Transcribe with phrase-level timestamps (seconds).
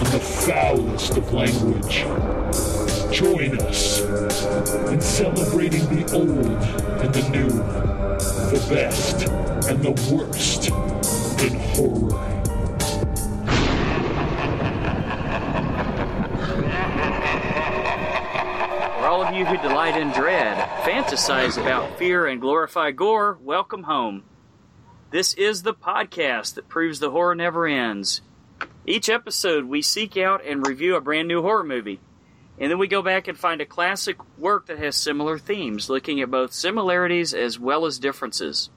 [0.00, 2.04] and the foulest of language.
[3.12, 4.00] Join us
[4.88, 6.62] in celebrating the old
[7.02, 9.28] and the new, the best
[9.68, 10.68] and the worst
[11.42, 12.16] in horror.
[18.96, 23.82] For all of you who delight in dread, fantasize about fear, and glorify gore, welcome
[23.82, 24.22] home.
[25.10, 28.22] This is the podcast that proves the horror never ends.
[28.86, 32.00] Each episode, we seek out and review a brand new horror movie.
[32.58, 36.20] And then we go back and find a classic work that has similar themes, looking
[36.20, 38.70] at both similarities as well as differences.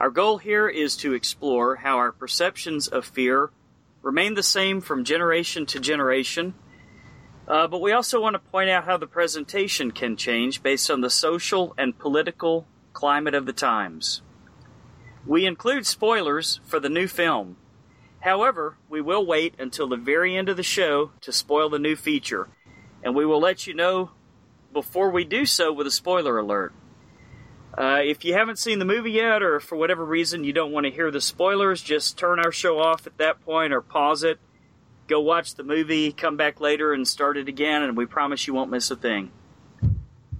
[0.00, 3.50] Our goal here is to explore how our perceptions of fear
[4.02, 6.54] remain the same from generation to generation
[7.46, 11.02] uh, but we also want to point out how the presentation can change based on
[11.02, 14.22] the social and political climate of the times.
[15.26, 17.56] We include spoilers for the new film.
[18.24, 21.94] However, we will wait until the very end of the show to spoil the new
[21.94, 22.48] feature,
[23.02, 24.10] and we will let you know
[24.72, 26.72] before we do so with a spoiler alert.
[27.76, 30.84] Uh, if you haven't seen the movie yet, or for whatever reason you don't want
[30.86, 34.40] to hear the spoilers, just turn our show off at that point or pause it
[35.06, 38.54] go watch the movie, come back later and start it again, and we promise you
[38.54, 39.30] won't miss a thing.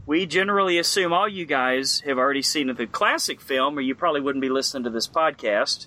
[0.06, 4.20] We generally assume all you guys have already seen the classic film, or you probably
[4.20, 5.86] wouldn't be listening to this podcast.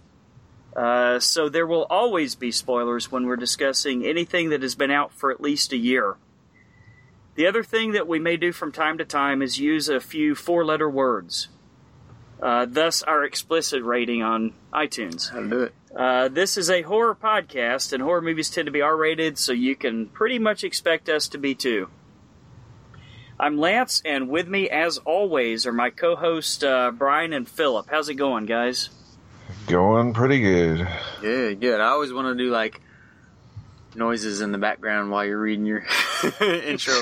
[0.77, 5.11] Uh, so there will always be spoilers when we're discussing anything that has been out
[5.11, 6.17] for at least a year.
[7.33, 10.35] The other thing that we may do from time to time is use a few
[10.35, 11.47] four letter words.
[12.39, 15.33] Uh, thus, our explicit rating on iTunes.
[15.33, 15.73] I'll do it.
[15.95, 19.53] Uh, this is a horror podcast, and horror movies tend to be R rated, so
[19.53, 21.89] you can pretty much expect us to be too.
[23.39, 27.87] I'm Lance, and with me, as always, are my co hosts uh, Brian and Philip.
[27.89, 28.89] How's it going, guys?
[29.67, 30.87] Going pretty good.
[31.21, 31.79] Good, good.
[31.79, 32.81] I always want to do like
[33.95, 35.83] noises in the background while you're reading your
[36.41, 36.93] intro.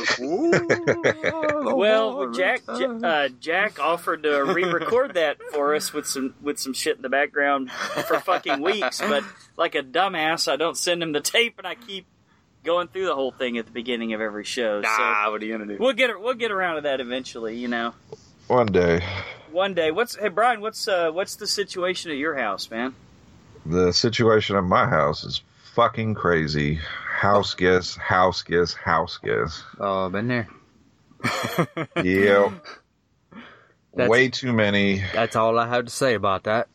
[1.76, 6.74] Well, Jack J- uh, Jack offered to re-record that for us with some with some
[6.74, 9.24] shit in the background for fucking weeks, but
[9.58, 12.06] like a dumbass, I don't send him the tape, and I keep
[12.64, 14.82] going through the whole thing at the beginning of every show.
[14.82, 15.78] So Nah, what are you gonna do?
[15.80, 17.94] we'll get we'll get around to that eventually, you know.
[18.48, 19.04] One day,
[19.56, 19.90] One day.
[19.90, 20.60] What's hey Brian?
[20.60, 22.94] What's uh what's the situation at your house, man?
[23.66, 25.42] the situation at my house is
[25.74, 26.76] fucking crazy.
[26.76, 29.64] House guests, house guests, house guests.
[29.80, 30.48] Oh, been there.
[32.04, 32.52] Yep.
[33.94, 35.02] That's- Way too many.
[35.14, 36.68] That's all I have to say about that.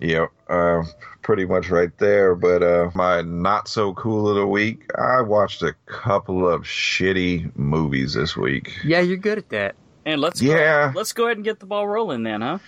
[0.00, 0.30] Yep.
[0.48, 0.84] Uh,
[1.20, 2.34] pretty much right there.
[2.34, 7.54] But uh, my not so cool of the week, I watched a couple of shitty
[7.54, 8.72] movies this week.
[8.82, 9.74] Yeah, you're good at that.
[10.06, 10.92] And let's Yeah.
[10.92, 12.58] go, let's go ahead and get the ball rolling then, huh?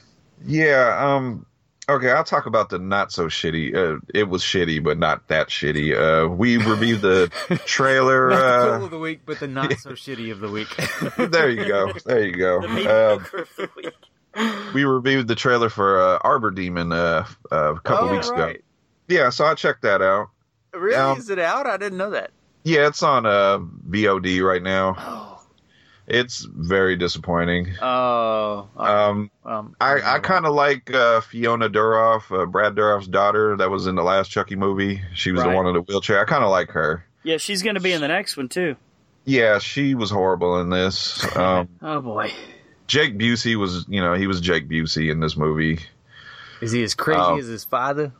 [0.44, 0.96] Yeah.
[1.16, 1.46] Um.
[1.88, 3.72] Okay, I'll talk about the not so shitty.
[3.76, 5.94] Uh, it was shitty, but not that shitty.
[5.94, 7.28] Uh, we reviewed the
[7.64, 8.30] trailer.
[8.30, 10.68] Not the uh, cool of the week, but the not so shitty of the week.
[11.30, 11.92] there you go.
[12.04, 12.60] There you go.
[12.62, 13.94] The Uh, mediocre of the week.
[14.74, 18.46] we reviewed the trailer for uh, Arbor Demon uh, a couple Oh, weeks ago.
[18.46, 18.64] right.
[19.06, 20.30] Yeah, so I checked that out.
[20.74, 20.96] Really?
[20.96, 21.66] Um, Is it out?
[21.68, 22.32] I didn't know that.
[22.64, 24.96] Yeah, it's on uh, VOD right now.
[24.98, 25.25] Oh.
[26.08, 27.74] It's very disappointing.
[27.82, 28.68] Oh.
[28.76, 33.70] Um, um, I, I kind of like uh, Fiona Dourif, uh, Brad Dourif's daughter, that
[33.70, 35.02] was in the last Chucky movie.
[35.14, 35.50] She was Right.
[35.50, 36.20] the one in the wheelchair.
[36.20, 37.04] I kind of like her.
[37.24, 38.76] Yeah, she's going to be in the next one too.
[39.24, 41.24] Yeah, she was horrible in this.
[41.36, 42.32] Um, Oh boy.
[42.86, 45.80] Jake Busey was, you know, he was Jake Busey in this movie.
[46.62, 47.36] Is he as crazy Oh.
[47.36, 48.12] as his father?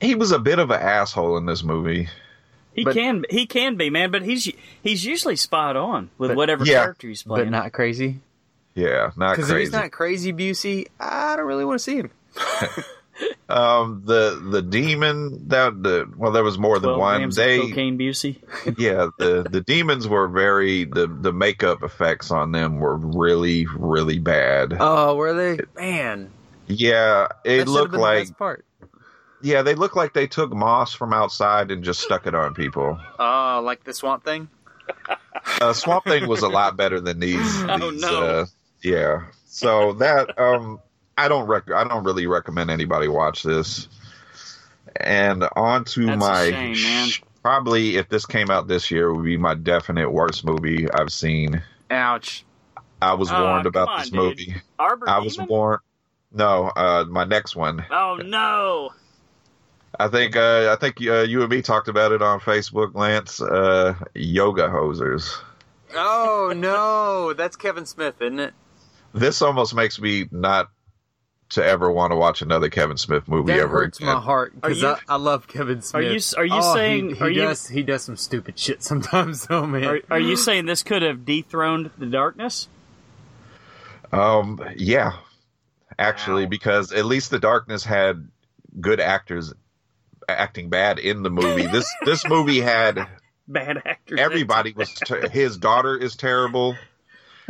[0.00, 2.08] He was a bit of an asshole in this movie.
[2.80, 4.50] He But- can he can be, man, but he's
[4.82, 6.80] he's usually spot on with But- whatever Yeah.
[6.82, 7.46] character he's playing.
[7.46, 8.20] But not crazy?
[8.74, 9.64] Yeah, not Because if crazy.
[9.66, 12.10] he's not crazy Busey, I don't really want to see him.
[13.50, 17.16] Um, the the demon that the well, there was more than one.
[17.18, 18.36] grams of They cocaine Busey.
[18.78, 24.18] yeah, the the demons were very the the makeup effects on them were really really
[24.20, 24.74] bad.
[24.80, 25.58] Oh, were they?
[25.76, 26.30] Man,
[26.68, 28.64] yeah, it should have looked been the like best part.
[29.42, 32.98] Yeah, they look like they took moss from outside and just stuck it on people.
[33.18, 34.48] Oh, like the swamp thing?
[35.60, 37.62] Uh, Swamp Thing was a lot better than these.
[37.68, 38.22] Oh, no.
[38.24, 38.46] Uh,
[38.82, 40.80] yeah, so that um,
[41.16, 43.86] I don't rec- I don't really recommend anybody watch this.
[44.96, 47.08] And on to That's my shame, man.
[47.42, 51.62] probably if this came out this year, would be my definite worst movie I've seen.
[51.90, 52.44] Ouch.
[53.00, 54.18] I was Oh, warned about on, this dude.
[54.20, 54.54] movie.
[54.78, 55.80] Arbor I was warned.
[56.32, 57.84] No, uh, my next one.
[57.90, 58.90] Oh no!
[60.00, 63.40] I think uh, I think uh, you and me talked about it on Facebook, Lance.
[63.40, 65.30] Uh, yoga hosers.
[65.94, 68.54] Oh no, that's Kevin Smith, isn't it?
[69.12, 70.70] This almost makes me not
[71.50, 74.14] to ever want to watch another Kevin Smith movie That ever hurts again.
[74.14, 76.04] my heart because I, I love Kevin Smith.
[76.04, 78.56] Are you- are you Oh, saying- he, he are you- does he does some stupid
[78.58, 79.46] shit sometimes?
[79.48, 79.84] though, man.
[79.84, 82.68] Are, are you saying this could have dethroned the darkness?
[84.12, 85.12] Um, yeah,
[85.98, 86.50] actually, Wow.
[86.50, 88.28] because at least the Darkness had
[88.80, 89.52] good actors
[90.38, 91.66] acting bad in the movie.
[91.66, 93.06] This this movie had
[93.48, 94.20] Bad actors.
[94.20, 94.92] everybody was.
[94.94, 96.76] Ter- his daughter is terrible.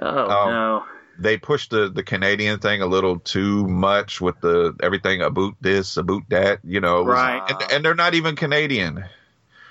[0.00, 0.85] Oh Um, no!
[1.19, 5.97] They pushed the the Canadian thing a little too much with the everything about this,
[5.99, 6.61] about that.
[6.65, 7.43] You know, it was- Right.
[7.50, 9.05] And, and they're not even Canadian,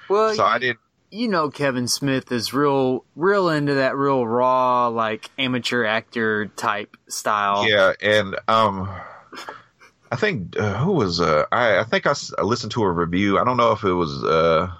[0.07, 0.79] well, so you, I didn't.
[1.09, 6.95] you know Kevin Smith is real real into that real raw like amateur actor type
[7.07, 7.67] style.
[7.67, 8.87] Yeah, and um,
[10.11, 12.91] I think uh, who was uh, I I think I, s- I listened to a
[12.91, 13.37] review.
[13.39, 14.71] I don't know if it was uh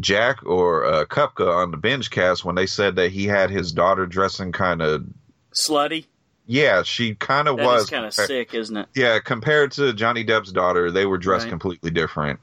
[0.00, 3.72] Jack or uh, Kupka on the binge cast when they said that he had his
[3.72, 5.04] daughter dressing kind of.
[5.52, 6.06] Slutty.
[6.46, 8.88] Yeah, she kind of was kind of sick, isn't it?
[8.94, 11.50] Yeah, compared to Johnny Depp's daughter, they were dressed Right.
[11.50, 12.38] completely different.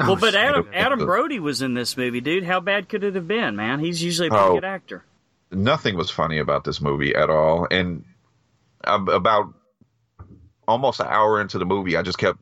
[0.00, 0.34] Well, but.
[0.34, 2.44] Adam Adam Brody was in this movie, dude.
[2.44, 3.78] How bad could it have been, man?
[3.78, 4.54] He's usually a pretty Oh.
[4.54, 5.04] good actor.
[5.52, 8.04] Nothing was funny about this movie at all, and
[8.82, 9.54] about
[10.68, 12.38] almost an hour into the movie, I just kept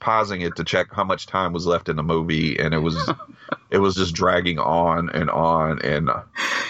[0.00, 2.96] pausing it to check how much time was left in the movie, and it was
[3.70, 5.80] it was just dragging on and on.
[5.82, 6.10] And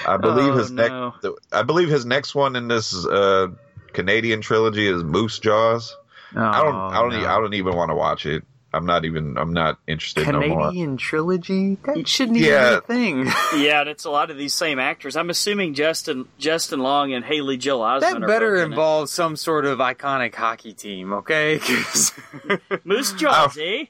[0.06, 1.14] I believe Oh, his no.
[1.22, 3.48] next, I believe his next one in this uh,
[3.92, 5.96] Canadian trilogy is Moose Jaws.
[6.34, 7.28] I don't, I don't, Oh, e- no.
[7.28, 8.44] I don't even want to watch it.
[8.74, 10.68] I'm not even, I'm not interested no more.
[10.68, 13.26] Canadian trilogy that shouldn't even be a thing.
[13.56, 15.16] Yeah, and it's a lot of these same actors.
[15.16, 18.00] I'm assuming Justin Justin Long and Haley Joel Osment.
[18.00, 21.60] that better both in involve some sort of iconic hockey team, okay?
[22.84, 23.62] Moose Jaws, Oh.
[23.62, 23.84] eh?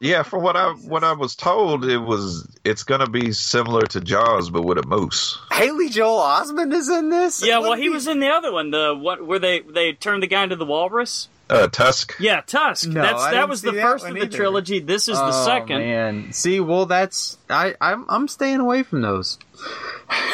[0.00, 4.00] Yeah, from what I what I was told, it was it's gonna be similar to
[4.00, 5.38] Jaws, but with a moose.
[5.52, 7.40] Haley Joel Osment is in this.
[7.46, 9.92] Yeah, What well, do he was in the other one, the what where they they
[9.92, 11.28] turned the guy into the walrus.
[11.52, 12.16] Uh, Tusk.
[12.18, 12.88] Yeah, Tusk.
[12.88, 14.36] No, that's I that was the that first of the either.
[14.36, 14.80] trilogy.
[14.80, 15.78] This is the Oh, second.
[15.80, 19.38] Man, see, well, that's I I'm I'm staying away from those.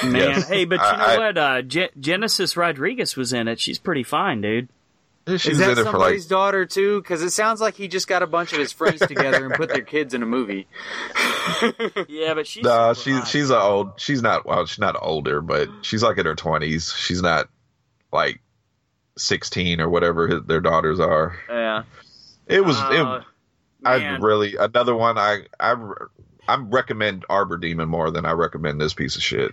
[0.03, 0.49] Man, Yes.
[0.49, 1.38] hey, but you I- know I- what?
[1.38, 3.61] Uh, Ge- Genesis Rodriguez was in it.
[3.61, 4.69] She's pretty fine, dude.
[5.29, 7.03] She's Is that in it for like somebody's daughter too?
[7.03, 9.69] Because it sounds like he just got a bunch of his friends together and put
[9.69, 10.67] their kids in a movie.
[12.09, 13.29] Yeah, but she's no, she's hot.
[13.29, 13.93] she's a old.
[14.00, 14.67] She's not well.
[14.67, 16.93] She's not older, but she's like in her twenties.
[16.97, 17.49] She's not
[18.12, 18.41] like
[19.19, 21.37] sixteen or whatever his, their daughters are.
[21.49, 21.82] Yeah.
[22.47, 22.76] It was.
[22.79, 23.25] Uh, it,
[23.87, 25.19] I really another one.
[25.19, 25.75] I I
[26.49, 29.53] I recommend Arbor Demon more than I recommend this piece of shit.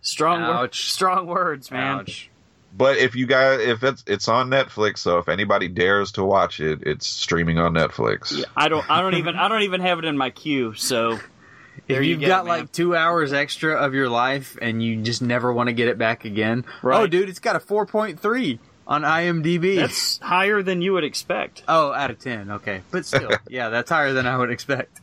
[0.00, 0.90] strong, wor- Ouch.
[0.92, 2.00] strong words, man.
[2.00, 2.28] Ouch.
[2.74, 6.60] But if you guys, if it's it's on Netflix, so if anybody dares to watch
[6.60, 8.36] it, it's streaming on Netflix.
[8.38, 10.72] Yeah, I don't, I don't even, I don't even have it in my queue.
[10.74, 11.18] So
[11.88, 12.58] If you you've go, got man.
[12.60, 15.98] like two hours extra of your life and you just never want to get it
[15.98, 17.00] back again, Right.
[17.00, 19.76] oh, dude, it's got a 4.3 on IMDb.
[19.76, 21.62] that's higher than you would expect.
[21.68, 22.50] oh, out of 10.
[22.50, 25.00] Okay, but still, yeah, that's higher than I would expect.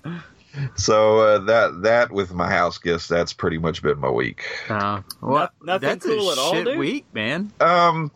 [0.76, 4.44] So uh, that that with my house gifts, that's pretty much been my week.
[4.68, 6.80] Uh, well, nothing that's cool a at all, shit dude?
[6.80, 7.52] week, man.
[7.60, 8.12] Um,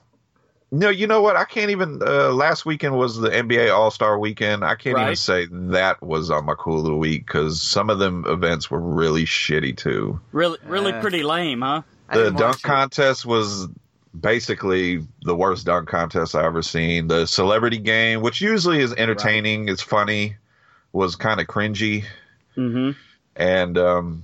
[0.72, 1.36] no, you know what?
[1.36, 2.02] I can't even.
[2.02, 4.66] Uh, last weekend was the NBA All Star Weekend.
[4.66, 8.26] I can't even say that was on my cool little week because some of them
[8.28, 10.20] events were really shitty too.
[10.32, 11.84] Really, really Uh, pretty lame, huh?
[12.12, 13.68] The dunk contest was
[14.20, 17.08] basically the worst dunk contest I ever seen.
[17.08, 20.36] The celebrity game, which usually is entertaining, it's funny,
[20.92, 22.06] was kind of cringy,
[22.56, 22.92] Mm-hmm.
[23.36, 24.24] and um,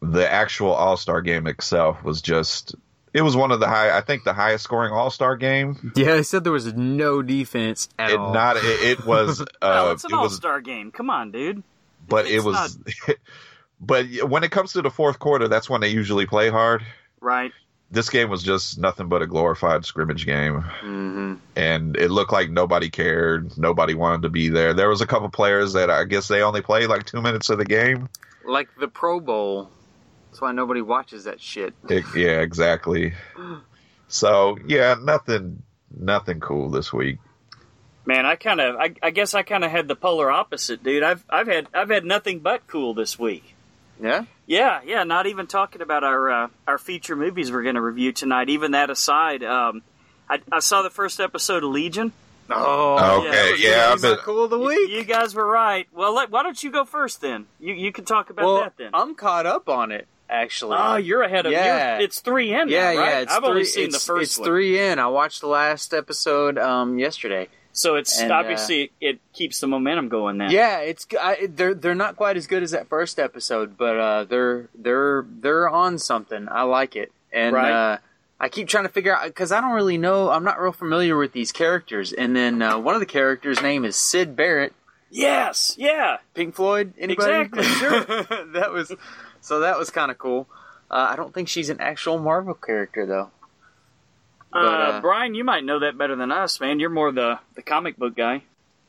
[0.00, 2.74] the actual All Star game itself was just.
[3.14, 5.92] It was one of the high, I think, the highest scoring All Star game.
[5.96, 8.32] Yeah, they said there was no defense at It all.
[8.32, 8.64] not, it,
[8.98, 10.92] it was, uh, well, it's an all-star game.
[10.92, 11.62] Come on, dude.
[12.06, 12.78] but it It's was
[13.80, 16.84] but when it comes to the fourth quarter that's when they usually play hard
[17.20, 17.50] Right.
[17.90, 22.50] This game was just nothing but a glorified scrimmage game hmm and it looked like
[22.50, 26.28] nobody cared nobody wanted to be there there was a couple players that i guess
[26.28, 28.08] they only played like two minutes of the game
[28.44, 29.70] Like the Pro Bowl.
[30.30, 31.74] That's why nobody watches that shit.
[31.88, 33.14] It- yeah exactly
[34.08, 37.18] so yeah nothing nothing cool this week
[38.06, 41.02] Man, I kind of, I, I guess I kind of had the polar opposite, dude.
[41.02, 43.54] I've, I've had, I've had nothing but cool this week.
[44.00, 44.24] Yeah.
[44.46, 45.04] Yeah, yeah.
[45.04, 48.48] Not even talking about our uh, our feature movies we're going to review tonight.
[48.48, 49.82] Even that aside, um,
[50.28, 52.12] I, I saw the first episode of Legion.
[52.50, 54.90] Oh, Okay, yeah, yeah, but cool of the You, week.
[54.90, 55.86] you guys were right.
[55.92, 57.44] Well, let, why don't you go first then?
[57.60, 58.90] You you can talk about well, that then.
[58.94, 60.76] I'm caught up on it actually.
[60.78, 61.96] oh, you're ahead of Yeah.
[61.98, 62.68] you're, It's three in.
[62.70, 63.08] yeah, now, right?
[63.10, 63.18] yeah.
[63.20, 64.98] It's I've three, only seen the it's- first It's one, three in.
[64.98, 67.48] I watched the last episode um yesterday.
[67.72, 70.38] So it's and, uh, obviously it, it keeps the momentum going.
[70.38, 73.96] Then Yeah, it's I, they're they're not quite as good as that first episode, but
[73.96, 76.48] uh, they're they're they're on something.
[76.50, 77.70] I like it, and Right.
[77.72, 77.98] uh,
[78.40, 80.30] I keep trying to figure out because I don't really know.
[80.30, 83.84] I'm not real familiar with these characters, and then uh, one of the characters' name
[83.84, 84.72] is Syd Barrett,
[85.10, 85.74] Yes.
[85.78, 86.18] Yeah.
[86.34, 86.92] Pink Floyd.
[86.98, 87.32] Anybody?
[87.32, 88.00] Exactly, sure.
[88.54, 88.92] that was
[89.40, 90.46] so that was kind of cool.
[90.90, 93.30] Uh, I don't think she's an actual Marvel character though.
[94.52, 96.80] Uh, uh, Brian, you might know that better than us, man.
[96.80, 98.42] You're more the the comic book guy.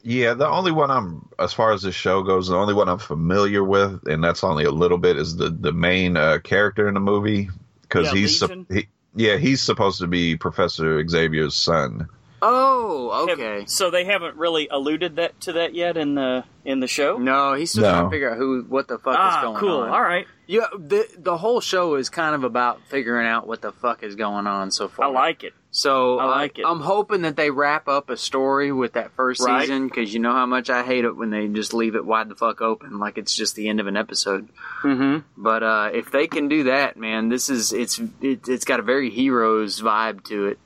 [0.03, 2.99] yeah, the only one I'm, as far as this show goes, the only one I'm
[2.99, 6.93] familiar with, and that's only a little bit, is the the main uh, character in
[6.93, 7.49] the movie
[7.81, 8.65] because Yeah, he's Legion?
[8.69, 12.07] he, yeah he's supposed to be Professor Xavier's son.
[12.41, 13.65] Oh, Have- okay.
[13.67, 17.17] so they haven't really alluded that to that yet in the in the show.
[17.17, 17.91] No, he's still No.
[17.91, 19.77] trying to figure out who, what the fuck is ah, going cool.
[19.79, 19.86] on.
[19.88, 19.93] Cool.
[19.96, 20.27] All right.
[20.48, 24.15] Yeah, the the whole show is kind of about figuring out what the fuck is
[24.15, 25.05] going on so far.
[25.05, 25.53] I like it.
[25.72, 26.65] So I like it.
[26.65, 29.62] I'm hoping that they wrap up a story with that first Right.
[29.62, 32.27] season because you know how much I hate it when they just leave it wide
[32.29, 34.50] the fuck open, like it's just the end of an episode.
[34.84, 35.19] Mm-hmm.
[35.38, 38.84] But uh, if they can do that, man, this is it's it, it's got a
[38.84, 40.60] very heroes vibe to it.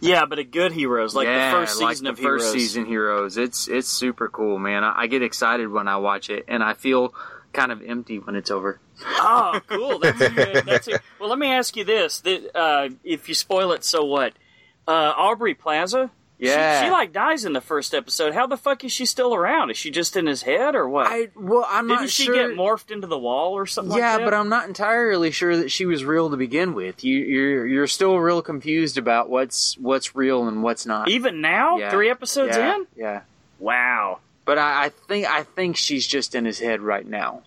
[0.00, 2.52] Yeah, but a good heroes like yeah, the first like season the of first Heroes.
[2.52, 3.36] season heroes.
[3.36, 4.84] It's it's super cool, man.
[4.84, 7.14] I, I get excited when I watch it, and I feel
[7.52, 8.80] kind of empty when it's over.
[9.06, 9.98] Oh, cool.
[9.98, 10.64] That's good.
[10.66, 10.88] That's
[11.18, 11.28] well.
[11.30, 14.32] Let me ask you this: that, uh, if you spoil it, so what?
[14.86, 16.10] Uh, Aubrey Plaza.
[16.40, 16.84] She- Yeah.
[16.84, 18.34] she, like dies in the first episode.
[18.34, 19.70] How the fuck is she still around?
[19.70, 21.06] Is she just in his head or what?
[21.08, 21.96] I well, I'm not sure.
[21.96, 22.34] Didn't not she sure.
[22.48, 23.96] get morphed into the wall or something?
[23.96, 24.24] yeah, like that?
[24.24, 27.04] but I'm not entirely sure that she was real to begin with.
[27.04, 31.08] You, you're you're still real confused about what's what's real and what's not.
[31.08, 31.90] even now, Yeah.
[31.90, 32.86] three episodes yeah, in.
[32.96, 33.20] yeah.
[33.58, 34.18] Wow.
[34.44, 37.42] But I, I think I think she's just in his head right now.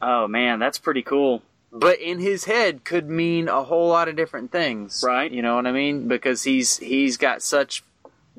[0.00, 1.42] Oh man, that's pretty cool.
[1.70, 5.30] But in his head could mean a whole lot of different things, Right.
[5.30, 6.08] You know what I mean?
[6.08, 7.82] Because he's he's got such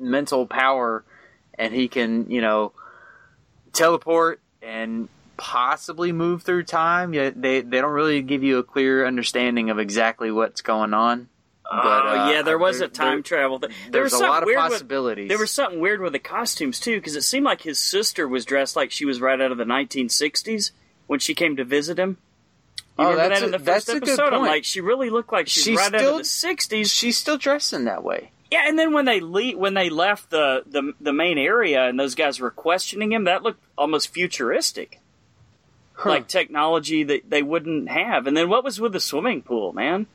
[0.00, 1.04] mental power,
[1.58, 2.72] and he can you know
[3.72, 7.14] teleport and possibly move through time.
[7.14, 11.28] Yet they they don't really give you a clear understanding of exactly what's going on.
[11.72, 13.60] But, oh uh, yeah, there was there- a time there- travel.
[13.60, 15.28] There, There's was a lot of weird with- possibilities.
[15.28, 18.44] There was something weird with the costumes too, because it seemed like his sister was
[18.44, 20.72] dressed like she was right out of the 1960s
[21.06, 22.16] when she came to visit him.
[22.98, 24.34] You Oh, that's that in a- the that's first a good episode?
[24.34, 26.92] I'm like, she really looked like she's She's right out of the 60s.
[26.92, 28.32] she's still dressed in that way.
[28.50, 31.98] Yeah, and then when they le- when they left the, the the main area and
[31.98, 35.00] those guys were questioning him, that looked almost futuristic,
[36.04, 38.26] like technology that they wouldn't have.
[38.26, 40.06] And then what was with the swimming pool, man?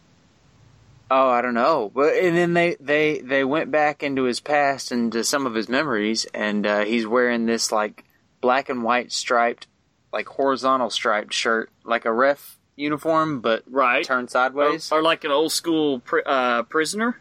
[1.10, 1.92] Oh, I don't know.
[1.94, 5.54] But and then they they they went back into his past and to some of
[5.54, 8.04] his memories, and uh, he's wearing this like
[8.42, 9.68] black and white striped,
[10.12, 14.04] like horizontal striped shirt, like a ref uniform, but Right.
[14.04, 14.92] turned sideways.
[14.92, 17.18] or like an old school pri- uh, prisoner.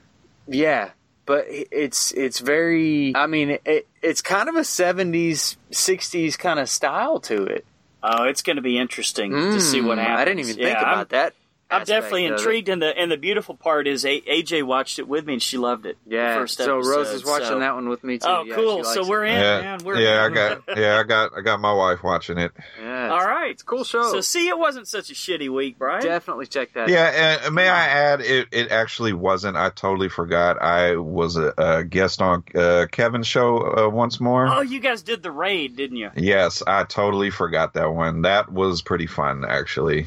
[0.48, 0.90] yeah,
[1.26, 3.14] but it's it's very.
[3.14, 7.64] I mean, it, it's kind of a seventies, sixties kind of style to it.
[8.02, 10.20] Oh, it's going to be interesting to see what Mm, happens.
[10.20, 11.34] I didn't even think about I'm, that.
[11.80, 15.26] I'm definitely intrigued, and the and the beautiful part is a- AJ watched it with
[15.26, 15.96] me and she loved it.
[16.06, 18.26] the Yeah, first so Rose is watching so- that one with me too.
[18.28, 18.84] Oh, Yeah, cool!
[18.84, 19.30] So we're it.
[19.34, 19.78] in, yeah, man.
[19.84, 22.52] We're yeah, I got yeah, I got I got my wife watching it.
[22.80, 24.10] Yeah, All it's, a cool show.
[24.10, 26.02] So see, it wasn't such a shitty week, Brian.
[26.02, 26.88] Definitely check that.
[26.88, 29.56] Yeah, and may I add, it, it actually wasn't.
[29.56, 30.60] I totally forgot.
[30.62, 34.46] I was a, a guest on uh, Kevin's show uh, once more.
[34.46, 36.10] Oh, you guys did the raid, didn't you?
[36.16, 38.22] Yes, I totally forgot that one.
[38.22, 40.06] That was pretty fun, actually.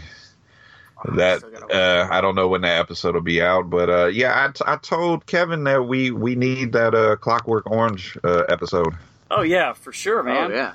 [1.15, 4.51] That uh, I don't know when that episode will be out, but uh, yeah, I,
[4.51, 8.93] t- I told Kevin that we we need that uh, Clockwork Orange uh, episode.
[9.29, 10.51] Oh yeah, for sure, man.
[10.51, 10.73] Oh yeah.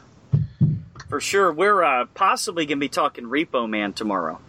[1.08, 1.52] For sure.
[1.52, 4.40] We're uh, possibly going to be talking Repo Man tomorrow.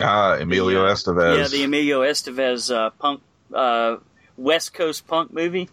[0.00, 1.38] Ah, Emilio The, uh, Estevez.
[1.38, 3.20] Yeah, the Emilio Estevez uh, punk
[3.52, 3.98] uh,
[4.36, 5.68] West Coast punk movie.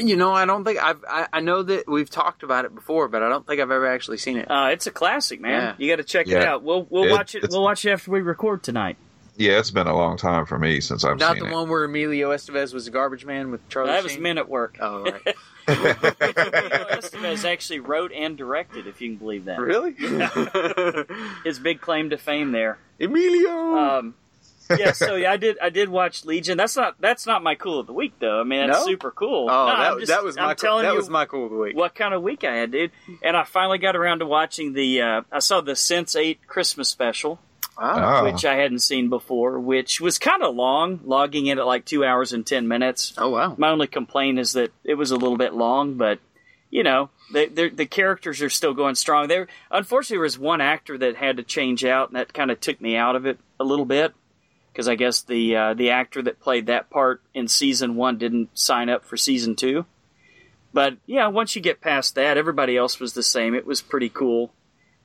[0.00, 1.04] You know, I don't think I've.
[1.08, 3.86] I, I know that we've talked about it before, but I don't think I've ever
[3.86, 4.50] actually seen it.
[4.50, 5.62] Uh, it's a classic, man.
[5.62, 5.74] Yeah.
[5.78, 6.62] You got to check it out.
[6.62, 7.44] We'll we'll It- watch it.
[7.50, 8.96] We'll watch it after we record tonight.
[9.36, 11.54] yeah, it's been a long time for me since I've Not seen the it.
[11.54, 13.90] one where Emilio Estevez was a garbage man with Charlie.
[13.90, 14.76] that was Men at Work.
[14.80, 15.22] Oh, all right.
[15.68, 19.58] Emilio Estevez actually wrote and directed, if you can believe that.
[19.60, 19.92] really?
[21.44, 22.78] His big claim to fame there.
[23.00, 23.76] Emilio.
[23.78, 24.14] Um,
[24.78, 25.58] yeah, so yeah, I did.
[25.60, 26.56] I did watch Legion.
[26.58, 27.00] That's not.
[27.00, 28.40] That's not my cool of the week, though.
[28.40, 28.86] I mean, that's No?
[28.86, 29.48] super cool.
[29.50, 30.42] oh, No, that, I'm just- that was my.
[30.42, 31.76] I'm cool- telling that you was my cool of the week.
[31.76, 32.90] what kind of week I had, dude.
[33.22, 35.02] And I finally got around to watching the.
[35.02, 37.38] Uh, I saw the Sense8 Christmas special.
[37.78, 38.22] Ah.
[38.24, 42.04] which I hadn't seen before, which was kind of long, logging in at like two
[42.04, 43.14] hours and ten minutes.
[43.16, 43.54] Oh wow.
[43.56, 46.18] My only complaint is that it was a little bit long, but
[46.68, 49.28] you know, they, the characters are still going strong.
[49.28, 52.60] There, unfortunately, there was one actor that had to change out, and that kind of
[52.60, 54.12] took me out of it a little bit
[54.72, 58.56] because I guess the uh, the actor that played that part in season one didn't
[58.58, 59.84] sign up for season two.
[60.72, 63.54] But yeah, once you get past that, everybody else was the same.
[63.54, 64.52] It was pretty cool.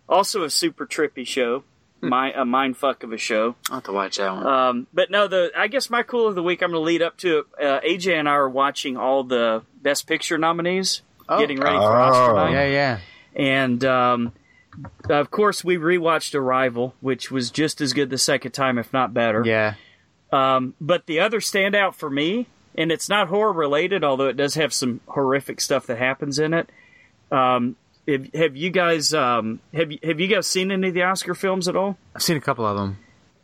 [0.07, 1.63] Also, a super trippy show,
[1.99, 3.55] my a mind fuck of a show.
[3.69, 4.47] I'll have to watch that one.
[4.47, 6.61] Um, but no, the I guess my cool of the week.
[6.61, 7.45] I'm going to lead up to it.
[7.65, 11.37] Uh, AJ and I are watching all the Best Picture nominees, Oh.
[11.39, 12.01] getting ready for Oh.
[12.03, 12.99] Oscar night, yeah, yeah.
[13.35, 14.31] and um,
[15.09, 19.13] of course we rewatched Arrival, which was just as good the second time, if not
[19.13, 19.43] better.
[19.45, 19.75] Yeah.
[20.31, 24.55] Um, but the other standout for me, and it's not horror related, although it does
[24.55, 26.69] have some horrific stuff that happens in it.
[27.31, 27.75] Um,
[28.07, 31.33] have, have you guys um, have you, have you guys seen any of the Oscar
[31.33, 31.97] films at all?
[32.15, 32.97] I've seen a couple of them.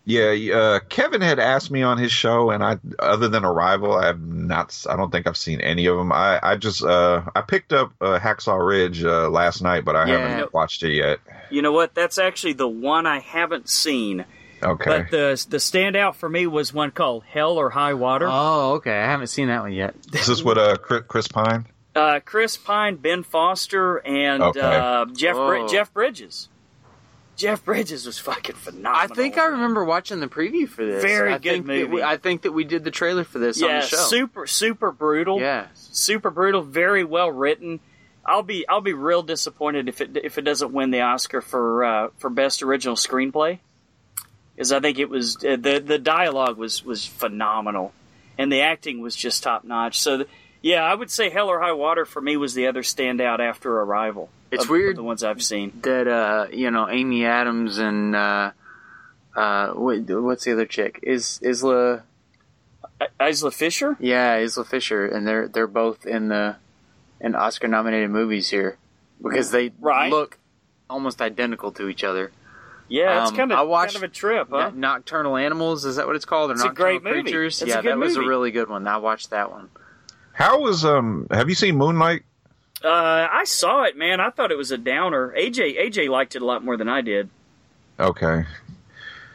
[0.05, 4.07] Yeah, uh, Kevin had asked me on his show, and I, other than Arrival, I
[4.07, 4.77] have not.
[4.89, 6.11] I don't think I've seen any of them.
[6.11, 10.07] I, I just, uh, I picked up uh, Hacksaw Ridge uh, last night, but I
[10.09, 10.27] Yeah.
[10.27, 11.19] haven't watched it yet.
[11.49, 11.95] You know what?
[11.95, 14.25] That's actually the one I haven't seen.
[14.61, 14.85] Okay.
[15.03, 18.27] But the the standout for me was one called Hell or High Water.
[18.29, 18.97] Oh, okay.
[18.97, 19.95] I haven't seen that one yet.
[20.13, 21.65] Is this with uh, Chris, Chris Pine?
[21.95, 24.59] Uh, Chris Pine, Ben Foster, and Okay.
[24.61, 25.67] uh, Jeff Brid- Whoa.
[25.67, 26.49] Jeff Bridges.
[27.35, 28.95] Jeff Bridges was fucking phenomenal.
[28.95, 31.01] I think I remember watching the preview for this.
[31.03, 31.83] Very I good movie.
[31.85, 33.97] we- I think that we did the trailer for this on Yeah, the show.
[33.97, 35.39] super super brutal.
[35.39, 35.67] Yeah.
[35.73, 36.61] super brutal.
[36.61, 37.79] Very well written.
[38.25, 41.83] I'll be I'll be real disappointed if it if it doesn't win the Oscar for
[41.83, 43.59] uh, for best original screenplay,
[44.55, 47.93] because I think it was uh, the the dialogue was was phenomenal,
[48.37, 49.99] and the acting was just top notch.
[49.99, 50.17] So.
[50.17, 50.29] th-
[50.65, 53.69] yeah, I would say Hell or High Water for me was the other standout after
[53.81, 54.29] Arrival.
[54.53, 54.91] It's of- weird.
[54.91, 55.79] of the ones I've seen.
[55.83, 58.51] That uh, you know, Amy Adams and uh,
[59.35, 60.99] uh, what, what's the other chick?
[61.03, 62.03] Is Isla?
[63.21, 63.97] Isla Fisher.
[63.99, 66.55] Yeah, Isla Fisher, and they're they're both in the
[67.19, 68.77] in Oscar nominated movies here
[69.21, 70.11] because they Right.
[70.11, 70.37] look
[70.89, 72.31] almost identical to each other.
[72.89, 74.71] Yeah, it's Um, kind of I watched- kind of a trip, huh?
[74.75, 76.51] Nocturnal Animals is that what it's called?
[76.51, 77.23] Or It's a Nocturnal great movie.
[77.23, 77.61] Creatures?
[77.61, 78.85] It's a yeah, good that was a really good one.
[78.87, 79.69] I watched that one.
[80.33, 81.27] How was um?
[81.31, 82.23] Have you seen Moonlight?
[82.83, 84.19] Uh, I saw it, man.
[84.19, 85.33] I thought it was a downer.
[85.37, 87.29] AJ AJ liked it a lot more than I did.
[87.99, 88.45] Okay.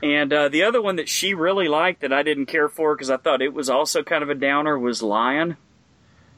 [0.02, 3.10] And uh, the other one that she really liked that I didn't care for because
[3.10, 5.56] I thought it was also kind of a downer was Lion.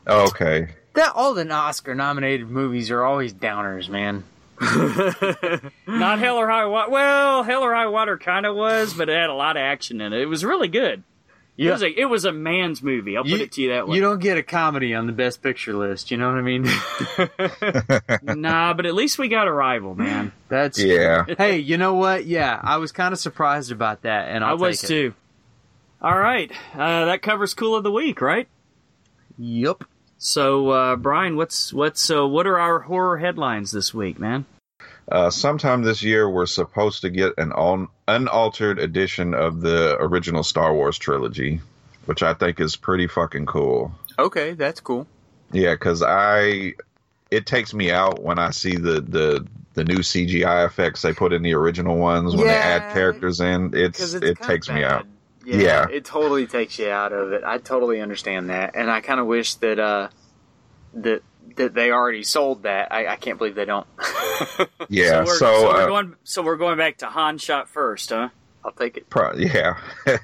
[0.07, 0.69] Okay.
[0.95, 4.25] That all the Oscar nominated movies are always downers, man.
[5.87, 6.91] Not Hell or High Water.
[6.91, 10.01] Well, Hell or High Water kind of was, but it had a lot of action
[10.01, 10.21] in it.
[10.21, 11.03] It was really good.
[11.69, 13.17] It was a it was a man's movie.
[13.17, 13.97] I'll put it to you that way.
[13.97, 16.11] You don't get a comedy on the best picture list.
[16.11, 16.63] You know what I mean?
[18.41, 20.33] nah, but at least we got Arrival, man.
[20.49, 21.27] That's Yeah.
[21.39, 22.27] Hey, you know what?
[22.27, 24.93] Yeah, I was kind of surprised about that, and I'll I was take it.
[24.93, 25.15] too.
[26.03, 28.49] All right, uh, that covers cool of the week, right?
[29.39, 29.85] Yep.
[30.17, 34.47] So, uh, Brian, what's what's uh, what are our horror headlines this week, man?
[35.11, 40.43] Uh, sometime this year, we're supposed to get an un- unaltered edition of the original
[40.43, 41.61] Star Wars trilogy,
[42.07, 43.93] which I think is pretty fucking cool.
[44.19, 45.07] Okay, that's cool.
[45.53, 46.75] Yeah, because I,
[47.31, 51.33] it takes me out when I see the the the new CGI effects they put
[51.33, 53.73] in the original ones when they add characters in.
[53.75, 55.07] It's, it's it takes me out.
[55.45, 55.87] Yeah, Yeah.
[55.91, 57.43] it totally takes you out of it.
[57.45, 60.09] I totally understand that, and I kind of wish that uh
[60.95, 61.23] that
[61.57, 62.93] that they already sold that.
[62.93, 63.87] I, I can't believe they don't.
[64.89, 68.31] Yeah, we're, so, we're uh, going so we're going back to Han shot first, huh?
[68.65, 69.09] I'll take it.
[69.09, 69.77] pro- yeah.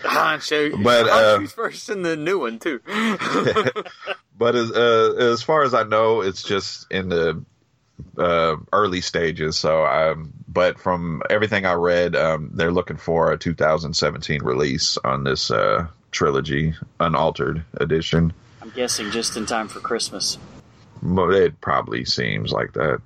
[0.00, 2.80] Han show, But, Han uh, first in the new one too.
[4.38, 7.44] but as uh, as far as I know, it's just in the
[8.18, 9.56] uh, early stages.
[9.56, 15.24] So, um, but from everything I read, um, they're looking for a 2017 release on
[15.24, 18.32] this uh, trilogy, unaltered edition.
[18.64, 20.38] I'm guessing just in time for Christmas.
[21.02, 23.02] But it probably seems like that.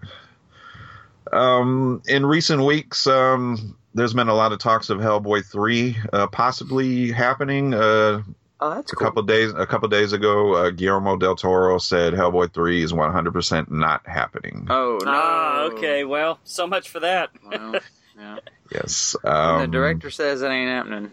[1.33, 6.29] Um, in recent weeks, um, there's been a lot of talks of Hellboy three uh,
[6.29, 7.75] possibly happening.
[7.75, 8.23] Uh,
[8.61, 12.55] oh, that's a couple days a couple days ago, uh, Guillermo del Toro said Hellboy
[12.55, 14.65] three is 100 percent not happening.
[14.71, 15.11] Oh no.
[15.13, 16.05] Ah, okay.
[16.05, 17.31] Well, so much for that.
[17.45, 17.81] Well,
[18.19, 18.39] yeah.
[18.71, 21.11] Yes, um, the director says it ain't happening.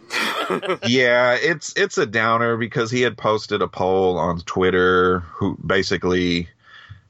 [0.88, 6.50] yeah, it's it's a downer because he had posted a poll on Twitter who basically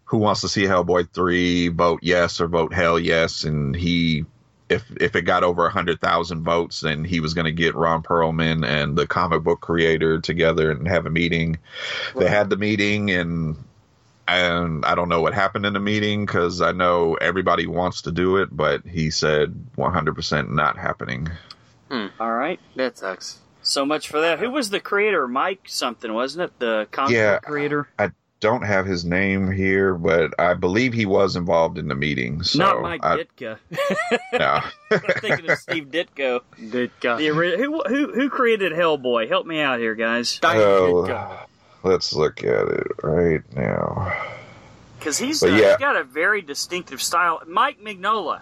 [0.04, 4.26] who wants to see Hellboy three vote yes or vote hell yes, and he
[4.70, 7.76] if if it got over a hundred thousand votes, then he was going to get
[7.76, 11.58] Ron Perlman and the comic book creator together and have a meeting.
[12.16, 13.64] They had the meeting and
[14.28, 18.12] and I don't know what happened in the meeting because I know everybody wants to
[18.12, 21.30] do it, but he said 100% not happening.
[21.90, 22.08] Hmm.
[22.20, 22.60] All right.
[22.76, 23.40] That sucks.
[23.62, 24.40] So much for that.
[24.40, 25.28] Who was the creator?
[25.28, 26.60] Mike something, wasn't it?
[26.60, 27.40] The comic Yeah.
[27.40, 27.88] creator?
[27.98, 32.44] I don't have his name here, but I believe he was involved in the meeting.
[32.44, 33.58] So Not Mike I, Ditka.
[34.34, 34.62] no.
[34.92, 36.42] I'm thinking of Steve Ditko.
[36.60, 37.18] Ditka.
[37.18, 39.28] The ori- who who who created Hellboy?
[39.30, 40.40] Help me out here, guys.
[40.44, 41.08] Oh,
[41.86, 44.14] let's look at it right now.
[44.98, 45.70] Because he's, uh, yeah.
[45.70, 47.42] he's got a very distinctive style.
[47.48, 48.42] Mike Mignola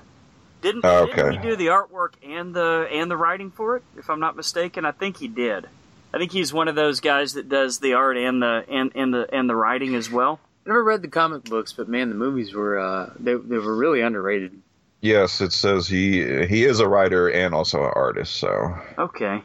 [0.62, 1.38] didn't, Oh, didn't okay.
[1.38, 3.84] he do the artwork and the and the writing for it?
[3.98, 5.68] If I'm not mistaken, I think he did.
[6.14, 9.14] I think he's one of those guys that does the art and the and, and
[9.14, 10.40] the and the writing as well.
[10.66, 13.76] I Never read the comic books, but man, the movies were uh, they they were
[13.76, 14.62] really underrated.
[15.02, 18.36] Yes, it says he he is a writer and also an artist.
[18.38, 19.42] So Okay.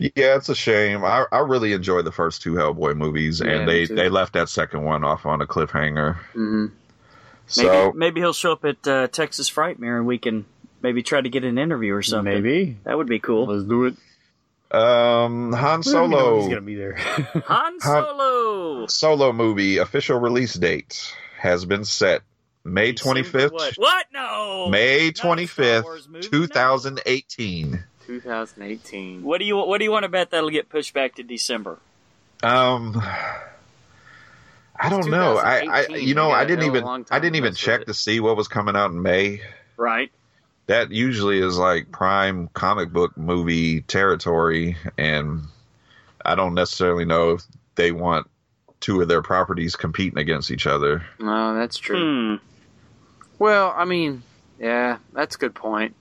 [0.00, 1.04] Yeah, it's a shame.
[1.04, 4.48] I I really enjoyed the first two Hellboy movies, Yeah, and they they left that
[4.48, 6.16] second one off on a cliffhanger.
[6.32, 6.66] hmm
[7.46, 10.44] So maybe he'll show up at uh, Texas Frightmare and we can
[10.82, 12.32] maybe try to get an interview or something.
[12.32, 12.76] Maybe.
[12.84, 13.46] that would be cool.
[13.46, 13.94] Let's do it.
[14.74, 16.94] um, Han Solo He's gonna be there.
[16.96, 18.86] Han Solo.
[18.86, 22.22] solo movie official release date has been set
[22.64, 23.52] May twenty fifth.
[23.52, 23.74] What?
[23.76, 24.06] what?
[24.12, 24.68] No.
[24.70, 26.28] May Not a Star twenty fifth, Wars movie?
[26.28, 27.82] two thousand eighteen.
[28.10, 29.22] 2018.
[29.22, 31.78] What do you What do you want to bet that'll get pushed back to December?
[32.42, 33.00] Um,
[34.78, 35.36] I don't know.
[35.36, 37.86] I, I you know We got I a didn't hell even I didn't even check
[37.86, 39.42] to see what was coming out in May.
[39.76, 40.10] Right.
[40.66, 45.42] That usually is like prime comic book movie territory, and
[46.24, 47.42] I don't necessarily know if
[47.76, 48.28] they want
[48.80, 51.04] two of their properties competing against each other.
[51.18, 52.38] No, that's true.
[52.38, 52.44] Hmm.
[53.38, 54.22] Well, I mean,
[54.58, 55.94] yeah, that's a good point.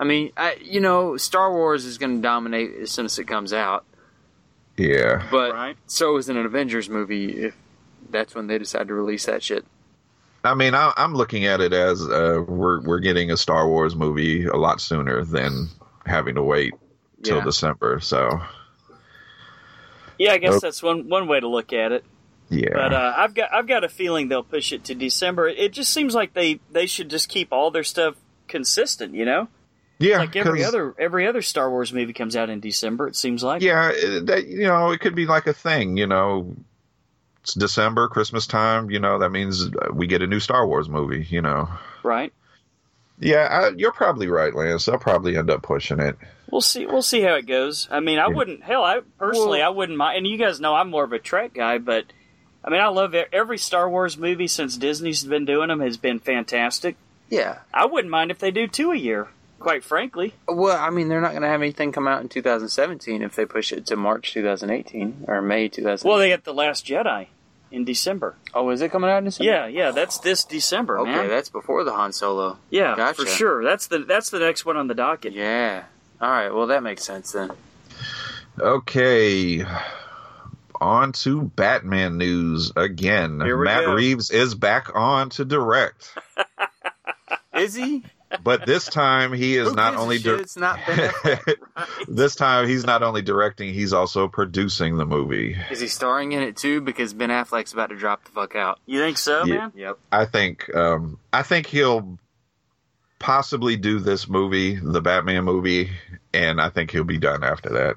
[0.00, 3.24] I mean, I, you know, Star Wars is going to dominate as soon as it
[3.24, 3.84] comes out,
[4.76, 5.76] Yeah, but Right.
[5.86, 7.56] so is an Avengers movie if
[8.10, 9.64] that's when they decide to release that shit.
[10.44, 13.96] I mean I, I'm looking at it as uh, we're we're getting a Star Wars
[13.96, 15.66] movie a lot sooner than
[16.06, 16.74] having to wait
[17.24, 17.44] till Yeah.
[17.44, 17.98] December.
[18.00, 18.40] So
[20.16, 20.62] Yeah, I guess Nope.
[20.62, 22.04] that's one one way to look at it.
[22.50, 25.48] yeah, But uh, I've got I've got a feeling they'll push it to December.
[25.48, 28.14] It just seems like they they should just keep all their stuff
[28.46, 29.14] consistent.
[29.14, 29.48] You know,
[29.98, 33.08] yeah, like every 'cause- other every other Star Wars movie comes out in December.
[33.08, 33.62] It seems like.
[33.62, 33.92] Yeah,
[34.24, 35.96] that you know, it could be like a thing.
[35.96, 36.56] You know,
[37.42, 38.90] it's December, Christmas time.
[38.90, 41.26] You know, that means we get a new Star Wars movie.
[41.30, 41.68] You know,
[42.02, 42.32] Right.
[43.20, 44.88] yeah, I, you're probably right, Lance.
[44.88, 46.16] I'll probably end up pushing it.
[46.50, 46.86] We'll see.
[46.86, 47.88] We'll see how it goes.
[47.90, 48.62] I mean, I wouldn't.
[48.62, 50.18] Hell, I personally, I wouldn't mind.
[50.18, 52.04] And you guys know I'm more of a Trek guy, but
[52.64, 55.96] I mean, I love e- every Star Wars movie since Disney's been doing them has
[55.98, 56.96] been fantastic.
[57.28, 57.58] Yeah.
[57.74, 59.28] I wouldn't mind if they do two a year.
[59.60, 63.22] Quite frankly, Well, I mean, they're not going to have anything come out in 2017
[63.22, 66.08] if they push it to March 2018 or May 2018.
[66.08, 67.26] well, they got the Last Jedi
[67.72, 68.36] in December.
[68.54, 69.50] oh, is it coming out in December?
[69.52, 71.28] Yeah, yeah, that's this December, Okay, man.
[71.28, 72.58] that's before the Han Solo.
[72.70, 73.22] yeah, gotcha.
[73.24, 73.64] for sure.
[73.64, 75.32] That's the that's the next one on the docket.
[75.34, 75.84] Yeah.
[76.20, 76.50] All right.
[76.54, 77.50] Well, that makes sense then.
[78.58, 79.64] Okay.
[80.80, 83.40] On to Batman news again.
[83.40, 83.94] Here we Matt go.
[83.94, 86.14] Reeves is back on to direct,
[87.54, 88.04] Is he?
[88.42, 90.36] But this time he is Who not only shit?
[90.36, 91.54] di- it's not Ben Affleck.
[92.08, 95.56] this time he's not only directing, he's also producing the movie.
[95.70, 96.80] Is he starring in it too?
[96.80, 98.80] Because Ben Affleck's about to drop the fuck out.
[98.86, 99.54] You think so, Yeah.
[99.56, 99.72] man?
[99.74, 99.98] Yep.
[100.12, 102.18] I think um, I think he'll
[103.18, 105.90] possibly do this movie, the Batman movie,
[106.32, 107.96] and I think he'll be done after that.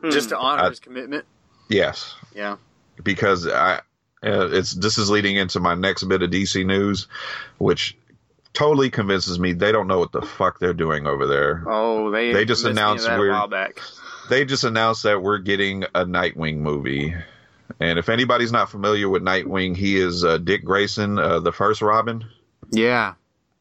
[0.00, 0.10] Hmm.
[0.10, 1.24] Just to honor I- his commitment.
[1.68, 2.56] Yes, Yeah.
[3.02, 3.80] because I
[4.24, 7.08] uh, it's this is leading into my next bit of DC news,
[7.58, 7.96] which
[8.52, 11.64] totally convinces me they don't know what the fuck they're doing over there.
[11.66, 13.80] Oh, they They just convinced me announced that we're- a while back.
[14.30, 17.14] They just announced that we're getting a Nightwing movie.
[17.80, 21.82] And if anybody's not familiar with Nightwing, he is uh, Dick Grayson, uh, the first
[21.82, 22.24] Robin.
[22.70, 23.14] Yeah.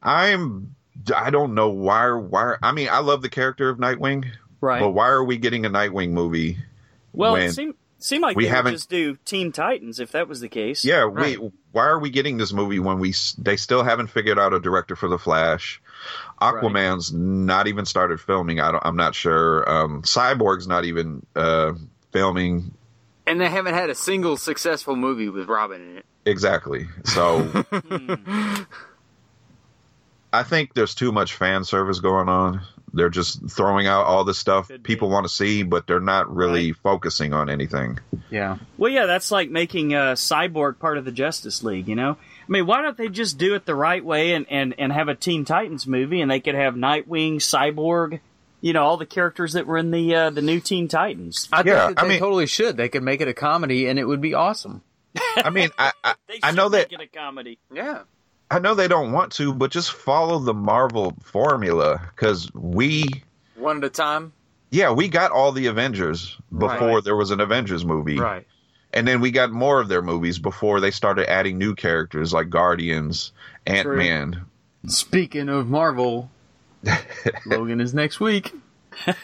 [0.04, 0.76] I'm
[1.16, 4.26] I don't know why why I mean I love the character of Nightwing,
[4.60, 4.80] right.
[4.80, 6.58] but why are we getting a Nightwing movie?
[7.14, 10.12] well, when- it seemed seemed like we they would haven't- just do Teen Titans if
[10.12, 10.84] that was the case.
[10.86, 11.40] Yeah, Right.
[11.40, 14.60] we why are we getting this movie when we they still haven't figured out a
[14.60, 15.82] director for the Flash?
[16.42, 18.60] Aquaman's not even started filming.
[18.60, 19.70] I don't, I'm not sure.
[19.70, 21.74] Um, Cyborg's not even uh,
[22.12, 22.74] filming
[23.28, 26.06] And they haven't had a single successful movie with Robin in it.
[26.26, 26.88] exactly.
[27.06, 27.64] So.
[30.34, 32.62] I think there's too much fan service going on.
[32.94, 34.88] They're just throwing out all the stuff Could be.
[34.88, 38.00] people want to see, but they're not really focusing on anything.
[38.30, 38.58] Yeah.
[38.78, 41.88] Well, yeah, that's like making uh, Cyborg part of the Justice League.
[41.88, 44.76] You know, I mean, why don't they just do it the right way and and
[44.78, 48.20] and have a Teen Titans movie, and they could have Nightwing, Cyborg,
[48.60, 51.48] you know, all the characters that were in the uh, the new Teen Titans.
[51.54, 52.76] I Yeah, think that I they mean- totally should.
[52.78, 54.82] They could make it a comedy and it would be awesome.
[55.38, 57.58] I mean, I I, They I should know that make it a comedy.
[57.74, 58.02] Yeah.
[58.52, 63.06] I know they don't want to, but just follow the Marvel formula because we,
[63.56, 64.34] One at a time.
[64.72, 67.04] yeah, we got all the Avengers before Right.
[67.04, 68.46] there was an Avengers movie, Right.
[68.94, 72.50] and then we got more of their movies before they started adding new characters like
[72.50, 73.32] Guardians,
[73.66, 74.42] Ant Man.
[74.86, 76.30] Speaking of Marvel,
[77.46, 78.54] Logan is next week.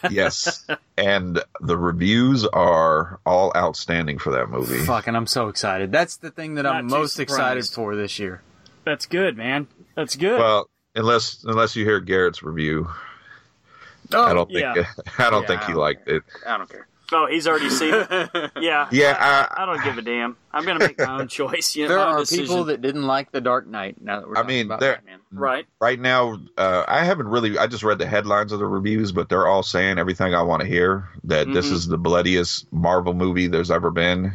[0.09, 0.65] Yes,
[0.97, 4.77] and the reviews are all outstanding for that movie.
[4.85, 5.91] Fucking, I'm so excited.
[5.91, 8.41] That's the thing that I'm Not too most excited for this year.
[8.87, 9.67] That's good, man.
[9.95, 10.39] That's good.
[10.39, 12.87] Well, unless unless you hear Garrett's review,
[14.13, 14.85] Oh, I don't think yeah.
[15.17, 16.23] I don't Yeah, think I he don't liked it.
[16.47, 16.87] I don't care.
[17.11, 18.51] oh, he's already seen it.
[18.61, 18.87] Yeah.
[18.91, 20.37] Yeah, I, I- I don't give a damn.
[20.53, 21.75] I'm gonna make my own choice.
[21.75, 22.45] You know, There are decision.
[22.45, 24.01] people that didn't like The Dark Knight.
[24.01, 25.19] Now that we're I mean, about there- Batman.
[25.33, 25.65] right.
[25.81, 29.27] right now uh, i haven't really i just read the headlines of the reviews but
[29.27, 31.73] they're all saying everything i want to hear that this Mhm.
[31.73, 34.31] is the bloodiest marvel movie there's ever been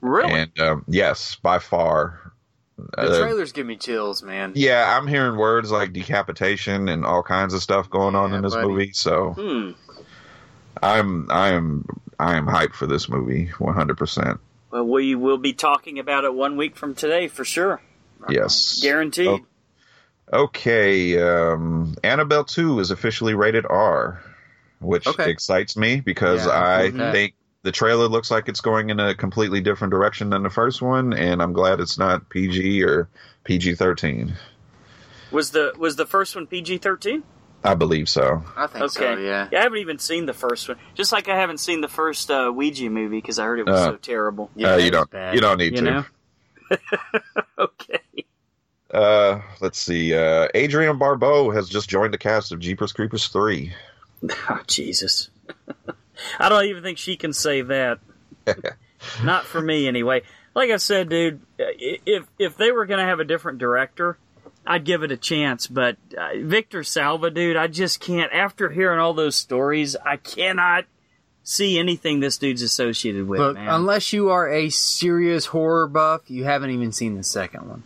[0.00, 0.32] Really?
[0.32, 2.23] and um, yes by far
[2.76, 4.52] The Uh, trailers give me chills, man.
[4.56, 8.54] yeah i'm hearing words like decapitation and all kinds of stuff going on in this
[8.54, 8.66] buddy.
[8.68, 9.70] movie so hmm.
[10.82, 11.84] i'm i'm
[12.18, 14.38] i am hyped for this movie 100%
[14.70, 17.80] Well, we will be talking about it one week from today for sure.
[18.28, 19.28] yes Guaranteed.
[19.28, 19.46] Oh.
[20.32, 24.20] Okay, um, Annabelle 2 is officially rated R,
[24.80, 25.30] which Okay.
[25.30, 27.12] excites me because Yeah, I'm I that.
[27.12, 27.34] think
[27.64, 31.12] the trailer looks like it's going in a completely different direction than the first one,
[31.12, 33.08] and I'm glad it's not PG or
[33.42, 34.34] PG 13.
[35.32, 37.24] Was the was the first one PG thirteen?
[37.64, 38.44] I believe so.
[38.56, 39.14] I think Okay.
[39.14, 39.48] so, yeah.
[39.50, 39.60] yeah.
[39.60, 40.78] I haven't even seen the first one.
[40.94, 43.80] Just like I haven't seen the first uh, Ouija movie because I heard it was
[43.80, 44.50] Uh, so terrible.
[44.54, 45.10] Yeah, uh, you don't.
[45.10, 45.34] bad.
[45.34, 45.82] You don't need You to.
[45.82, 46.04] know?
[47.58, 48.00] okay.
[48.92, 50.14] Uh, let's see.
[50.14, 53.72] Uh, Adrienne Barbeau has just joined the cast of Jeepers Creepers 3.
[54.48, 55.30] Oh Jesus.
[56.38, 57.98] I don't even think she can say that.
[59.24, 60.22] Not for me, anyway.
[60.54, 64.16] Like I said, dude, if if they were gonna have a different director,
[64.66, 65.66] I'd give it a chance.
[65.66, 68.32] But uh, Victor Salva, dude, I just can't.
[68.32, 70.84] After hearing all those stories, I cannot
[71.42, 73.38] see anything this dude's associated with.
[73.38, 73.68] But man.
[73.68, 77.82] unless you are a serious horror buff, you haven't even seen the second one,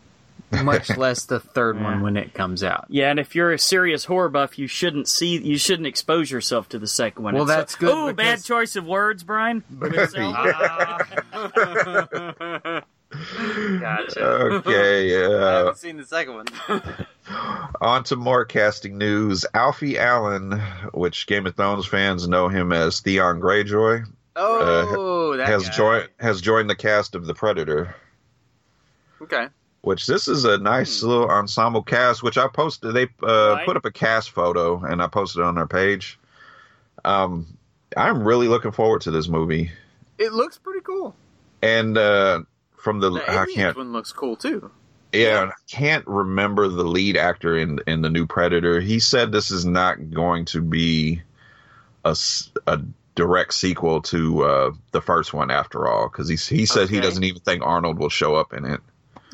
[0.62, 1.84] much less the third Yeah.
[1.84, 2.86] one when it comes out.
[2.88, 6.68] yeah, and if you're a serious horror buff, you shouldn't see, you shouldn't expose yourself
[6.70, 7.34] to the second one.
[7.34, 9.62] Well, It's, uh, that's good Oh, bad choice of words, Brian.
[9.70, 10.06] Victor
[13.80, 14.22] Gotcha.
[14.22, 15.28] Okay, yeah.
[15.28, 16.46] I uh, haven't seen the second one.
[17.80, 19.46] On to more casting news.
[19.54, 20.60] Alfie Allen,
[20.92, 24.04] which Game of Thrones fans know him as Theon Greyjoy,
[24.36, 25.76] Oh, that has guy.
[25.76, 27.94] joined has joined the cast of The Predator.
[29.22, 29.48] Okay.
[29.88, 32.22] Which this is a nice little ensemble cast.
[32.22, 32.92] Which I posted.
[32.92, 33.64] They uh, Right.
[33.64, 36.18] put up a cast photo and I posted it on their page.
[37.06, 37.46] Um,
[37.96, 39.70] I'm really looking forward to this movie.
[40.18, 41.16] It looks pretty cool.
[41.62, 42.42] And uh,
[42.76, 44.70] from the, The I can't one looks cool too.
[45.14, 48.80] Yeah, I can't remember the lead actor in in the new Predator.
[48.82, 51.22] He said this is not going to be
[52.04, 52.14] a
[53.14, 57.24] direct sequel to uh, the first one after all, because he he said he doesn't
[57.24, 58.80] even think Arnold will show up in it.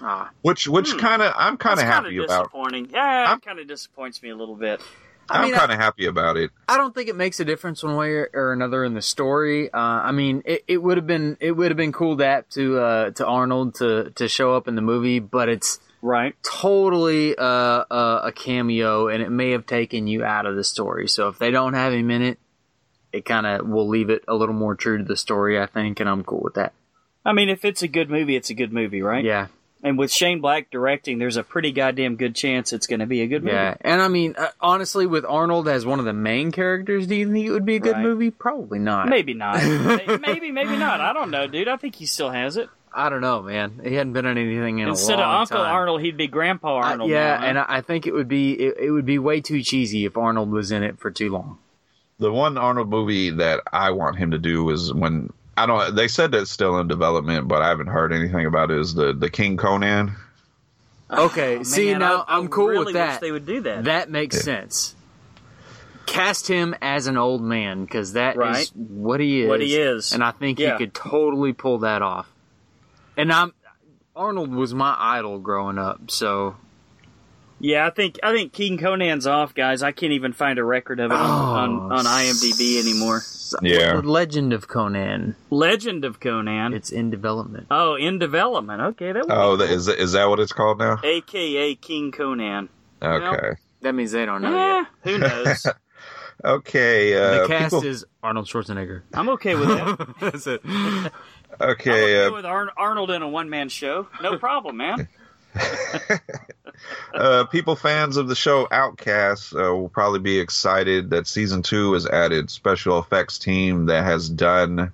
[0.07, 0.99] Ah, Which which Hmm.
[0.99, 2.43] kind of I'm kind of happy kinda about.
[2.45, 2.89] disappointing.
[2.93, 4.83] Yeah, I'm- it kind of disappoints me a little bit.
[5.31, 6.51] I I'm kind of happy about it.
[6.69, 9.73] I don't think it makes a difference one way or, or another in the story.
[9.73, 12.79] Uh, I mean, it, it would have been it would have been cool that to
[12.79, 16.35] uh, to Arnold to to show up in the movie, but it's Right.
[16.43, 17.43] totally uh,
[17.91, 21.09] uh, a cameo, and it may have taken you out of the story.
[21.09, 22.39] So if they don't have him in it,
[23.11, 26.01] it kind of will leave it a little more true to the story, I think,
[26.01, 26.75] and I'm cool with that.
[27.25, 29.25] I mean, if it's a good movie, it's a good movie, right?
[29.25, 29.47] Yeah,
[29.85, 33.21] And with Shane Black directing, there's a pretty goddamn good chance it's going to be
[33.21, 33.55] a good movie.
[33.55, 37.15] yeah, and I mean, uh, honestly, with Arnold as one of the main characters, do
[37.15, 38.03] you think it would be a good Right.
[38.03, 38.31] movie?
[38.31, 39.09] Probably not.
[39.09, 39.63] Maybe not.
[40.23, 41.01] Maybe, maybe not.
[41.03, 41.69] I don't know, dude.
[41.69, 42.71] I think he still has it.
[42.97, 43.81] I don't know, man.
[43.85, 45.75] He hadn't been on anything in Instead a long of Uncle time.
[45.75, 47.11] Arnold, he'd be Grandpa I- Arnold.
[47.11, 49.63] yeah, now, and I I think it would be it, it would be way too
[49.63, 51.59] cheesy if Arnold was in it for too long.
[52.21, 55.95] The one Arnold movie that I want him to do is when I don't.
[55.95, 58.79] They said that it's still in development, but I haven't heard anything about it.
[58.81, 60.15] Is the the King Conan?
[61.11, 63.21] Okay, Oh, see man, now I, I'm cool really with Wish that.
[63.21, 63.85] they would do that.
[63.85, 64.97] That makes sense.
[66.07, 68.71] Cast him as an old man because that is Right.
[68.75, 69.49] what he is.
[69.49, 70.13] What he is.
[70.13, 70.73] and I think Yeah.
[70.73, 72.27] he could totally pull that off.
[73.17, 73.53] And I'm
[74.17, 76.57] Arnold was my idol growing up, so
[77.61, 79.83] Yeah, I think I think King Conan's off, guys.
[79.83, 83.23] I can't even find a record of it on, on, oh, on IMDb anymore.
[83.63, 84.01] Yeah.
[84.01, 85.35] The Legend of Conan.
[85.51, 86.73] Legend of Conan.
[86.73, 87.67] It's in development.
[87.71, 88.81] oh, in development.
[88.81, 90.99] Okay, that would Oh, be that, is is that what it's called now?
[91.03, 92.69] AKA King Conan.
[93.03, 93.57] Okay.
[93.83, 94.87] That means they don't know Eh, yet.
[95.03, 95.67] who knows?
[96.45, 97.15] Okay.
[97.15, 99.03] Uh, The cast people- is Arnold Schwarzenegger.
[99.15, 100.15] I'm okay with that.
[100.21, 100.61] That's it.
[100.65, 104.09] Okay, I'm uh, okay with Ar- Arnold in a one man show.
[104.21, 105.09] No problem, man.
[107.15, 111.93] uh, people fans of the show Outcast uh, will probably be excited that season two
[111.93, 114.93] has added special effects team that has done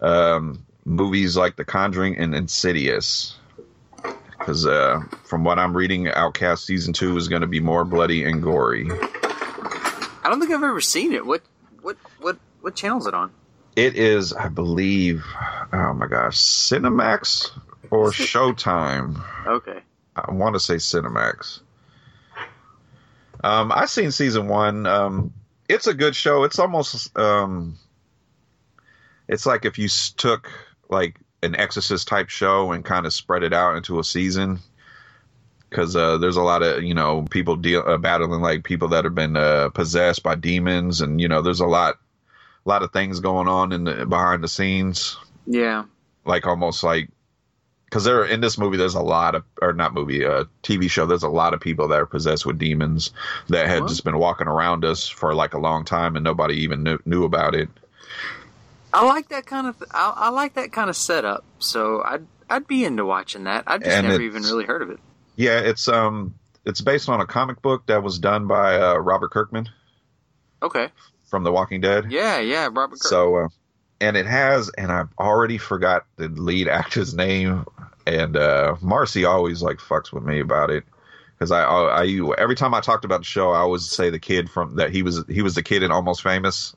[0.00, 3.36] um, movies like The Conjuring and Insidious.
[4.38, 8.24] Because uh, from what I'm reading, Outcast season two is going to be more bloody
[8.24, 8.88] and gory.
[8.90, 11.24] I don't think I've ever seen it.
[11.24, 11.42] What
[11.80, 13.32] what what what channel is it on?
[13.76, 15.24] It is, I believe,
[15.72, 17.50] oh my gosh, Cinemax
[17.90, 19.22] or Showtime.
[19.46, 19.80] Okay.
[20.16, 21.60] I want to say Cinemax.
[23.44, 24.86] Um, I've seen season one.
[24.86, 25.32] Um,
[25.68, 26.44] it's a good show.
[26.44, 27.76] It's almost um,
[29.28, 30.50] it's like if you took
[30.88, 34.60] like an Exorcist type show and kind of spread it out into a season.
[35.68, 39.04] Because uh, there's a lot of you know people deal uh, battling like people that
[39.04, 41.94] have been uh, possessed by demons, and you know there's a lot,
[42.66, 45.84] a lot of things going on in the behind the scenes Yeah.
[46.26, 47.08] like almost like
[47.92, 51.04] because there in this movie there's a lot of or not movie uh tv show
[51.04, 53.12] there's a lot of people that are possessed with demons
[53.50, 53.88] that had What?
[53.88, 57.24] just been walking around us for like a long time and nobody even knew, knew
[57.24, 57.68] about it
[58.92, 59.82] I like that kind of.
[59.90, 61.44] I, I like that kind of setup.
[61.58, 63.64] So I'd I'd be into watching that.
[63.66, 65.00] I've just And never even really heard of it.
[65.36, 69.30] yeah it's um it's based on a comic book that was done by uh, robert
[69.30, 69.68] kirkman
[70.62, 70.88] Okay.
[71.30, 72.68] from the walking dead Yeah, yeah.
[72.72, 73.00] Robert.
[73.00, 73.08] Kirk.
[73.08, 73.48] so uh,
[74.00, 77.64] and it has and i've already forgot the lead actor's name
[78.06, 80.84] and uh marcy always like fucks with me about it
[81.38, 84.18] because I, I I every time i talked about the show i always say the
[84.18, 86.74] kid from that he was he was the kid in almost famous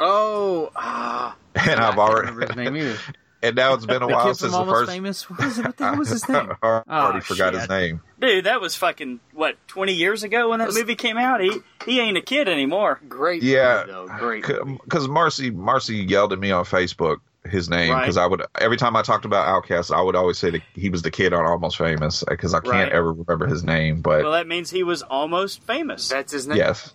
[0.00, 2.98] oh, ah, and I i've already remember his name either.
[3.42, 5.30] and now it's been a The while kid since from the Almost first Famous.
[5.30, 5.64] What, is it?
[5.64, 6.52] what the hell was his name?
[6.62, 10.58] I already Oh, forgot his name Dude, that was fucking what twenty years ago when
[10.58, 11.40] that movie came out.
[11.40, 11.52] He
[11.84, 13.00] he ain't a kid anymore.
[13.08, 13.42] Great.
[13.42, 13.84] Yeah.
[13.86, 14.06] movie, though.
[14.18, 14.44] Great.
[14.82, 18.02] because marcy marcy yelled at me on facebook his name Right.
[18.02, 20.88] because i would every time i talked about outcast i would always say that he
[20.90, 22.92] was the kid on almost famous because i can't Right.
[22.92, 26.08] ever remember his name but Well, that means he was almost famous.
[26.08, 26.58] That's his name.
[26.58, 26.92] Yes.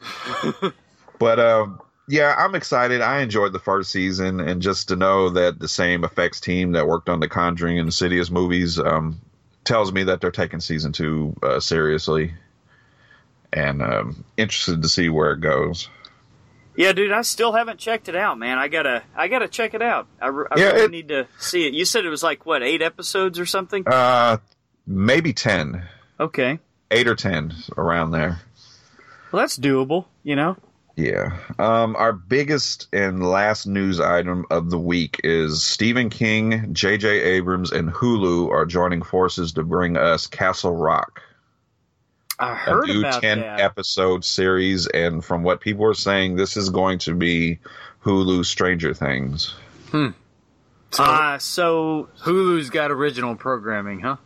[1.18, 3.00] but um, yeah, I'm excited.
[3.02, 6.86] I enjoyed the first season, and just to know that the same effects team that
[6.88, 9.20] worked on the Conjuring and Insidious movies um,
[9.64, 12.32] tells me that they're taking season two uh, seriously,
[13.52, 15.88] and um, interested to see where it goes.
[16.76, 18.58] Yeah, dude, I still haven't checked it out, man.
[18.58, 20.06] I gotta, I gotta check it out.
[20.20, 21.74] I, I Yeah, really it- need to see it.
[21.74, 23.84] You said it was like what eight episodes or something?
[23.86, 24.38] Uh,
[24.86, 25.84] maybe ten,
[26.18, 26.58] Okay,
[26.90, 28.40] eight or ten around there.
[29.32, 30.06] well that's doable.
[30.22, 30.56] You know,
[30.96, 31.36] Yeah.
[31.58, 37.08] Um, our biggest and last news item of the week is Stephen King, J.J.
[37.08, 41.22] Abrams, and Hulu are joining forces to bring us Castle Rock,
[42.40, 43.60] I a heard new about 10 that.
[43.60, 44.86] episode series.
[44.86, 47.58] And from what people are saying, this is going to be
[48.04, 49.54] Hulu Stranger Things.
[49.92, 50.12] So
[50.98, 54.16] Ah, so Hulu's got original programming, huh?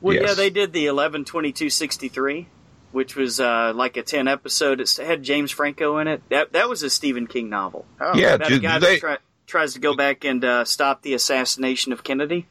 [0.00, 2.46] well, yeah, they did the eleven twenty two sixty three,
[2.92, 4.80] which was uh, like a ten episode.
[4.80, 6.22] It had James Franco in it.
[6.28, 7.86] That that was a Stephen King novel.
[8.00, 8.16] Oh.
[8.16, 8.34] yeah.
[8.34, 11.14] About Do, a guy they, that try, tries to go back and uh, stop the
[11.14, 12.46] assassination of Kennedy.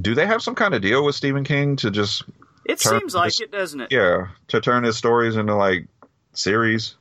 [0.00, 2.24] do they have some kind of deal with Stephen King to just,
[2.68, 3.88] It seems like this- it, doesn't it?
[3.92, 5.86] yeah, to turn his stories into like
[6.34, 6.94] series?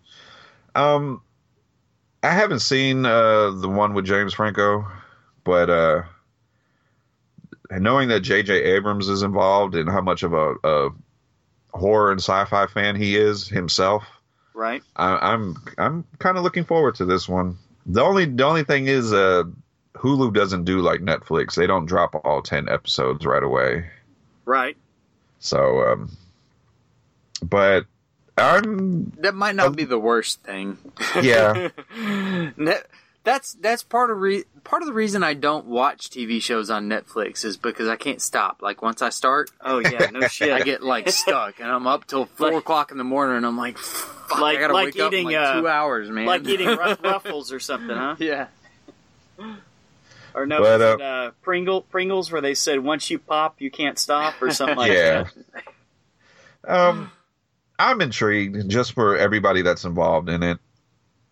[0.76, 1.22] Um,
[2.24, 4.88] I haven't seen uh, the one with James Franco,
[5.44, 6.04] but uh,
[7.72, 8.64] knowing that J.J.
[8.64, 10.90] Abrams is involved and how much of a, a
[11.74, 14.04] horror and sci-fi fan he is himself,
[14.54, 14.82] Right.
[14.96, 17.60] I, I'm I'm kind of looking forward to this one.
[17.86, 19.44] The only the only thing is, uh,
[19.94, 23.86] Hulu doesn't do like Netflix; they don't drop all ten episodes right away.
[24.46, 24.76] Right.
[25.40, 26.12] So, um,
[27.42, 27.86] but
[28.38, 30.78] I'm That might not be the worst thing.
[31.22, 31.70] yeah.
[32.58, 32.88] Net,
[33.24, 36.88] that's that's part of re, part of the reason I don't watch TV shows on
[36.88, 38.62] Netflix is because I can't stop.
[38.62, 40.52] Like once I start, Oh yeah, no shit.
[40.52, 43.46] I get like stuck, and I'm up till four Like- o'clock in the morning, and
[43.46, 46.10] I'm like, fuck, Like- I gotta like wake up in eating, like uh, two hours,
[46.10, 46.26] man.
[46.26, 46.68] like eating
[47.04, 48.16] Ruffles or something, huh?
[48.20, 48.48] yeah.
[50.38, 53.72] Or no, But, uh, it, uh, Pringle Pringles, where they said once you pop, you
[53.72, 55.24] can't stop, or something like Yeah.
[55.24, 55.64] that.
[56.68, 57.10] Um,
[57.80, 60.58] I'm intrigued just for everybody that's involved in it,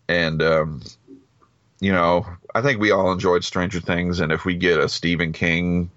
[0.08, 0.82] and um,
[1.78, 5.32] you know, I think we all enjoyed Stranger Things, and if we get a Stephen
[5.32, 5.90] King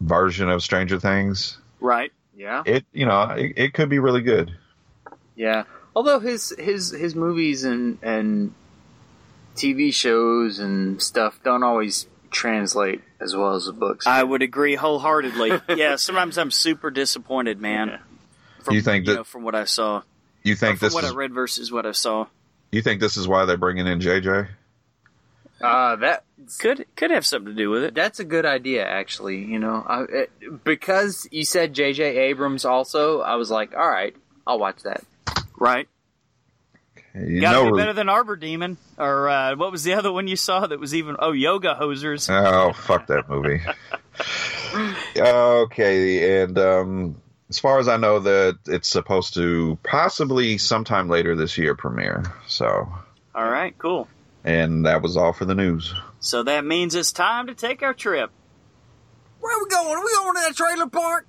[0.00, 2.12] version of Stranger Things, Right.
[2.34, 2.62] Yeah.
[2.64, 4.50] it you know it, it could be really good.
[5.36, 5.64] Yeah.
[5.94, 8.54] Although his his his movies and and
[9.56, 14.06] TV shows and stuff don't always translate as well as the books.
[14.06, 15.60] I would agree wholeheartedly.
[15.76, 15.96] yeah.
[15.96, 17.98] Sometimes I'm super disappointed, man.
[18.62, 20.02] From, You think you that- know, from what I saw,
[20.42, 22.26] You think from this what is I read versus what I saw?
[22.72, 24.48] you think this is why they're bringing in JJ?
[25.60, 26.24] Uh, that
[26.58, 27.94] Could could have something to do with it.
[27.94, 29.38] that's a good idea, actually.
[29.44, 32.16] You know, I, it, because you said J.J.
[32.30, 35.04] Abrams also, I was like, all right, I'll watch that.
[35.58, 35.86] Right.
[37.14, 38.76] You Gotta know, be better than Arbor Demon.
[38.96, 42.30] Or uh, what was the other one you saw that was even oh Yoga Hosers.
[42.30, 43.60] Oh, fuck that movie.
[45.16, 47.16] okay, and um,
[47.48, 52.24] as far as I know, that it's supposed to possibly sometime later this year premiere.
[52.46, 52.88] So,
[53.34, 54.08] All right, cool.
[54.44, 55.92] and that was all for the news.
[56.20, 58.30] So that means it's time to take our trip.
[59.40, 59.88] Where are we going?
[59.96, 61.26] Are we going to that trailer park?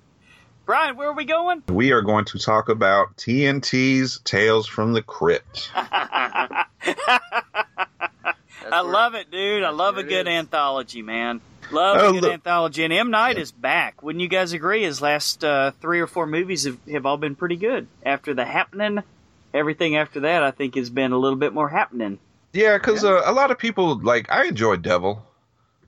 [0.64, 1.62] Brian, where are we going?
[1.68, 5.70] We are going to talk about TNT's Tales from the Crypt.
[5.74, 6.66] I
[8.80, 9.64] love it, dude.
[9.64, 10.32] I love a good is.
[10.32, 11.40] anthology, man.
[11.72, 12.84] Love Oh, a good look- anthology.
[12.84, 13.10] And M.
[13.10, 14.02] Night is back.
[14.02, 14.82] Wouldn't you guys agree?
[14.84, 17.86] His last uh, three or four movies have, have all been pretty good.
[18.04, 19.02] After The Happening,
[19.52, 22.18] everything after that, I think, has been a little bit more happening.
[22.52, 25.24] Yeah, because uh, a lot of people like I enjoy Devil.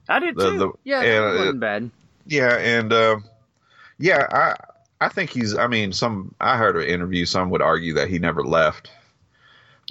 [0.09, 0.59] I did The, too.
[0.59, 1.91] the, Yeah, and, that uh, wasn't bad.
[2.27, 3.17] Yeah, and uh,
[3.99, 4.55] yeah, I
[5.01, 5.57] I think he's.
[5.57, 7.25] I mean, some I heard an interview.
[7.27, 8.91] Some would argue that he never left,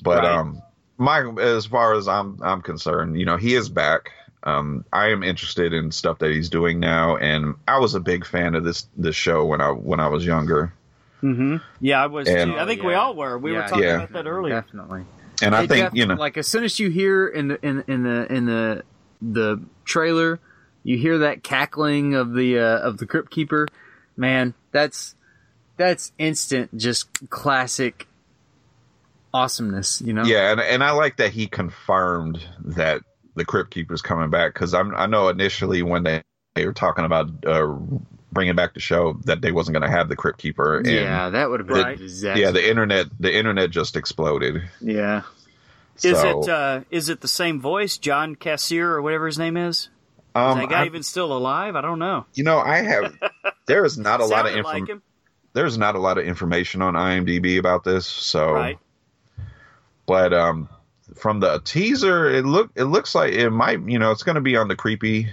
[0.03, 0.31] but Right.
[0.31, 0.61] um,
[0.97, 4.11] my as far as I'm I'm concerned, you know, he is back.
[4.45, 8.25] Um, I am interested in stuff that he's doing now, and I was a big
[8.25, 10.73] fan of this this show when I when I was younger,
[11.21, 11.57] mm-hmm.
[11.79, 12.59] Yeah, I was And- too.
[12.59, 13.37] I think we all were.
[13.37, 13.95] We were talking yeah.
[14.03, 14.55] about that earlier.
[14.61, 15.05] Definitely.
[15.41, 17.65] and I It think def- you know, like as soon as you hear in the
[17.65, 18.83] in, in the in the
[19.21, 20.39] the trailer,
[20.83, 23.67] you hear that cackling of the uh, of the crypt keeper.
[24.15, 25.15] Man, that's
[25.77, 28.07] that's instant, just classic
[29.33, 30.01] awesomeness.
[30.01, 30.23] You know?
[30.23, 33.01] yeah, and and I like that he confirmed that
[33.35, 36.21] the Crypt Keeper's coming back because I'm I know initially when they
[36.55, 37.75] they were talking about uh,
[38.31, 40.77] bringing back the show that they wasn't going to have the Crypt Keeper.
[40.77, 41.99] And Yeah, that would have been Right.
[41.99, 44.61] a yeah, the internet the internet just exploded.
[44.81, 45.23] yeah.
[46.03, 49.57] Is So, it uh, is it the same voice, John Kassir or whatever his name
[49.57, 49.89] is?
[50.35, 51.75] Is um, that guy I- even still alive?
[51.75, 52.25] I don't know.
[52.33, 53.15] you know, I have
[53.67, 55.01] there is not a lot of Sounded inform- like
[55.53, 58.07] there's not a lot of information on IMDb about this.
[58.07, 58.79] So, Right.
[60.07, 60.67] but um,
[61.15, 64.41] from the teaser, it look it looks like it might you know it's going to
[64.41, 65.29] be on the creepy,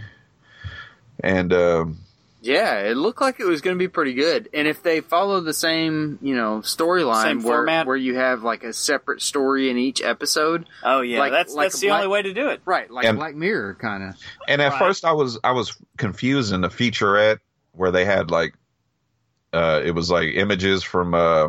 [1.24, 1.98] and um,
[2.42, 4.48] Yeah, it looked like it was going to be pretty good.
[4.54, 7.86] And if they follow the same, you know, storyline where, format?
[7.86, 11.66] where you have like a separate story in each episode, Oh yeah, Like- that's like
[11.66, 12.62] that's the black- only way to do it.
[12.64, 12.90] right?
[12.90, 14.14] Like And- Black Mirror, kind of.
[14.48, 14.78] and at Right.
[14.78, 17.40] first I was I was confused in the featurette
[17.72, 18.54] where they had like
[19.52, 21.48] uh it was like images from uh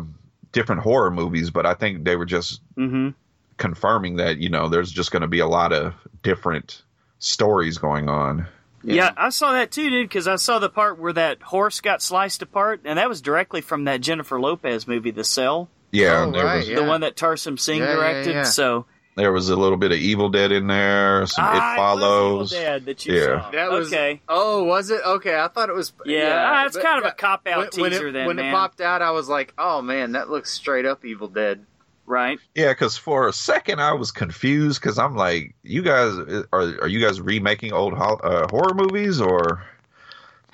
[0.52, 3.10] different horror movies, but I think they were just Mm-hmm.
[3.56, 6.82] confirming that you know there's just going to be a lot of different
[7.18, 8.46] stories going on.
[8.84, 9.12] Yeah.
[9.16, 10.08] I saw that too, dude.
[10.08, 13.60] Because I saw the part where that horse got sliced apart, and that was directly
[13.60, 16.76] from that Jennifer Lopez movie, The Cell, Yeah, Oh, there right, was yeah.
[16.76, 18.34] the one that Tarsem Singh Yeah, yeah, directed.
[18.34, 18.42] yeah.
[18.44, 21.26] So there was a little bit of Evil Dead in there.
[21.26, 22.52] Some Ah, It was follows.
[22.54, 23.42] Evil Dead that you Yeah.
[23.42, 23.50] saw.
[23.50, 24.20] That was okay.
[24.28, 25.00] Oh, was it?
[25.04, 25.92] Okay, I thought it was.
[26.06, 28.36] Yeah, ah, it's but kind of a cop out when, when teaser it, then, when
[28.36, 28.46] man.
[28.46, 31.66] it popped out, I was like, "Oh man, that looks straight up Evil Dead."
[32.06, 32.38] Right.
[32.54, 36.14] Yeah, because for a second I was confused because I'm like, you guys
[36.52, 39.64] are are you guys remaking old uh, horror movies or?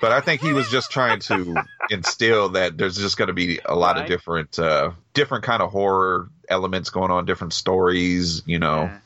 [0.01, 1.55] But I think he was just trying to
[1.89, 4.03] instill that there's just going to be a lot Right.
[4.03, 8.41] of different uh, different kind of horror elements going on, different stories.
[8.45, 8.99] You know, Yeah.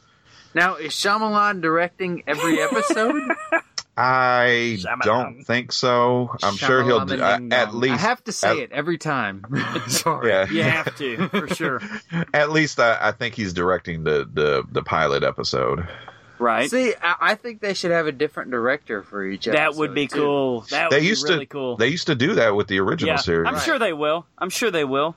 [0.54, 3.24] Now is Shyamalan directing every episode?
[3.96, 5.04] I Shyamalan.
[5.04, 6.36] don't think so.
[6.42, 9.46] I'm sure he'll do, uh, at least I have to say at- it every time.
[9.88, 10.30] Sorry.
[10.30, 11.82] Yeah, You have to for sure.
[12.34, 15.88] at least I, I think he's directing the the the pilot episode.
[16.40, 16.70] Right.
[16.70, 19.46] See, I, I think they should have a different director for each.
[19.46, 20.16] that would be too.
[20.18, 20.62] cool.
[20.72, 21.78] That They would used be really to cool.
[21.78, 23.48] they used to do that with the original yeah, series.
[23.48, 24.26] I'm sure they will.
[24.38, 25.16] I'm sure they will.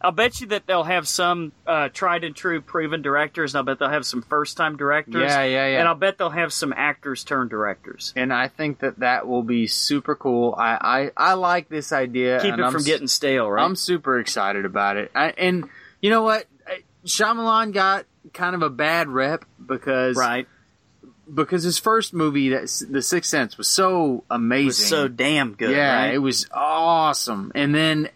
[0.00, 3.64] I'll bet you that they'll have some uh, tried and true proven directors, and I'll
[3.64, 5.30] bet they'll have some first time directors.
[5.30, 5.78] Yeah, yeah, yeah.
[5.80, 8.12] And I'll bet they'll have some actors turned directors.
[8.14, 10.54] and I think that that will be super cool.
[10.56, 12.40] I I, I like this idea.
[12.40, 13.64] Keep and it I'm from getting stale, right?
[13.64, 15.10] I'm super excited about it.
[15.14, 15.68] I, and
[16.00, 16.46] you know what?
[17.04, 20.46] Shyamalan got kind of a bad rep because right.
[21.32, 24.62] because his first movie, that The Sixth Sense, was so amazing.
[24.62, 25.70] It was so damn good.
[25.70, 26.14] yeah, right?
[26.14, 27.52] it was awesome.
[27.54, 28.10] And then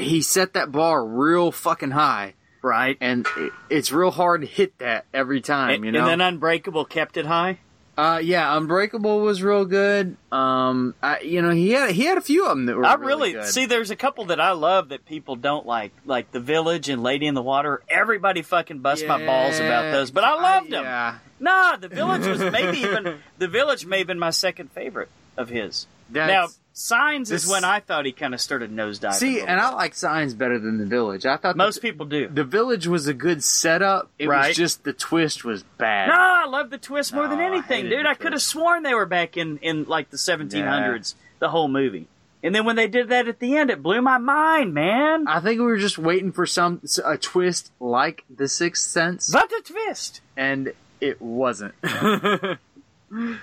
[0.00, 2.96] he set that bar real fucking high, right.
[3.00, 5.74] and it, it's real hard to hit that every time.
[5.76, 6.00] And, you know.
[6.00, 7.58] and then Unbreakable kept it high.
[7.98, 10.16] uh, yeah, Unbreakable was real good.
[10.32, 12.86] Um, I, you know, he had he had a few of them that were.
[12.86, 13.44] I really, really good.
[13.46, 13.66] see.
[13.66, 17.26] There's a couple that I love that people don't like, like The Village and Lady
[17.26, 17.82] in the Water.
[17.90, 20.84] Everybody fucking bust my balls about those, but I loved them.
[20.84, 25.08] Yeah, Nah, The Village was maybe even The Village may have been my second favorite
[25.36, 25.86] of his.
[26.10, 29.14] that's, Now- Signs is This- when I thought he kind of started nosediving.
[29.14, 31.26] See, and I like Signs better than The Village.
[31.26, 32.28] I thought most the, people do.
[32.28, 34.08] the Village was a good setup.
[34.18, 34.48] It Right.
[34.48, 36.08] was just the twist was bad.
[36.08, 38.06] No, I love the twist more than No, I anything, hated dude.
[38.06, 42.06] I could have sworn they were back in in like the 1700s, the whole movie.
[42.42, 45.26] And then when they did that at the end, it blew my mind, man.
[45.28, 49.52] I think we were just waiting for some a twist like The Sixth Sense, but
[49.52, 50.22] a twist!
[50.36, 51.74] and it wasn't.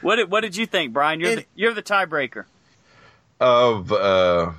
[0.02, 1.20] What did What did you think, Brian?
[1.20, 2.46] You're It- the, you're the tiebreaker.
[3.40, 4.52] Of uh,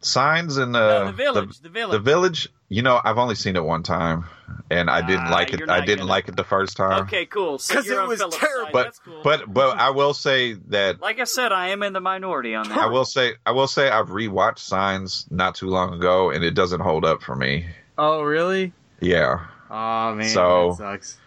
[0.00, 1.92] signs and uh, No, the village, the village.
[1.92, 2.48] The village.
[2.68, 4.24] You know, I've only seen it one time,
[4.70, 5.68] and I didn't Ah, like it.
[5.68, 7.02] I didn't gonna- like it the first time.
[7.02, 7.58] Okay, cool.
[7.58, 8.70] Because you're it was Philip's terrible.
[8.72, 9.20] But That's cool.
[9.22, 12.68] but but I will say that like I said, I am in the minority on
[12.68, 12.76] that.
[12.78, 16.54] I will say I will say I've rewatched Signs not too long ago, and it
[16.54, 17.66] doesn't hold up for me.
[17.98, 18.72] oh, really?
[19.00, 19.46] Yeah.
[19.70, 21.18] Oh man, So- that sucks.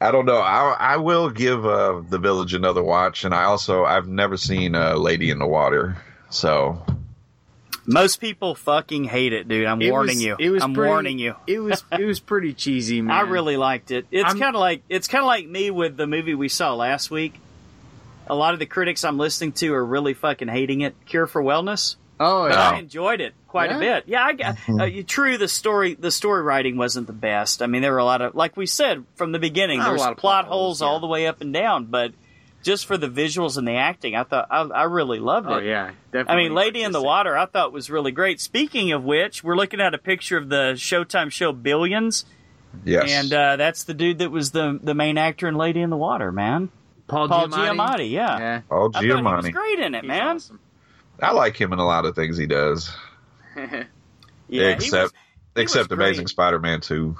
[0.00, 0.38] I don't know.
[0.38, 4.74] I I will give uh, the village another watch, and I also I've never seen
[4.74, 5.96] uh, Lady in the Water,
[6.30, 6.84] so
[7.86, 9.64] Most people fucking hate it, dude.
[9.66, 10.36] I'm It warning was- you.
[10.38, 11.34] It was I'm pretty- warning you.
[11.46, 13.16] It was it was pretty cheesy, man.
[13.16, 14.06] I really liked it.
[14.10, 17.10] It's kind of like it's kind of like me with the movie we saw last
[17.10, 17.40] week.
[18.26, 20.94] A lot of the critics I'm listening to are really fucking hating it.
[21.06, 21.94] Cure for Wellness.
[22.18, 22.70] Oh But yeah.
[22.70, 24.04] I enjoyed it quite a bit.
[24.06, 25.36] Yeah, I got uh, true.
[25.38, 27.62] The story, the story writing wasn't the best.
[27.62, 29.92] I mean, there were a lot of, like we said from the beginning, A there
[29.92, 31.86] was lot of plot plot holes, holes all the way up and down.
[31.86, 32.14] But
[32.62, 35.52] just for the visuals and the acting, I thought I, I really loved it.
[35.52, 36.32] Oh yeah, definitely.
[36.32, 37.02] I mean, Lady in the.
[37.02, 38.40] Water, I thought was really great.
[38.40, 42.24] Speaking of which, we're looking at a picture of the Showtime show Billions,
[42.84, 43.10] yes.
[43.10, 45.96] and uh, that's the dude that was the the main actor in Lady in the
[45.96, 46.70] Water, man.
[47.06, 47.76] Paul, Paul Giamatti.
[47.76, 48.38] Giamatti, yeah.
[48.38, 49.52] Yeah, oh, I thought he was Giamatti.
[49.52, 50.36] great in it, he's man.
[50.36, 50.60] awesome.
[51.22, 52.94] I like him in a lot of things he does,
[53.56, 53.84] Yeah,
[54.48, 55.14] he was- except
[55.54, 56.26] he except was Amazing.
[56.28, 57.16] Spider-Man two.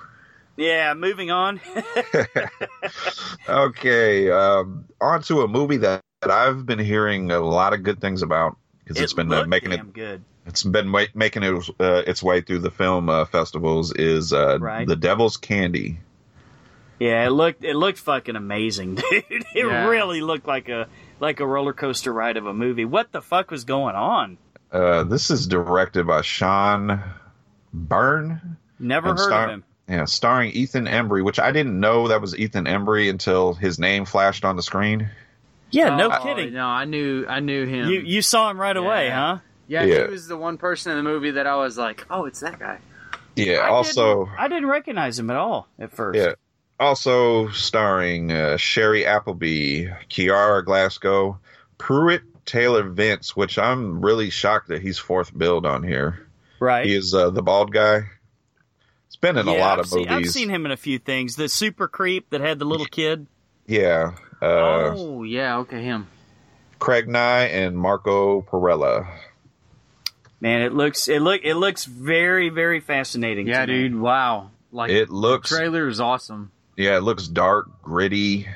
[0.57, 0.93] yeah.
[0.95, 1.61] Moving on.
[3.49, 8.01] Okay, um, on to a movie that, that I've been hearing a lot of good
[8.01, 10.23] things about because it's It been uh, looked making it good.
[10.47, 13.93] it's been wa- making it uh, its way through the film uh, festivals.
[13.93, 14.87] Is uh, Right.
[14.87, 15.99] the Devil's Candy?
[16.99, 19.25] Yeah, it looked it looked fucking amazing, dude.
[19.31, 19.87] It Yeah.
[19.87, 20.89] really looked like a
[21.21, 22.85] like a roller coaster ride of a movie.
[22.85, 24.39] What the fuck was going on?
[24.73, 27.03] Uh, this is directed by Sean
[27.73, 28.57] Byrne.
[28.79, 29.65] Never heard star- of him.
[29.89, 34.05] Yeah, starring Ethan Embry, which I didn't know that was Ethan Embry until his name
[34.05, 35.09] flashed on the screen.
[35.71, 36.55] Yeah, no Oh, kidding.
[36.55, 37.89] No, I knew I knew him.
[37.91, 39.39] You you saw him right away, huh?
[39.69, 40.05] yeah, Yeah.
[40.07, 42.59] he was the one person in the movie that I was like, oh, it's that
[42.59, 42.79] guy.
[43.37, 46.19] Yeah, I also didn't, I didn't recognize him at all at first.
[46.19, 46.33] Yeah.
[46.79, 51.39] Also starring uh, Shiri Appleby, Kiara Glasco,
[51.79, 56.27] Pruitt Taylor Vince, which I'm really shocked that he's fourth billed on here.
[56.61, 56.87] Right.
[56.87, 58.03] He is uh, the bald guy.
[59.07, 60.29] It's been in a lot I've of seen, movies.
[60.29, 61.37] I've seen him in a few things.
[61.37, 63.27] The super creep that had the little kid.
[63.67, 64.13] Yeah,
[64.43, 66.07] uh, oh yeah, okay, him.
[66.79, 69.09] Craig Nigh and Marco Perella.
[70.41, 73.47] Man, it looks it look it looks very very fascinating.
[73.47, 73.89] Yeah, to me.
[73.89, 73.99] dude.
[73.99, 74.51] Wow.
[74.71, 76.53] Like It looks the trailer is awesome.
[76.77, 78.47] Yeah, it looks dark, gritty.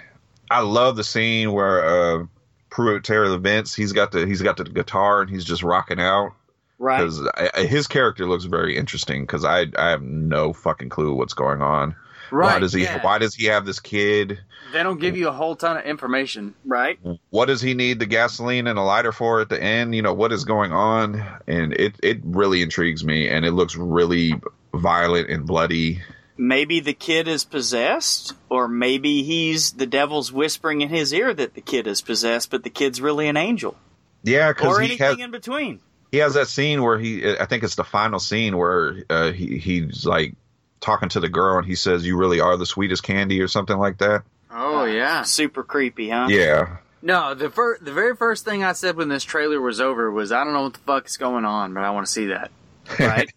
[0.51, 2.27] I love the scene where uh,
[2.71, 6.33] Pruitt Taylor Vince he's got the he's got the guitar and he's just rocking out
[6.79, 6.99] Right.
[6.99, 7.29] because
[7.69, 11.95] his character looks very interesting because I I have no fucking clue what's going on.
[12.31, 12.53] Right.
[12.55, 13.03] why does he yeah.
[13.03, 14.39] Why does he have this kid?
[14.73, 16.55] They don't give you a whole ton of information.
[16.65, 16.99] Right.
[17.31, 19.95] What does he need the gasoline and a lighter for at the end?
[19.97, 23.75] You know what is going on, and it it really intrigues me, and it looks
[23.77, 24.35] really
[24.75, 26.01] violent and bloody.
[26.43, 31.53] Maybe the kid is possessed, or maybe he's the devil's whispering in his ear that
[31.53, 33.77] the kid is possessed, but the kid's really an angel,
[34.23, 35.81] Yeah, because or he anything has in between.
[36.11, 39.59] he has that scene where he I think it's the final scene where uh, he
[39.59, 40.35] he's like
[40.81, 43.77] talking to the girl and he says you really are the sweetest candy or something
[43.77, 44.23] like that.
[44.51, 45.25] Oh yeah.
[45.25, 46.29] Super creepy, huh?
[46.31, 46.79] Yeah.
[47.03, 50.33] No, the fir- the very first thing I said when this trailer was over was
[50.33, 52.51] I don't know what the fuck is going on, but I want to see that.
[52.99, 53.31] Right.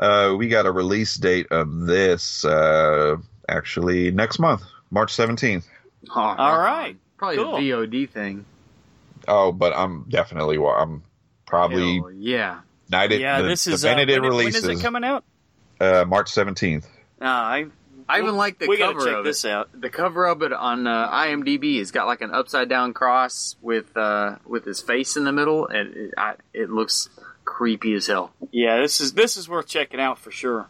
[0.00, 3.16] Uh, we got a release date of this uh,
[3.48, 5.64] actually next month, March 17th.
[6.10, 6.96] Oh, All right.
[7.18, 7.56] Probably Cool.
[7.58, 8.46] the VOD thing.
[9.28, 11.02] Oh, but I'm definitely I'm
[11.46, 12.60] probably Hell, yeah.
[12.90, 15.04] night yeah, the, this the is uh, minute it when, when releases is it coming
[15.04, 15.22] out?
[15.80, 16.84] uh, March 17th.
[17.20, 17.66] Uh, I
[18.08, 19.50] I even like the we gotta cover check of this it.
[19.50, 19.68] out.
[19.78, 23.94] The cover of it on uh, IMDb has got like an upside down cross with
[23.96, 27.10] uh, with his face in the middle, and it, I, it looks
[27.50, 28.30] creepy as hell.
[28.52, 30.66] Yeah, this is this is worth checking out for sure.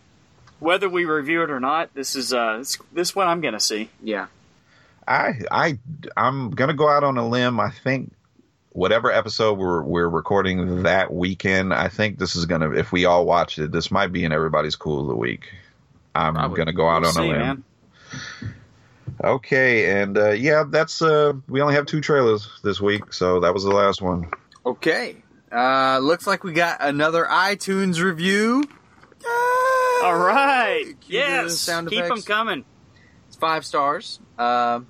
[0.59, 3.91] Whether we review it or not, this is uh this, this one I'm gonna see.
[4.03, 4.27] Yeah.
[5.07, 5.79] I I
[6.17, 7.61] I'm gonna go out on a limb.
[7.61, 8.13] I think
[8.71, 13.27] whatever episode we're we're recording that weekend, I think this is gonna if we all
[13.27, 15.53] watch it, this might be in everybody's cool of the week.
[16.15, 16.57] I'm Probably.
[16.57, 17.39] gonna go out We'll on see, a limb.
[17.39, 17.65] man.
[19.23, 23.53] Okay, and uh, yeah, that's uh, we only have two trailers this week, so that
[23.53, 24.31] was the last one.
[24.65, 25.17] Okay.
[25.53, 28.63] Uh, looks like we got another iTunes review.
[29.23, 29.27] Yay!
[30.05, 30.95] All right.
[31.01, 31.59] Cue the Yes.
[31.59, 32.65] sound Keep them coming.
[33.29, 34.21] It's five stars.
[34.39, 34.81] Uh,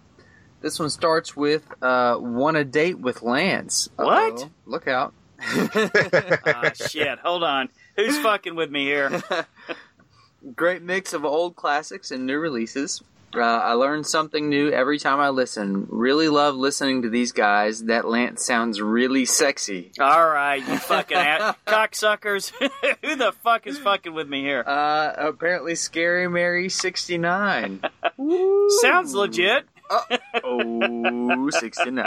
[0.60, 4.34] this one starts with uh, "Want a date with Lance." What?
[4.42, 4.50] Uh-oh.
[4.66, 5.14] Look out!
[6.46, 7.18] Ah, shit.
[7.20, 7.70] Hold on.
[7.96, 9.22] Who's fucking with me here?
[10.56, 13.02] Great mix of old classics and new releases.
[13.34, 15.86] Uh, I learn something new every time I listen.
[15.88, 17.84] Really love listening to these guys.
[17.84, 19.92] That Lance sounds really sexy.
[20.00, 21.16] All right, you fucking
[21.66, 22.50] cocksuckers.
[23.04, 24.64] Who the fuck is fucking with me here?
[24.66, 27.80] Uh, apparently, Scary Mary sixty nine.
[28.82, 29.64] Sounds legit.
[30.44, 32.06] Oh, 69.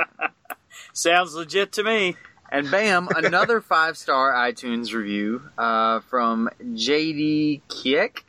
[0.93, 2.15] Sounds legit to me.
[2.49, 8.19] And bam, another five star iTunes review uh, from JD Kiek.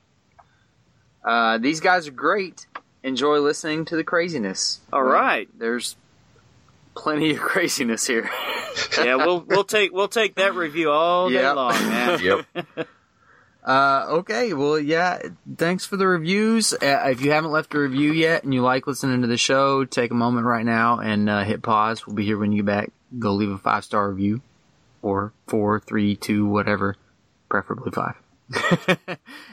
[1.25, 2.67] Uh, these guys are great.
[3.05, 4.81] Enjoy listening to the craziness.
[4.93, 5.47] All right.
[5.57, 5.95] There's
[6.97, 8.29] plenty of craziness here.
[8.99, 11.55] Yeah, we'll we'll take we'll take that review all day Yep.
[11.55, 12.21] long, man.
[12.23, 12.89] Yep.
[13.65, 15.21] Uh, okay, well, yeah,
[15.57, 16.73] thanks for the reviews.
[16.73, 19.85] Uh, if you haven't left a review yet and you like listening to the show,
[19.85, 22.05] take a moment right now and uh, hit pause.
[22.05, 22.91] We'll be here when you get back.
[23.17, 24.41] Go leave a five star review,
[25.03, 26.97] or four, three, two, whatever,
[27.49, 28.17] preferably five.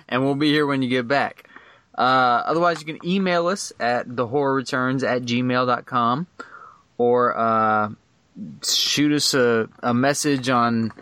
[0.09, 1.47] and we'll be here when you get back.
[1.95, 6.27] Uh, otherwise, you can email us at thehorrorreturns at gmail.com
[6.97, 7.89] or uh,
[8.63, 10.93] shoot us a, a message on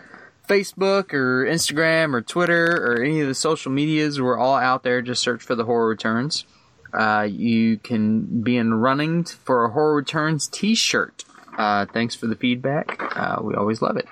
[0.48, 4.20] Facebook or Instagram or Twitter or any of the social medias.
[4.20, 5.02] We're all out there.
[5.02, 6.46] Just search for the Horror Returns.
[6.92, 11.24] Uh, you can be in running for a Horror Returns T-shirt.
[11.56, 12.98] Uh, thanks for the feedback.
[13.16, 14.08] Uh, we always love it.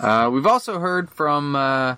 [0.00, 1.96] Uh, we've also heard from uh,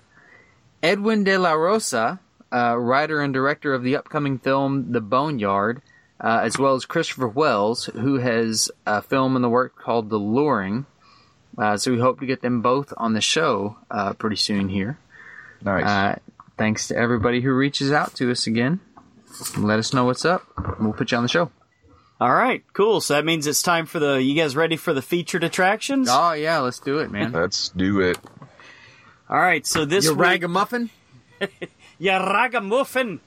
[0.83, 2.19] Edwin de la Rosa,
[2.51, 5.81] uh, writer and director of the upcoming film The Boneyard,
[6.19, 10.17] uh, as well as Christopher Wells, who has a film in the work called The
[10.17, 10.85] Luring.
[11.57, 14.97] Uh, so we hope to get them both on the show uh, pretty soon here.
[15.61, 15.85] Nice.
[15.85, 16.19] Uh,
[16.57, 18.79] thanks to everybody who reaches out to us again.
[19.57, 20.45] Let us know what's up.
[20.79, 21.51] We'll put you on the show.
[22.21, 22.99] All right, cool.
[22.99, 24.21] So that means it's time for the.
[24.21, 26.09] You guys ready for the featured attractions?
[26.11, 27.31] Oh yeah, let's do it, man.
[27.31, 28.17] Let's do it.
[29.29, 29.65] All right.
[29.65, 30.89] So this Your week, ragamuffin?
[31.99, 33.19] ya ragamuffin.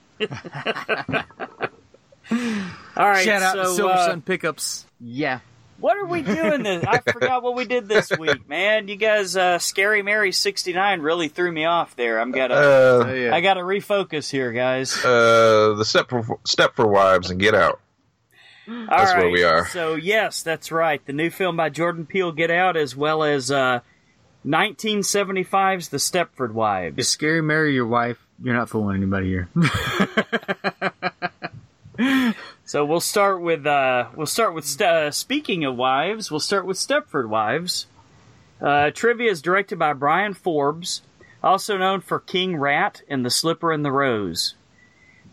[2.95, 3.25] All right.
[3.25, 4.85] Shout out so, to Silver uh, Sun Pickups.
[4.99, 5.39] Yeah.
[5.79, 6.85] What are we doing this?
[6.87, 8.87] I forgot what we did this week, man.
[8.87, 12.19] You guys, uh, Scary Mary sixty nine really threw me off there.
[12.19, 13.31] I'm gotta, Uh.
[13.33, 15.03] I gotta refocus here, guys.
[15.03, 17.81] uh, the step for step for wives and get out.
[18.65, 19.67] All That's where we are.
[19.67, 21.05] So yes, that's right.
[21.05, 23.81] The new film by Jordan Peele, Get Out, as well as uh,
[24.45, 27.07] 1975's The Stepford Is Wives.
[27.09, 28.22] Scary Mary your wife?
[28.43, 29.49] You're not fooling anybody here.
[32.65, 36.31] So we'll start with uh, we'll start with uh, speaking of wives.
[36.31, 37.85] We'll start with Stepford Wives.
[38.59, 41.01] Uh, trivia is directed by Bryan Forbes,
[41.43, 44.55] also known for King Rat and The Slipper and the Rose.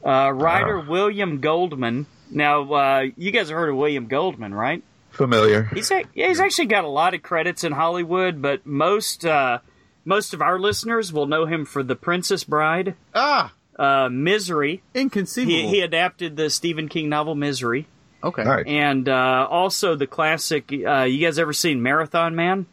[0.04, 0.80] Uh, writer.
[0.80, 2.06] William Goldman.
[2.30, 4.82] Now, uh, you guys have heard of William Goldman, right?
[5.10, 5.64] Familiar.
[5.72, 9.60] He's a- yeah, he's actually got a lot of credits in Hollywood, but most uh,
[10.04, 14.82] most of our listeners will know him for The Princess Bride, ah, uh, Misery.
[14.94, 15.54] inconceivable.
[15.54, 17.86] He, he adapted the Stephen King novel Misery,
[18.22, 18.44] okay.
[18.44, 18.64] Nice.
[18.66, 20.70] and uh, also the classic.
[20.72, 22.66] Uh, you guys ever seen Marathon Man?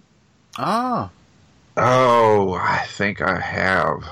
[0.57, 1.09] Ah.
[1.75, 4.03] Oh, I think I have.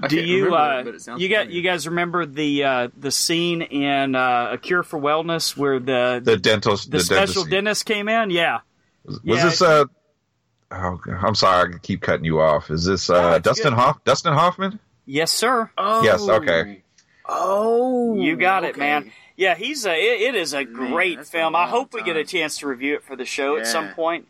[0.00, 1.56] I Do can't you remember uh, but it sounds you got familiar.
[1.56, 6.20] you guys remember the uh, the scene in uh, A Cure for Wellness where the
[6.22, 6.76] The dental.
[6.88, 7.50] the, special dentist.
[7.50, 8.30] dentist came in?
[8.30, 8.60] Yeah,
[9.04, 9.84] Was yeah, this uh?
[10.76, 11.74] Oh, I'm sorry.
[11.74, 12.70] I keep cutting you off.
[12.70, 13.78] Is this uh it's Dustin good.
[13.78, 14.04] Hoff?
[14.04, 14.78] Dustin Hoffman?
[15.06, 15.70] yes, sir.
[15.78, 16.02] Oh.
[16.02, 16.82] Yes, okay.
[17.26, 18.16] Oh.
[18.16, 19.12] You got it, man.
[19.36, 19.92] Yeah, he's a.
[19.92, 21.54] It, it is a great that's film.
[21.54, 23.66] a I long hope we get a chance to review it for the show at
[23.66, 24.28] some point.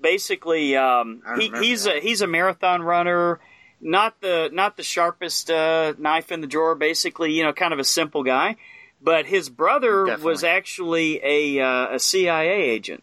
[0.00, 1.96] Basically, um, he, he's that.
[1.96, 3.40] a he's a marathon runner.
[3.80, 6.74] Not the not the sharpest uh, knife in the drawer.
[6.74, 8.56] Basically, you know, kind of a simple guy.
[9.02, 10.30] But his brother Definitely.
[10.30, 13.02] was actually a uh, a CIA agent,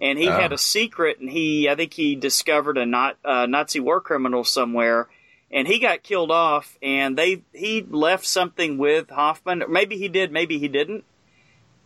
[0.00, 0.32] and he Oh.
[0.32, 1.20] had a secret.
[1.20, 5.08] And he, I think, he discovered a not, uh, Nazi war criminal somewhere,
[5.50, 6.76] and he got killed off.
[6.82, 9.62] And they he left something with Hoffman.
[9.62, 11.04] Or Maybe he did, maybe he didn't.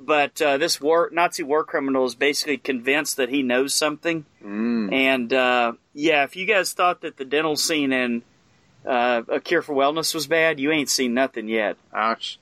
[0.01, 4.25] But uh, this war Nazi war criminal is basically convinced that he knows something.
[4.45, 4.93] Mm.
[4.93, 8.23] And uh, yeah, if you guys thought that the dental scene in
[8.87, 11.77] uh, A Cure for Wellness was bad, you ain't seen nothing yet.
[11.93, 12.39] Ouch.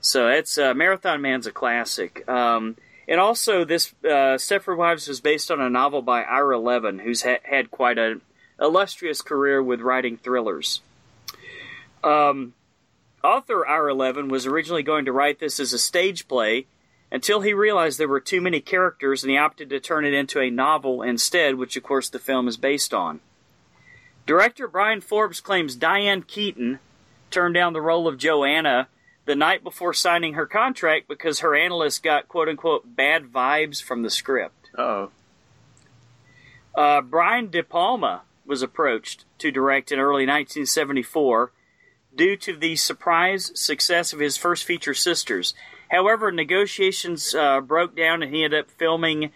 [0.00, 2.26] So it's uh, Marathon Man's a classic.
[2.28, 2.76] Um,
[3.08, 7.22] and also, this uh, Stepford Wives was based on a novel by Ira Levin, who's
[7.22, 8.20] ha- had quite an
[8.60, 10.80] illustrious career with writing thrillers.
[12.04, 12.54] Um,
[13.22, 16.66] author Ira Levin was originally going to write this as a stage play,
[17.12, 20.40] until he realized there were too many characters and he opted to turn it into
[20.40, 23.20] a novel instead, which of course the film is based on.
[24.26, 26.78] Director Bryan Forbes claims Diane Keaton
[27.30, 28.88] turned down the role of Joanna
[29.24, 34.02] the night before signing her contract because her analyst got quote unquote bad vibes from
[34.02, 34.70] the script.
[34.76, 35.10] Oh,
[36.74, 41.52] Uh, Brian De Palma was approached to direct in early 1974
[42.14, 45.54] due to the surprise success of his first feature, Sisters.
[45.90, 49.30] However, negotiations uh, broke down and he ended up filming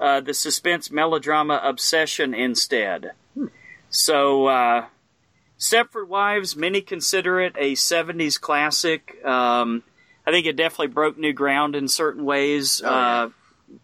[0.00, 3.12] uh, the suspense melodrama Obsession instead.
[3.90, 4.86] So, uh,
[5.58, 9.22] Stepford Wives, many consider it a 70s classic.
[9.24, 9.82] Um,
[10.26, 12.80] I think it definitely broke new ground in certain ways.
[12.84, 12.96] Oh, yeah.
[13.24, 13.28] uh,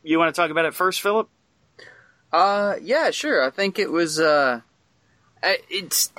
[0.03, 1.29] you want to talk about it first, Philip?
[2.33, 3.43] Uh, yeah, sure.
[3.45, 4.19] I think it was.
[4.21, 4.61] Uh,
[5.43, 6.13] I- it's.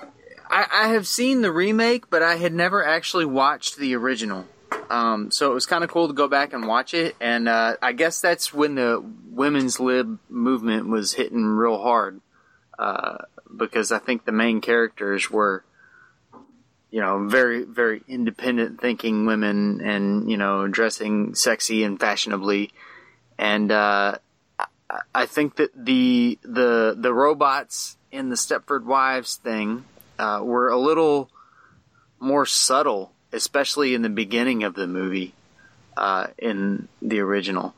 [0.49, 4.45] I, I have seen the remake, but I had never actually watched the original.
[4.89, 7.77] Um, so it was kind of cool to go back and watch it, and uh,
[7.81, 12.21] I guess that's when the women's lib movement was hitting real hard,
[12.77, 13.17] uh,
[13.55, 15.63] because I think the main characters were,
[16.91, 22.71] you know, very very independent thinking women, and you know, dressing sexy and fashionably,
[23.37, 24.17] and uh,
[25.13, 29.83] I- think that the the the robots in the Stepford Wives thing
[30.19, 31.29] uh, were a little
[32.19, 35.33] more subtle, especially in the beginning of the movie
[35.97, 37.75] uh, in the original.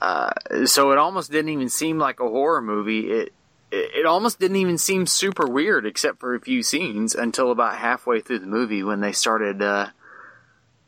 [0.00, 0.32] Uh,
[0.66, 3.10] so it almost didn't even seem like a horror movie.
[3.10, 3.32] It
[3.74, 8.20] it almost didn't even seem super weird, except for a few scenes until about halfway
[8.20, 9.88] through the movie when they started uh,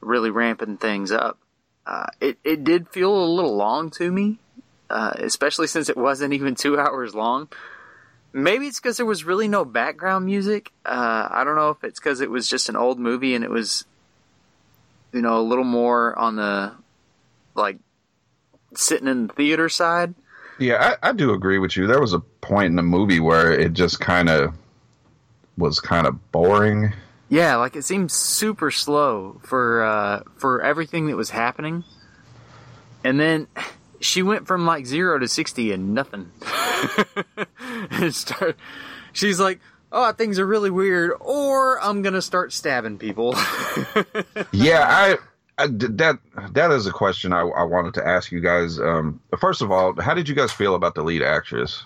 [0.01, 1.39] really ramping things up.
[1.87, 4.39] Uh, it it did feel a little long to me
[4.89, 7.49] uh, especially since it wasn't even two hours long.
[8.33, 10.71] Maybe it's because there was really no background music.
[10.85, 13.51] Uh, I don't know if it's because it was just an old movie and it
[13.51, 13.87] was,
[15.13, 16.73] you know, a little more on the
[17.55, 17.79] like
[18.75, 20.15] sitting in the theater side.
[20.59, 21.87] Yeah, I, I do agree with you.
[21.87, 24.55] There was a point in the movie where it just kind of
[25.59, 26.93] was kind of boring.
[27.29, 31.85] Yeah, like it seemed super slow for uh, for everything that was happening,
[33.03, 33.49] and then
[34.01, 36.31] she went from like zero to sixty and nothing.
[37.91, 38.57] and start,
[39.13, 43.35] she's like, "Oh, things are really weird," or I'm gonna start stabbing people.
[44.53, 45.17] Yeah, I,
[45.59, 46.19] I that
[46.53, 48.79] that is a question I, I wanted to ask you guys.
[48.79, 51.83] Um, first of all, how did you guys feel about the lead actress?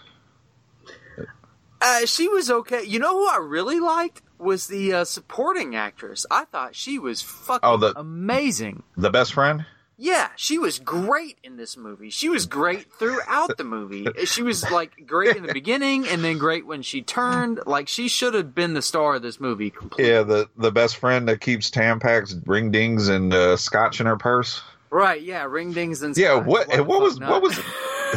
[1.80, 2.82] uh, she was okay.
[2.84, 6.26] You know who I really liked was the uh, supporting actress.
[6.30, 8.82] I thought she was fucking Oh, the- amazing.
[8.96, 9.64] The best friend?
[10.03, 12.09] Yeah, she was great in this movie.
[12.09, 14.07] She was great throughout the movie.
[14.24, 17.61] She was like great in the beginning and then great when she turned.
[17.66, 20.11] Like she should have been the star of this movie completely.
[20.11, 24.16] Yeah, the the best friend that keeps Tampax, ring dings, and uh, scotch in her
[24.16, 24.62] purse.
[24.88, 26.46] Right, yeah, ring dings and Yeah, scotch.
[26.46, 27.30] what Why what was not?
[27.30, 27.59] what was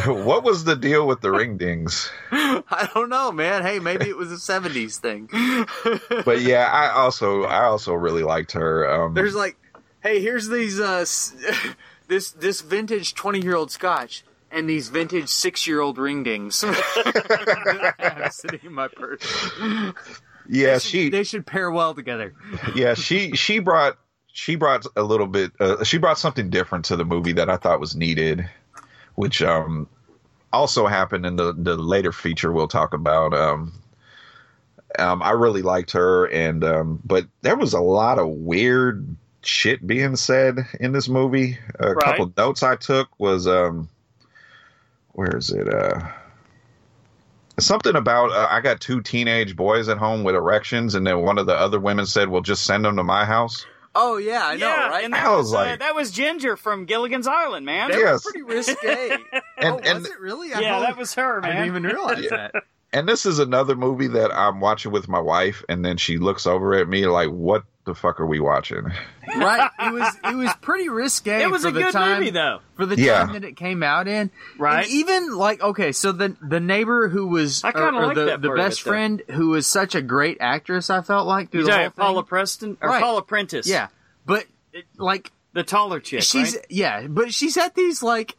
[0.06, 2.10] what was the deal with the ring dings?
[2.32, 3.62] I don't know, man.
[3.62, 5.28] Hey, maybe it was a 70s thing.
[6.24, 8.90] But yeah, I also I also really liked her.
[8.90, 9.56] Um, There's like,
[10.04, 11.04] hey, here's these uh
[12.08, 16.54] this this vintage 20-year-old scotch and these vintage 6-year-old ring dings.
[18.30, 19.50] Sitting in my purse.
[20.48, 22.34] yeah, she They should pair well together.
[22.76, 23.98] yeah she she brought
[24.32, 27.56] she brought a little bit uh, she brought something different to the movie that I
[27.56, 28.48] thought was needed,
[29.16, 29.88] which um
[30.52, 33.32] also happened in the the later feature we'll talk about.
[33.34, 33.72] Um,
[34.98, 39.16] um I really liked her and um but there was a lot of weird
[39.46, 41.58] shit being said in this movie.
[41.80, 42.04] A Right.
[42.04, 43.88] couple notes I took was um
[45.12, 46.00] where is it uh
[47.60, 51.38] Something about uh, I got two teenage boys at home with erections, and then one
[51.38, 53.64] of the other women said, "Well, just send them to my house."
[53.94, 55.04] Oh yeah, I know, right?
[55.04, 57.92] and that I was, was uh, like- that was Ginger from Gilligan's Island, man.
[57.92, 58.12] That Yes.
[58.12, 59.16] was pretty risque.
[59.56, 60.52] And- oh, and- was it really?
[60.52, 61.52] I yeah, don't- that was her, man.
[61.52, 62.54] I didn't even realize that.
[62.94, 66.46] And this is another movie that I'm watching with my wife, and then she looks
[66.46, 68.84] over at me like, "What the fuck are we watching?"
[69.36, 69.68] right?
[69.80, 71.42] It was it was pretty risque.
[71.42, 72.60] it was for a the good time, movie, though.
[72.76, 73.18] for the Yeah.
[73.24, 74.30] time that it came out in.
[74.58, 74.84] Right.
[74.84, 78.14] And even like okay, so the the neighbor who was I kinda or- or like
[78.14, 78.90] the, that the best it, though.
[78.92, 80.88] friend who was such a great actress.
[80.88, 82.28] I felt like through You the whole about Paula thing.
[82.28, 83.02] Preston or Right.
[83.02, 83.66] Paula Prentiss?
[83.66, 83.88] Yeah,
[84.24, 86.22] but it, like the taller chick.
[86.22, 86.66] she's right?
[86.70, 88.36] yeah, but she's at these like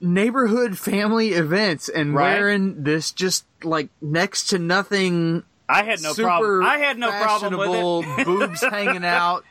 [0.00, 2.34] neighborhood family events and Right.
[2.38, 6.62] wearing this just like next to nothing I had no super problem.
[6.64, 9.44] I had no problem with it, boobs hanging out,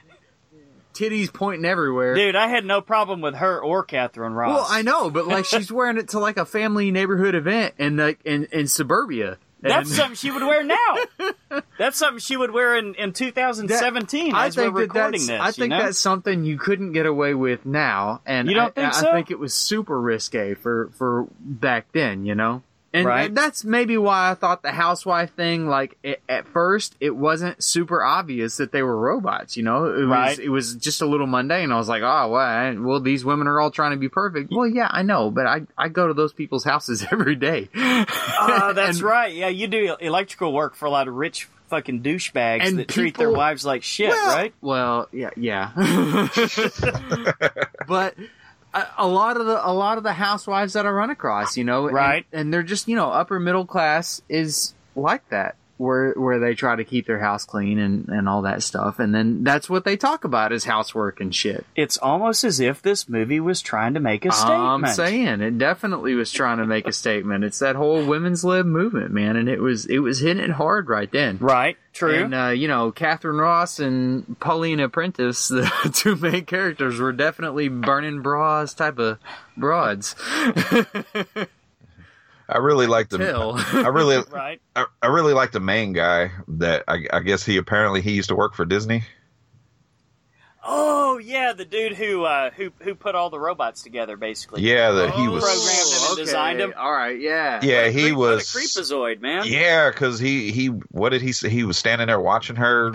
[0.93, 2.13] titties pointing everywhere.
[2.13, 2.35] dude.
[2.35, 4.55] I had no problem with her or Katharine Ross.
[4.55, 7.97] Well, I know, but like she's wearing it to like a family neighborhood event in
[7.97, 9.37] like in, in suburbia.
[9.63, 10.97] That's And- something she would wear now.
[11.79, 15.27] That's something she would wear in, in 2017 I as we're think that recording that's,
[15.27, 15.41] this.
[15.41, 15.79] I think know?
[15.79, 19.31] that's something you couldn't get away with now, and You don't I, think I think
[19.31, 22.61] it was super risque for for back then, you know.
[22.95, 23.33] And Right.
[23.33, 28.03] that's maybe why I thought the housewife thing, like it, at first, it wasn't super
[28.03, 29.57] obvious that they were robots.
[29.57, 30.29] You know, it Right.
[30.29, 31.71] was it was just a little mundane.
[31.71, 34.51] I was like, oh, well, I- well, these women are all trying to be perfect.
[34.51, 37.69] Well, yeah, I know, but I I go to those people's houses every day.
[37.75, 39.33] Oh, that's And- right.
[39.33, 43.17] Yeah, you do electrical work for a lot of rich fucking douchebags And that treat
[43.17, 44.53] their wives like shit, well, right?
[44.61, 45.71] Well, yeah, yeah.
[47.87, 48.13] but
[48.97, 51.87] a, lot of the a lot of the housewives that I run across, you know,
[51.87, 52.25] and- Right.
[52.31, 55.55] and, they're just you know upper middle class is like that.
[55.83, 59.13] Where, where they try to keep their house clean and, and all that stuff, and
[59.13, 61.65] then that's what they talk about is housework and shit.
[61.75, 64.85] It's almost as if this movie was trying to make a statement.
[64.85, 67.43] I'm saying it definitely was trying to make a statement.
[67.43, 70.87] It's that whole women's lib movement, man, and it was it was hitting it hard
[70.87, 71.37] right then.
[71.39, 72.23] Right, true.
[72.23, 77.67] And uh, you know, Katharine Ross and Paulina Prentiss, the two main characters, were definitely
[77.67, 79.19] burning bras type of
[79.57, 80.15] broads.
[82.49, 83.17] I really like the.
[83.19, 83.53] Till.
[83.57, 84.61] I really, right.
[84.75, 86.31] I, I really like the main guy.
[86.47, 89.03] That I, I guess he apparently he used to work for Disney.
[90.65, 94.61] Oh yeah, the dude who uh, who who put all the robots together, basically.
[94.61, 95.43] Yeah, that he Oh, was.
[95.43, 96.73] Programmed him and designed him.
[96.77, 97.59] All right, yeah.
[97.61, 98.43] Yeah, What a he creep- what a was.
[98.47, 99.43] creepazoid, man.
[99.45, 101.49] Yeah, because he he what did he say?
[101.49, 102.93] He was standing there watching her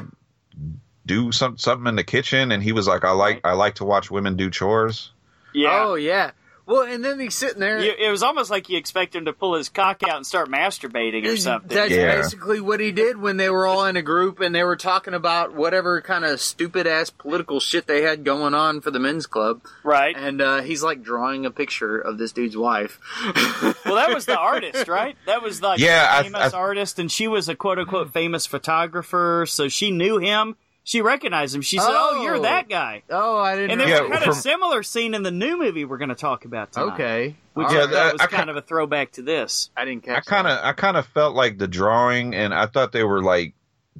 [1.04, 3.84] do some something in the kitchen, and he was like, "I like I like to
[3.84, 5.10] watch women do chores."
[5.52, 5.84] Yeah.
[5.84, 6.30] Oh yeah.
[6.68, 7.80] Well, and then he's sitting there.
[7.82, 10.50] You, it was almost like you expect him to pull his cock out and start
[10.50, 11.74] masturbating or something.
[11.74, 12.14] That's Yeah.
[12.16, 15.14] basically what he did when they were all in a group and they were talking
[15.14, 19.26] about whatever kind of stupid ass political shit they had going on for the men's
[19.26, 19.62] club.
[19.82, 20.14] right.
[20.14, 23.00] And uh, he's like drawing a picture of this dude's wife.
[23.88, 25.16] Well, that was the artist, right?
[25.24, 28.12] That was like Yeah, I- the famous I- artist, and she was a quote unquote
[28.12, 30.56] famous photographer, so she knew him.
[30.88, 31.60] She recognized him.
[31.60, 32.22] She said, "Oh, Oh.
[32.22, 32.70] you're that oh.
[32.70, 33.72] guy." Oh, I didn't.
[33.72, 33.86] And know.
[33.86, 36.14] there's Yeah, a kind from- of similar scene in the new movie we're going to
[36.14, 36.94] talk about tonight.
[36.94, 37.36] okay.
[37.52, 37.92] Which Yeah, uh, I right.
[37.92, 39.68] thought was I kind ca- of a throwback to this.
[39.76, 40.16] I didn't catch.
[40.16, 43.22] I kind of I kind of felt like the drawing, and I thought they were
[43.22, 43.52] like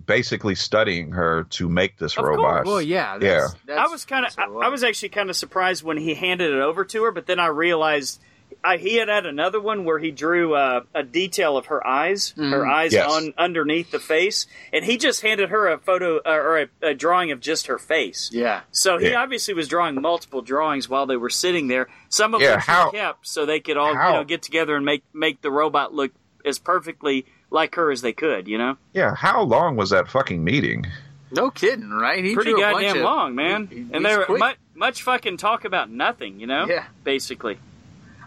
[0.07, 2.64] basically studying her to make this Of robot.
[2.64, 2.66] course.
[2.66, 3.41] Well, yeah, Yeah.
[3.41, 5.36] that's, that's, I was kind of, that's I, what it I was actually kind of
[5.36, 8.18] surprised when he handed it over to her, but then I realized
[8.64, 12.34] I, he had had another one where he drew uh, a detail of her eyes,
[12.36, 13.11] her eyes Yes.
[13.11, 16.94] on underneath the face, and he just handed her a photo uh, or a, a
[16.94, 18.30] drawing of just her face.
[18.32, 18.62] Yeah.
[18.72, 19.22] So he Yeah.
[19.22, 21.88] obviously was drawing multiple drawings while they were sitting there.
[22.09, 24.42] Some of Yeah, which how- he kept so they could all how- you know get
[24.42, 26.11] together and make make the robot look
[26.44, 28.48] as perfectly like her as they could.
[28.48, 30.84] You know, Yeah, how long was that fucking meeting?
[31.30, 32.24] No kidding, right?
[32.24, 33.66] He pretty drew a bunch goddamn of- long, man.
[33.68, 36.40] he- he- and he's they were much much fucking talk about nothing.
[36.40, 36.84] You know, Yeah.
[37.04, 37.59] basically.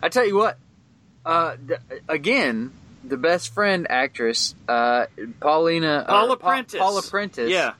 [0.01, 0.57] I tell you what.
[1.23, 2.71] Uh, th- again,
[3.03, 5.05] the best friend actress, uh,
[5.39, 6.79] Paulina Paula or Pa- Prentiss.
[6.79, 7.49] Paula Prentiss.
[7.49, 7.73] Yeah.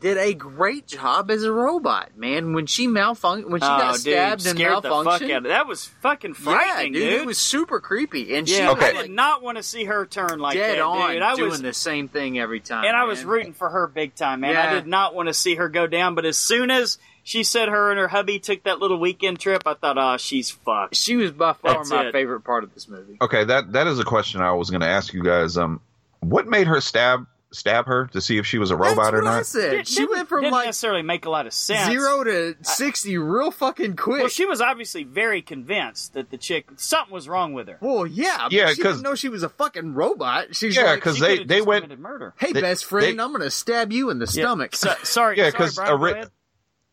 [0.00, 2.52] Did a great job as a robot, man.
[2.52, 5.36] When she malfunctioned, when she oh, got dude, stabbed and scared the fuck malfunctioned, out
[5.38, 7.20] of That was fucking yeah, frightening, dude, dude.
[7.22, 8.36] it was super creepy.
[8.36, 10.84] And she yeah, was I did not want to see her turn like dead that,
[10.84, 11.22] on dude.
[11.22, 12.84] I doing was, the same thing every time.
[12.84, 14.54] and I was rooting for her big time, man.
[14.54, 16.98] I did not want to see her go down, but as soon as
[17.28, 20.50] she said her and her hubby took that little weekend trip, I thought, oh, she's
[20.50, 20.96] fucked.
[20.96, 22.12] She was by far That's my it.
[22.12, 23.18] favorite part of this movie.
[23.20, 25.58] Okay, that that is a question I was going to ask you guys.
[25.58, 25.80] Um,
[26.20, 29.22] what made her stab stab her to see if she was a robot That's or
[29.22, 29.46] what I not?
[29.46, 29.70] said.
[29.70, 31.86] Didn't- she went from didn't like necessarily make a lot of sense.
[31.90, 34.18] zero to sixty real fucking quick.
[34.20, 37.78] Well, she was obviously very convinced that the chick something was wrong with her.
[37.80, 40.54] Well, yeah, but Yeah, she 'cause- d't know she was a fucking robot.
[40.56, 42.34] She's Yeah, like, 'cause She they- they went- murder.
[42.36, 44.42] hey, they- best friend, they- I'm gonna stab you in the Yeah.
[44.44, 44.76] stomach.
[44.76, 46.26] So, sorry, Yeah, sorry,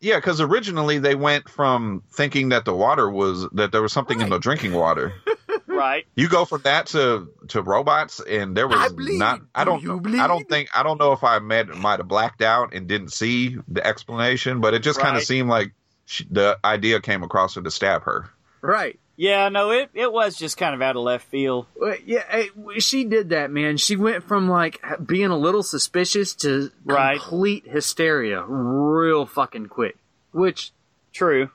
[0.05, 4.21] Yeah, because originally they went from thinking that the water was that there was something
[4.21, 5.15] in the drinking water.
[5.65, 6.05] right.
[6.13, 9.41] You go from that to to robots, and there was I not.
[9.55, 9.81] I Do don't.
[9.81, 10.69] you I don't think.
[10.75, 14.61] I don't know if I met, might have blacked out and didn't see the explanation,
[14.61, 15.73] but it just kind of seemed like
[16.05, 18.29] she, the idea came across her to stab her.
[18.61, 18.99] right.
[19.17, 21.67] Yeah, no, it it was just kind of out of left field.
[21.75, 22.49] Well, yeah, hey,
[22.79, 23.77] she did that, man.
[23.77, 27.17] She went from like being a little suspicious to Right.
[27.19, 29.95] complete hysteria real fucking quick.
[30.33, 30.71] Which,
[31.13, 31.49] True.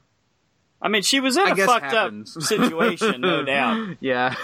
[0.80, 2.34] I mean, she was in I a fucked happens.
[2.34, 3.96] up situation, no doubt.
[4.00, 4.34] yeah,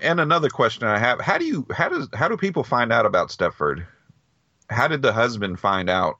[0.00, 3.06] And another question I have: How do you how does how do people find out
[3.06, 3.86] about Stepford?
[4.70, 6.18] How did the husband find out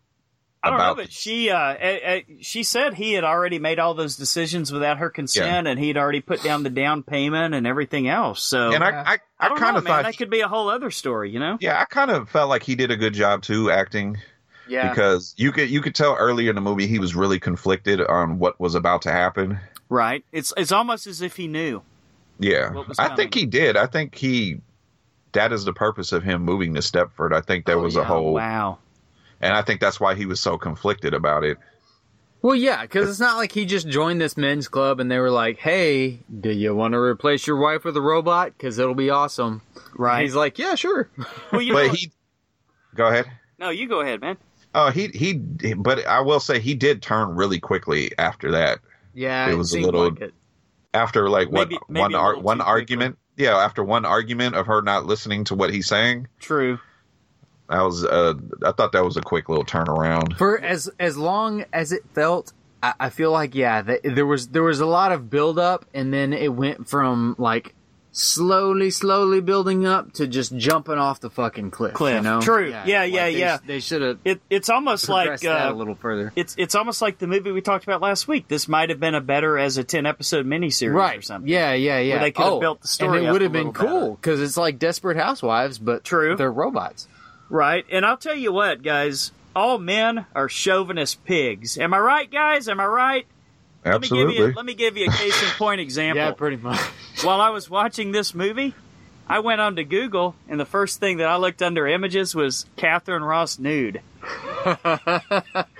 [0.64, 3.94] I don't know, but she uh, eh, eh, she said he had already made all
[3.94, 8.08] those decisions without her consent, and he'd already put down the down payment and everything
[8.08, 8.42] else.
[8.42, 9.92] So and I I, I I, don't kind know, of man.
[9.92, 11.58] thought That could be a whole other story, you know?
[11.60, 14.18] yeah I kind of felt like he did a good job too acting
[14.68, 14.90] yeah.
[14.90, 18.38] because you could you could tell earlier in the movie he was really conflicted on
[18.38, 19.58] what was about to happen.
[19.88, 20.24] Right.
[20.30, 21.82] It's it's almost as if he knew.
[22.38, 23.76] Yeah, I think he did.
[23.76, 24.60] I think he
[25.32, 27.32] that is the purpose of him moving to Stepford.
[27.34, 28.02] I think there Oh, was yeah.
[28.02, 28.78] a whole, Wow.
[29.42, 31.58] And I think that's why he was so conflicted about it.
[32.40, 35.30] Well, yeah, because it's not like he just joined this men's club and they were
[35.30, 38.52] like, "Hey, do you want to replace your wife with a robot?
[38.56, 39.62] Because it'll be awesome."
[39.96, 40.22] Right.
[40.22, 41.08] He's like, "Yeah, sure."
[41.52, 41.98] well, you know, But what?
[41.98, 42.10] he,
[42.96, 43.26] go ahead.
[43.58, 44.38] no, you go ahead, man.
[44.74, 45.34] Oh, he he.
[45.74, 48.80] But I will say he did turn really quickly after that.
[49.14, 50.34] Yeah, It it, was a little- like it.
[50.94, 53.18] After like what Maybe- maybe one ar- one too argument.
[53.36, 56.78] Yeah, after one argument of her not listening to what he's saying, True.
[57.68, 58.34] That was uh,
[58.64, 60.36] I thought that was a quick little turnaround.
[60.36, 62.52] For as as long as it felt,
[62.82, 65.86] I, I feel like yeah, th there was there was a lot of build up,
[65.94, 67.74] and then it went from like
[68.12, 71.94] slowly, slowly building up to just jumping off the fucking cliff.
[71.94, 72.16] Cliff.
[72.16, 72.40] You know?
[72.40, 72.68] True.
[72.68, 73.58] Yeah, yeah, like they, yeah.
[73.66, 76.32] They should have It, it's almost like progressed that uh, a little further.
[76.36, 78.46] it's it's almost like the movie we talked about last week.
[78.48, 81.18] This might have been a better as a ten episode miniseries right.
[81.18, 81.50] or something.
[81.50, 82.18] Yeah, yeah, yeah.
[82.18, 84.40] they could have oh, built the story and it would have been little cool because
[84.40, 86.36] it's like Desperate Housewives, but True.
[86.36, 87.08] they're robots.
[87.52, 87.84] Right.
[87.90, 89.30] And I'll tell you what, guys.
[89.54, 91.76] All men are chauvinist pigs.
[91.76, 92.66] Am I right, guys?
[92.68, 93.26] Am I right?
[93.84, 94.24] Let me give you.
[94.24, 94.52] Absolutely.
[94.54, 96.22] Let me give you a case in point example.
[96.22, 96.80] Yeah, pretty much.
[97.22, 98.74] While I was watching this movie,
[99.28, 103.22] I went onto Google, and the first thing that I looked under images was Katharine
[103.22, 104.00] Ross nude.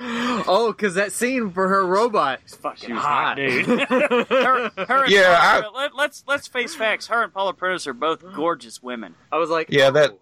[0.04, 2.40] oh, because that scene for her robot.
[2.44, 3.36] It's fucking She was hot, hot.
[3.36, 3.66] dude.
[3.88, 7.06] her, her and Yeah, Paula- let, let's let's face facts.
[7.06, 9.14] Her and Paula Prentiss are both gorgeous women.
[9.30, 10.18] I was like, Yeah, that- oh, I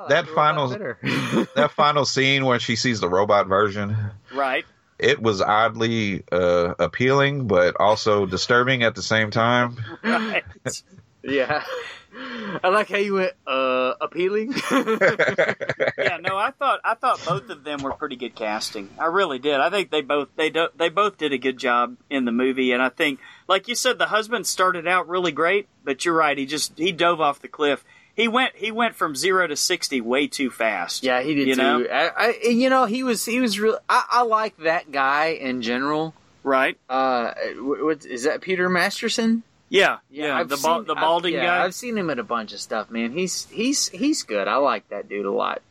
[0.00, 0.68] like that final-
[1.54, 3.96] that final scene where she sees the robot version,
[4.32, 4.64] Right.
[4.98, 9.76] it was oddly uh, appealing, but also disturbing at the same time.
[10.02, 10.44] Right.
[11.22, 11.64] yeah.
[12.62, 14.52] I like how you went uh appealing.
[14.70, 18.88] yeah, no, I thought I thought both of them were pretty good casting.
[19.00, 19.58] I really did.
[19.58, 22.70] I think they both they do, they both did a good job in the movie,
[22.70, 23.18] and I think,
[23.48, 26.38] like you said, the husband started out really great, but you're right.
[26.38, 27.84] He just he dove off the cliff.
[28.16, 31.02] He went he went from zero to sixty way too fast.
[31.02, 31.62] yeah, he did You too.
[31.62, 31.84] know?
[31.90, 33.78] I, I, you know, he was he was real.
[33.88, 36.14] I, I like that guy in general.
[36.44, 36.76] Right.
[36.88, 38.40] Uh, what is that?
[38.42, 39.42] Peter Masterson?
[39.70, 39.98] Yeah.
[40.10, 40.36] Yeah.
[40.38, 41.64] I've the seen- the I've- balding yeah, guy.
[41.64, 43.12] I've seen him in a bunch of stuff, man.
[43.12, 44.46] He's he's he's good.
[44.46, 45.62] I like that dude a lot.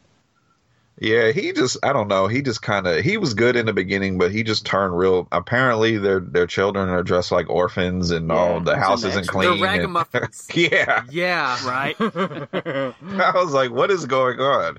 [1.00, 2.28] Yeah, he just I don't know.
[2.28, 5.28] He just kind of he was good in the beginning, but he just turned real.
[5.32, 9.26] Apparently, their their children are dressed like orphans, and all the it's house a isn't
[9.26, 9.64] natural- They're clean.
[9.82, 10.48] and- ragamuffins.
[10.56, 11.68] yeah, yeah.
[11.68, 11.96] Right.
[12.00, 14.78] I was like, what is going on?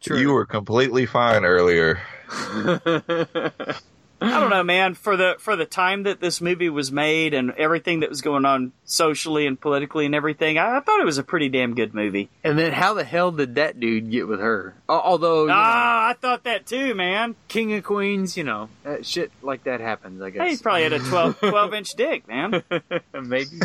[0.00, 0.18] True.
[0.18, 2.00] You were completely fine earlier.
[4.22, 4.94] I don't know, man.
[4.94, 8.44] For the for the time that this movie was made and everything that was going
[8.44, 11.94] on socially and politically and everything, I, I thought it was a pretty damn good
[11.94, 12.28] movie.
[12.44, 14.74] And then how the hell did that dude get with her?
[14.88, 17.34] Although, you know, Ah, I thought that too, man.
[17.48, 20.20] King of Queens, you know, uh, shit like that happens.
[20.20, 20.42] I guess.
[20.42, 22.62] Hey, he probably had a 12, 12 inch dick, man.
[23.14, 23.50] maybe.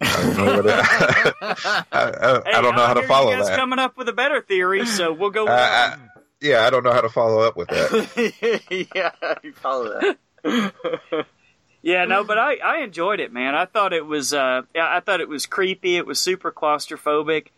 [0.00, 3.48] I don't know, what I, I, Hey, I don't know how to follow you guys
[3.48, 3.58] that.
[3.58, 5.96] coming up with a better theory, so we'll go Uh.
[6.40, 8.88] Yeah, I don't know how to follow up with that.
[8.94, 10.00] yeah, you follow
[10.44, 11.26] that.
[11.80, 13.54] Yeah, no, but I, I enjoyed it, man.
[13.54, 15.96] I thought it was uh, I thought it was creepy.
[15.96, 17.48] It was super claustrophobic.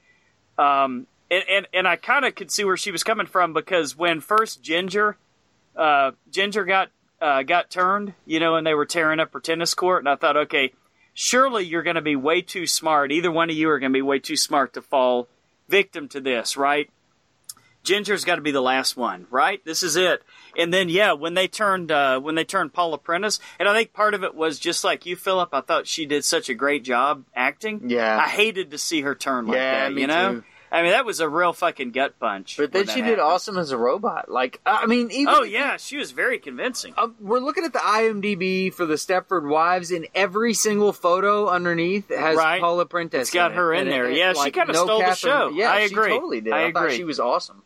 [0.58, 3.96] Um, and and, and I kind of could see where she was coming from because
[3.96, 5.16] when first Ginger,
[5.74, 9.74] uh, Ginger got uh, got turned, you know, and they were tearing up her tennis
[9.74, 10.74] court, and I thought, okay,
[11.14, 13.12] surely you're going to be way too smart.
[13.12, 15.28] Either one of you are going to be way too smart to fall
[15.68, 16.90] victim to this, right?
[17.82, 19.64] Ginger's got to be the last one, right?
[19.64, 20.22] This is it.
[20.58, 23.94] And then yeah, when they turned uh, when they turned Paula Prentiss, and I think
[23.94, 25.48] part of it was just like you, Philip.
[25.52, 27.88] I thought she did such a great job acting.
[27.88, 28.18] Yeah.
[28.18, 29.94] I hated to see her turn like Yeah, that.
[29.94, 30.44] me You know, too.
[30.72, 32.56] I mean that was a real fucking gut punch.
[32.56, 34.30] But then when that she did awesome as a robot.
[34.30, 36.94] Like, I mean, even Oh if- yeah, she was very convincing.
[36.96, 42.08] Uh, we're looking at the IMDb for the Stepford Wives, and every single photo underneath
[42.10, 42.60] has Right.
[42.60, 43.22] Paula Prentiss.
[43.22, 43.78] It's got in her it.
[43.78, 44.10] in And there.
[44.10, 45.48] it- Yeah, she kinda no stole the show.
[45.48, 46.10] Yeah, I she agree.
[46.10, 46.52] totally did.
[46.52, 46.96] I I, thought agree.
[46.96, 47.62] she was awesome.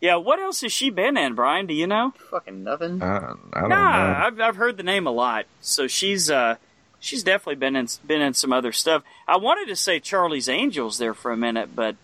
[0.00, 1.66] Yeah, what else has she been in, Brian?
[1.66, 2.14] Do you know?
[2.30, 3.02] Fucking nothing.
[3.02, 4.18] Uh, I don't Nah, know.
[4.26, 5.44] I've I've heard the name a lot.
[5.60, 6.56] So she's uh
[7.00, 9.02] she's definitely been in been in some other stuff.
[9.26, 11.96] I wanted to say Charlie's Angels there for a minute, but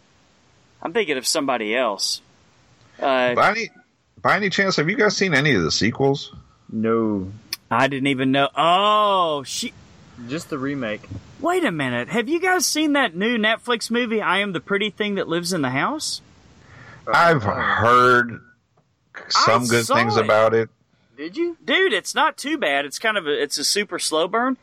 [0.83, 2.21] I'm thinking of somebody else.
[2.99, 3.71] Uh, By any,
[4.23, 6.33] by any chance, have you guys seen any of the sequels?
[6.73, 7.31] No,
[7.71, 8.49] I didn't even know.
[8.57, 9.73] Oh, she.
[10.29, 11.03] just the remake.
[11.41, 12.09] Wait a minute.
[12.09, 14.23] Have you guys seen that new Netflix movie?
[14.23, 16.23] I am the pretty thing that lives in the house.
[17.07, 18.41] I've heard
[19.29, 20.25] some I good things it.
[20.25, 20.71] about it.
[21.17, 21.57] Did you?
[21.65, 22.85] Dude, it's not too bad.
[22.85, 24.57] It's kind of a, it's a super slow burn.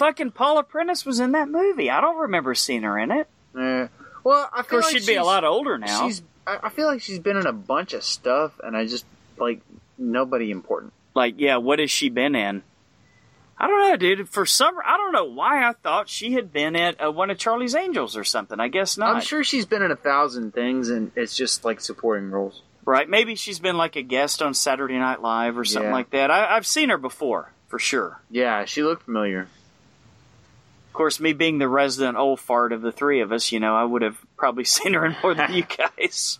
[0.00, 1.90] Fucking Paula Prentiss was in that movie.
[1.90, 3.28] I don't remember seeing her in it.
[3.54, 3.88] Uh,
[4.24, 6.06] well, I Of feel course, like she'd be a lot older now.
[6.08, 6.22] She's.
[6.46, 9.04] I I feel like she's been in a bunch of stuff, and I just
[9.36, 9.60] like
[9.98, 10.94] nobody important.
[11.14, 12.62] Like, yeah, what has she been in?
[13.58, 14.26] I don't know, dude.
[14.30, 17.36] For some, I don't know why I thought she had been at uh, one of
[17.36, 18.58] Charlie's Angels or something.
[18.58, 19.16] I guess not.
[19.16, 22.62] I'm sure she's been in a thousand things, and it's just like supporting roles.
[22.86, 23.06] Right?
[23.06, 25.94] Maybe she's been like a guest on Saturday Night Live or something Yeah.
[25.94, 26.30] like that.
[26.30, 28.22] I, I've seen her before, for sure.
[28.30, 29.46] Yeah, she looked familiar.
[31.00, 33.74] Of course, me being the resident old fart of the three of us, you know,
[33.74, 36.38] I would have probably seen her in more than you guys.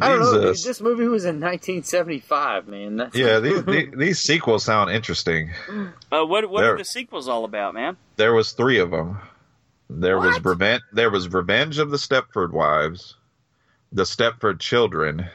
[0.00, 0.32] I don't know.
[0.40, 2.96] Dude, this movie was in 1975, man.
[2.96, 5.50] That's Yeah, these, these, these sequels sound interesting.
[6.10, 7.98] Uh, what what There- are the sequels all about, man?
[8.16, 9.18] There was three of them.
[9.90, 10.46] There was What?
[10.46, 10.82] revenge.
[10.94, 13.14] There was Revenge of the Stepford Wives,
[13.92, 15.26] the Stepford Children,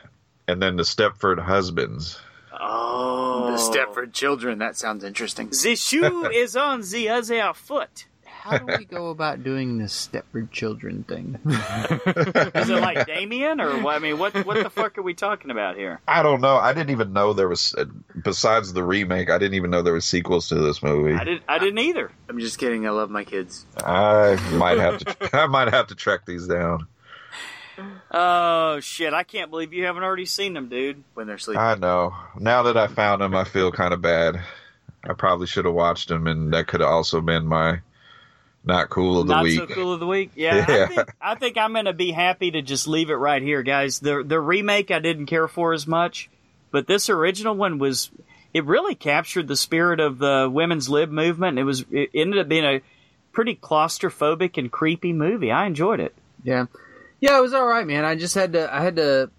[0.47, 2.20] and then the Stepford Husbands.
[2.60, 4.60] Oh, the Stepford Children.
[4.60, 5.49] That sounds interesting.
[5.49, 8.05] The shoe is on the other foot.
[8.41, 11.38] How do we go about doing this Stepford Children thing?
[11.45, 13.95] Is it like Damien or what?
[13.95, 15.99] I mean, what what the fuck are we talking about here?
[16.07, 16.55] I don't know.
[16.55, 17.76] I didn't even know there was.
[17.78, 17.84] uh,
[18.24, 21.14] Besides the remake, I didn't even know there was sequels to this movie.
[21.16, 22.12] I did I didn't either.
[22.30, 22.88] I'm just kidding.
[22.88, 23.66] I love my kids.
[23.78, 25.30] I might have to.
[25.38, 26.88] I might have to track these down.
[28.12, 29.14] Oh shit!
[29.14, 31.03] I can't believe you haven't already seen them, dude.
[31.14, 31.62] when they're sleeping.
[31.62, 32.14] I know.
[32.39, 34.39] Now that I found them, I feel kind of bad.
[35.03, 37.80] I probably should have watched them, and that could have also been my
[38.66, 39.57] not cool of the Not week.
[39.60, 40.32] so cool of the week.
[40.36, 40.88] Yeah, I Yeah.
[40.88, 43.99] think I think I'm gonna be happy to just leave it right here, guys.
[43.99, 46.30] The the remake I didn't care for as much,
[46.72, 48.10] but this original one was.
[48.51, 51.60] It really captured the spirit of the women's lib movement.
[51.60, 51.86] It was.
[51.91, 52.82] It ended up being a
[53.32, 55.51] pretty claustrophobic and creepy movie.
[55.51, 56.16] I enjoyed it.
[56.43, 56.66] yeah,
[57.20, 58.05] yeah, it was all right, man.
[58.05, 59.30] I just had to, I had to,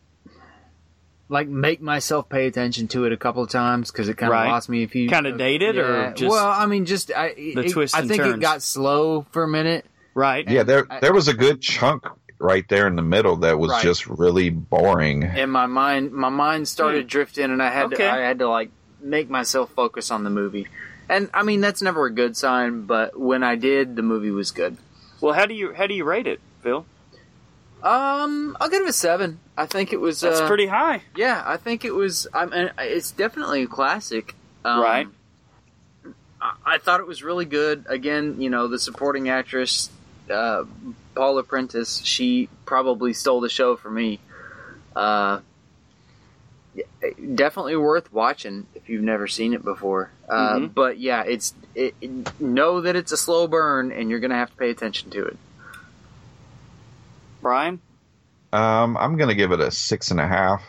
[1.28, 4.34] like, make myself pay attention to it a couple of times because it kind of
[4.38, 4.48] Right.
[4.48, 4.82] lost me.
[4.82, 8.06] If you Kinda dated or just well, I mean, just I, the it- twists I
[8.06, 8.34] think turns?
[8.34, 9.86] it got slow for a minute.
[10.14, 10.48] Right.
[10.48, 12.04] Yeah, there I- there was a good chunk
[12.40, 13.82] right there in the middle that was Right.
[13.82, 15.22] just really boring.
[15.24, 17.08] and my mind, my mind started hmm.
[17.08, 17.96] drifting, and I had Okay.
[18.04, 18.70] to, I had to like
[19.00, 20.66] make myself focus on the movie.
[21.08, 24.50] And I mean, that's never a good sign, but when I did, the movie was
[24.50, 24.76] good.
[25.20, 26.84] Well, how do you how do you rate it, Phil?
[27.82, 29.38] Um, I'll give it a seven.
[29.56, 30.20] I think it was.
[30.20, 31.02] That's uh, pretty high.
[31.16, 32.26] Yeah, I think it was.
[32.34, 34.34] I mean, it's definitely a classic.
[34.64, 35.08] Um, Right.
[36.40, 37.84] I, I thought it was really good.
[37.88, 39.90] Again, you know, the supporting actress,
[40.30, 40.64] uh,
[41.14, 44.20] Paula Prentiss, she probably stole the show for me.
[44.94, 45.40] Uh,
[47.34, 50.10] definitely worth watching if you've never seen it before.
[50.28, 50.74] Uh, Mhm.
[50.74, 54.50] But yeah, it's it, it- know that it's a slow burn, and you're gonna have
[54.50, 55.36] to pay attention to it.
[57.40, 57.80] Brian?
[58.52, 60.62] Um, I'm gonna give it a six and a half.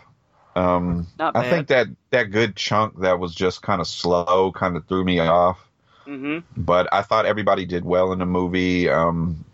[0.56, 4.76] Um, Not I think that that good chunk that was just kind of slow kind
[4.76, 5.60] of threw me off.
[6.08, 6.40] Mm-hmm.
[6.58, 8.90] but I thought everybody did well in the movie.
[8.90, 9.46] Um,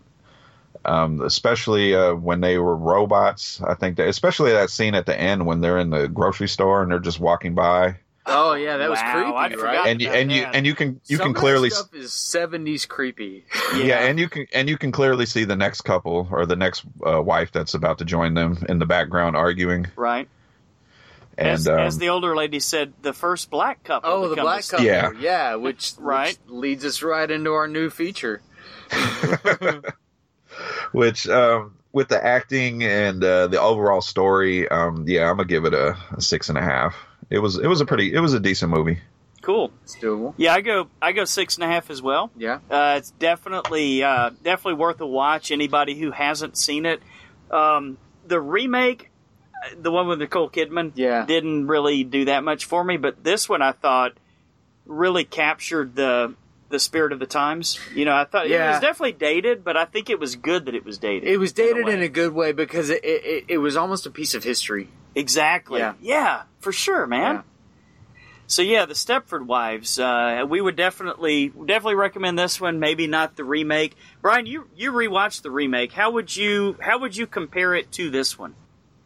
[0.84, 3.60] um, especially uh, when they were robots.
[3.62, 6.82] I think that, especially that scene at the end when they're in the grocery store
[6.82, 7.96] and they're just walking by,
[8.28, 9.86] Oh yeah, that was Wow, creepy, right?
[9.88, 12.84] and you, about and you and you can you Some can clearly stuff is seventies
[12.86, 13.44] creepy.
[13.76, 14.00] yeah.
[14.06, 17.20] and you can and you can clearly see the next couple or the next uh,
[17.22, 19.86] wife that's about to join them in the background arguing.
[19.96, 20.28] Right.
[21.38, 24.10] And as, um, as the older lady said, the first black couple.
[24.10, 24.84] Oh, the black couple.
[24.84, 25.12] Yeah.
[25.20, 26.36] Yeah, which, Right.
[26.46, 28.42] which leads us right into our new feature.
[30.92, 35.64] which um, with the acting and uh, the overall story, um, yeah, I'm gonna give
[35.64, 36.94] it a, a six and a half.
[37.30, 38.98] It was it was a pretty it was a decent movie.
[39.42, 39.70] Cool.
[39.84, 40.34] It's doable.
[40.36, 40.88] Yeah, I go.
[41.00, 42.30] I go six and a half as well.
[42.36, 42.58] Yeah.
[42.70, 45.50] Uh, it's definitely uh, definitely worth a watch.
[45.50, 47.00] Anybody who hasn't seen it,
[47.50, 49.10] um, the remake,
[49.64, 51.24] uh, the one with Nicole Kidman, Yeah.
[51.24, 52.96] didn't really do that much for me.
[52.96, 54.12] But this one, I thought,
[54.86, 56.34] really captured the
[56.70, 57.78] the spirit of the times.
[57.94, 60.74] You know, I thought it was definitely dated, but I think it was good that
[60.74, 61.28] it was dated.
[61.28, 61.94] It was dated way.
[61.94, 64.88] in a good way because it, it, it, it was almost a piece of history.
[65.18, 65.80] Exactly.
[65.80, 65.94] Yeah.
[66.00, 67.36] Yeah, for sure, man.
[67.36, 67.42] Yeah.
[68.46, 69.98] So yeah, the Stepford Wives.
[69.98, 72.80] Uh, we would definitely definitely recommend this one.
[72.80, 73.94] Maybe not the remake.
[74.22, 75.92] Brian, you you rewatched the remake.
[75.92, 78.54] How would you how would you compare it to this one?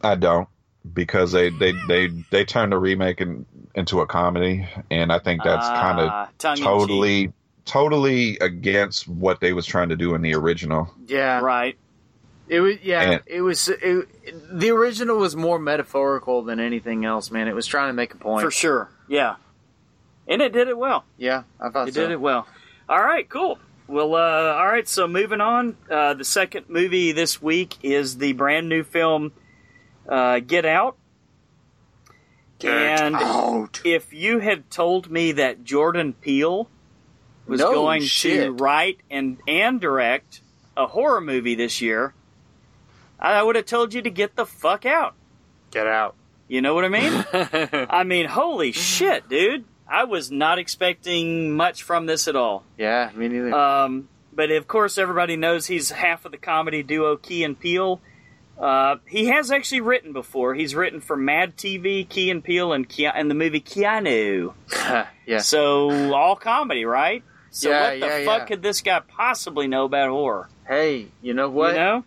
[0.01, 0.47] I don't
[0.93, 3.45] because they they they they turned the remake in,
[3.75, 7.33] into a comedy, and I think that's kind Ah, of totally
[7.65, 10.93] totally against what they was trying to do in the original.
[11.07, 11.39] Yeah.
[11.41, 11.77] right.
[12.47, 13.01] It was yeah.
[13.01, 14.07] And- it was it,
[14.59, 17.31] the original was more metaphorical than anything else.
[17.31, 18.43] Man, it was trying to make a point.
[18.43, 18.89] For sure.
[19.07, 19.35] Yeah.
[20.27, 21.03] And it did it well.
[21.17, 22.01] Yeah, I thought It so.
[22.01, 22.47] did it well.
[22.87, 23.59] All right, cool.
[23.87, 24.17] Well, uh,
[24.53, 24.87] all right.
[24.87, 29.33] So moving on, uh, the second movie this week is the brand new film
[30.07, 30.95] uh, Get Out.
[32.63, 33.81] and out.
[33.83, 36.69] if you had told me that Jordan Peele
[37.45, 40.41] was No going to write and and direct
[40.77, 42.13] a horror movie this year,
[43.31, 45.15] I would have told you to get the fuck out.
[45.71, 46.15] Get out.
[46.47, 47.25] You know what I mean?
[47.89, 49.63] I mean, holy shit, dude!
[49.87, 52.63] I was not expecting much from this at all.
[52.77, 53.53] Yeah, me neither.
[53.53, 58.01] Um, but of course, everybody knows he's half of the comedy duo Key and Peele.
[58.59, 60.53] Uh, he has actually written before.
[60.53, 64.53] He's written for Mad TV, Key and Peele, and, Ke- and the movie Keanu.
[65.25, 65.39] yeah.
[65.39, 67.23] So all comedy, right?
[67.49, 68.45] So Yeah, what the yeah, fuck yeah.
[68.45, 70.49] could this guy possibly know about horror?
[70.67, 71.73] Hey, you know what?
[71.73, 72.03] You know?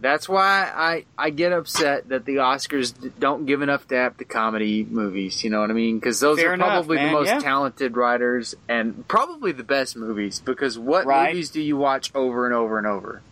[0.00, 4.84] That's why I, I get upset that the Oscars don't give enough dap to comedy
[4.88, 5.42] movies.
[5.42, 5.98] You know what I mean?
[5.98, 7.38] Because those Fair are enough, probably man, the most yeah.
[7.40, 10.38] talented writers and probably the best movies.
[10.38, 11.32] Because what Right.
[11.32, 13.22] movies do you watch over and over and over?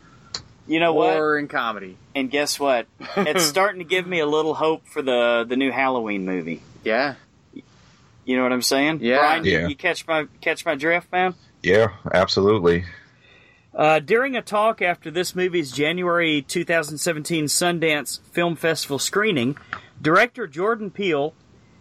[0.66, 1.12] You know what?
[1.12, 1.96] Horror and comedy.
[2.16, 2.88] And guess what?
[3.16, 6.62] it's starting to give me a little hope for the the new Halloween movie.
[6.82, 7.14] Yeah.
[8.24, 8.98] You know what I'm saying?
[9.02, 9.18] Yeah.
[9.18, 9.68] Brian, you- Yeah.
[9.68, 11.34] You, catch my catch my drift, man.
[11.62, 12.84] Yeah, absolutely.
[13.76, 19.54] Uh, during a talk after this movie's January 2017 Sundance Film Festival screening,
[20.00, 21.34] director Jordan Peele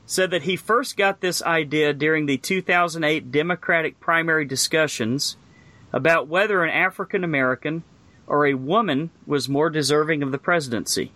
[0.05, 5.37] said that he first got this idea during the 2008 Democratic primary discussions
[5.93, 7.85] about whether an African American
[8.27, 11.13] or a woman was more deserving of the presidency.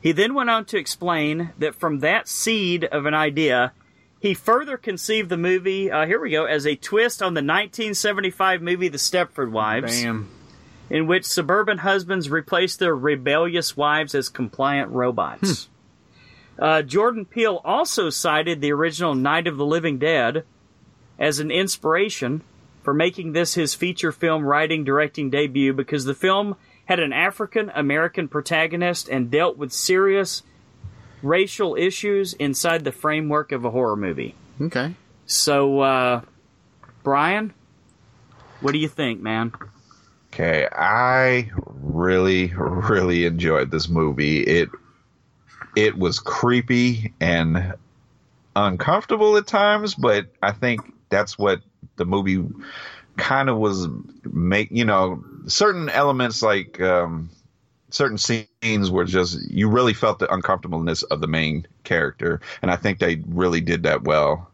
[0.00, 3.72] He then went on to explain that from that seed of an idea,
[4.22, 8.62] he further conceived the movie, uh, here we go, as a twist on the 1975
[8.62, 10.30] movie The Stepford Wives Bam.
[10.88, 15.68] in which suburban husbands replace their rebellious wives as compliant robots.
[16.56, 20.44] uh, Jordan Peele also cited the original Night of the Living Dead
[21.18, 22.42] as an inspiration
[22.84, 26.54] for making this his feature film writing directing debut because the film
[26.84, 30.44] had an African American protagonist and dealt with serious
[31.22, 34.34] racial issues inside the framework of a horror movie.
[34.60, 34.94] Okay.
[35.26, 36.20] So, uh,
[37.02, 37.52] Brian,
[38.60, 39.52] what do you think, man?
[40.32, 44.40] Okay, I really, really enjoyed this movie.
[44.40, 44.70] It
[45.74, 47.74] it was creepy and
[48.54, 51.60] uncomfortable at times, but I think that's what
[51.96, 52.44] the movie
[53.16, 53.88] kind of was
[54.24, 57.30] make you know certain elements like um
[57.92, 62.76] certain scenes were just you really felt the uncomfortableness of the main character and i
[62.76, 64.50] think they really did that well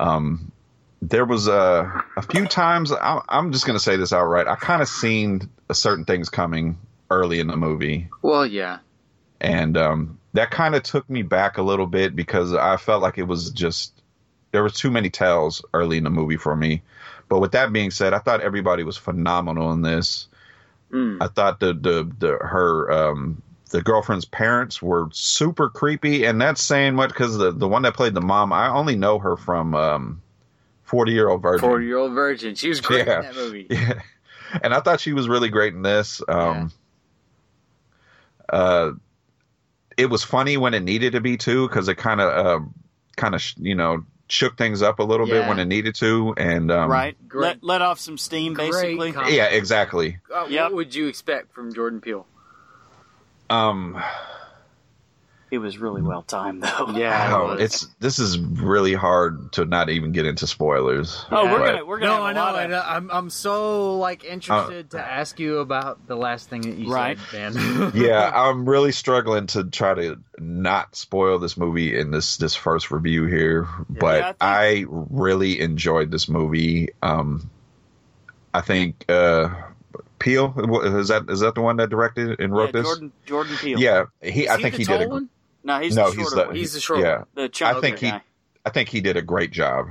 [0.00, 0.50] um
[1.02, 4.56] there was a a few times I, i'm just going to say this outright i
[4.56, 6.78] kind of seen certain things coming
[7.10, 8.78] early in the movie Well, yeah.
[9.40, 13.18] and um, that kind of took me back a little bit because I felt like
[13.18, 13.92] it was just
[14.52, 16.82] there was too many tells early in the movie for me.
[17.28, 20.28] But with that being said, I thought everybody was phenomenal in this.
[20.94, 21.18] Mm.
[21.20, 26.62] I thought the the, the her um, the girlfriend's parents were super creepy, and that's
[26.62, 29.74] saying much because the the one that played the mom, I only know her from
[29.74, 30.22] um,
[30.84, 31.68] Forty Year Old Virgin.
[31.68, 32.54] Forty year old virgin.
[32.54, 33.16] She was great Yeah.
[33.18, 33.66] in that movie.
[33.70, 34.00] Yeah.
[34.62, 36.22] And I thought she was really great in this.
[36.28, 36.70] Um,
[38.48, 38.92] uh,
[39.96, 42.64] it was funny when it needed to be too, because it kind of, uh,
[43.16, 44.04] kind of, you know,
[44.34, 46.34] shook things up a little bit when it needed to.
[46.36, 47.16] And um, right?
[47.32, 49.12] Let, let off some steam, Great basically.
[49.12, 50.18] com- yeah, exactly.
[50.34, 50.64] Uh, Yep.
[50.64, 52.26] What would you expect from Jordan Peele?
[53.48, 54.02] Um,
[55.54, 56.90] It was really well timed, though.
[56.94, 57.36] Yeah.
[57.40, 61.24] oh, it's this is really hard to not even get into spoilers.
[61.30, 62.82] Oh, we're But- gonna we're gonna No, have I a know, lot I know.
[62.84, 67.16] I'm I'm so like interested to ask you about the last thing that you Right.
[67.30, 67.92] said, Dan.
[67.94, 72.90] yeah, I'm really struggling to try to not spoil this movie in this this first
[72.90, 76.88] review here, but Yeah, I I, really enjoyed this movie.
[77.02, 77.48] Um,
[78.52, 79.48] I think uh,
[80.18, 80.54] Peele
[80.84, 82.84] is that is that the one that directed and yeah, wrote this?
[82.86, 83.78] Jordan Jordan Peele.
[83.80, 84.44] Yeah, he.
[84.44, 85.10] Is I he think the he tall did a.
[85.10, 85.28] one?
[85.64, 86.56] No, he's no, the he's shorter the one.
[86.56, 87.16] He's the short yeah.
[87.18, 87.26] one.
[87.34, 88.22] the chunky I think he- guy.
[88.66, 89.88] I think he did a great job.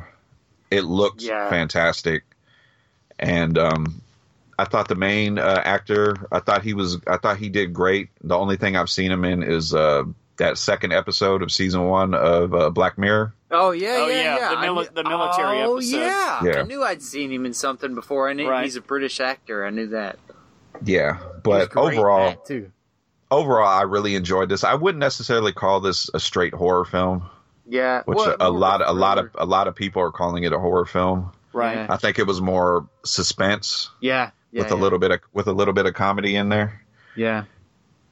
[0.72, 1.50] It looked Yeah.
[1.50, 2.24] fantastic,
[3.20, 4.02] and um,
[4.58, 6.16] I thought the main uh, actor.
[6.32, 6.98] I thought he was.
[7.06, 8.10] I thought he did great.
[8.24, 10.04] The only thing I've seen him in is uh,
[10.38, 13.34] that second episode of season one of uh, Black Mirror.
[13.52, 14.50] Oh yeah, Oh, yeah, yeah, yeah.
[14.50, 15.98] the mili- knew- the military oh, episode.
[15.98, 16.44] Yeah.
[16.44, 16.60] Yeah.
[16.62, 18.28] I knew I'd seen him in something before.
[18.30, 18.64] I knew Right.
[18.64, 19.64] he's a British actor.
[19.64, 20.18] I knew that.
[20.84, 22.72] Yeah, but overall, too.
[23.32, 24.64] Overall, I really enjoyed this.
[24.64, 27.30] I wouldn't necessarily call this a straight horror film,
[27.68, 28.04] Yeah.
[28.06, 30.54] which Well, a more lot, a lot of a lot of people are calling it
[30.54, 31.32] a horror film.
[31.54, 31.76] right.
[31.78, 31.88] Yeah.
[31.90, 34.32] I think it was more suspense Yeah.
[34.52, 34.82] yeah with a yeah.
[34.82, 36.82] little bit of with a little bit of comedy in there.
[37.16, 37.44] Yeah.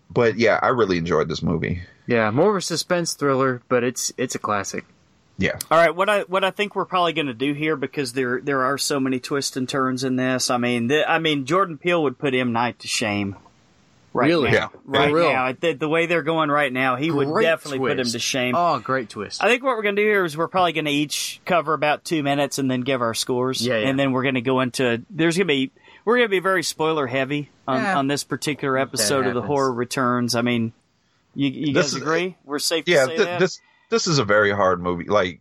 [0.09, 1.81] But yeah, I really enjoyed this movie.
[2.05, 4.85] Yeah, more of a suspense thriller, but it's it's a classic.
[5.37, 8.13] Yeah, All right, what I what I think we're probably going to do here because
[8.13, 10.51] there there are so many twists and turns in this.
[10.51, 13.37] I mean, the, I mean Jordan Peele would put M Night to shame.
[14.13, 14.51] Right Really?
[14.51, 14.99] now, Yeah.
[14.99, 15.31] right real?
[15.31, 18.19] now, the, the way they're going right now, he would Great definitely put him to
[18.19, 18.55] shame.
[18.57, 19.41] Oh, great twist.
[19.41, 21.73] I think what we're going to do here is we're probably going to each cover
[21.73, 23.65] about two minutes and then give our scores.
[23.65, 23.87] Yeah, yeah.
[23.87, 25.71] And then we're going to go into there's going to be
[26.03, 27.97] we're going to be very spoiler heavy on, Yeah.
[27.97, 29.41] on this particular episode of the.
[29.41, 30.35] Horror Returns.
[30.35, 30.73] I mean,
[31.33, 32.35] you, you guys is- agree?
[32.43, 33.05] We're safe to yeah.
[33.05, 33.39] say th- that.
[33.39, 35.05] this this is a very hard movie.
[35.05, 35.39] Like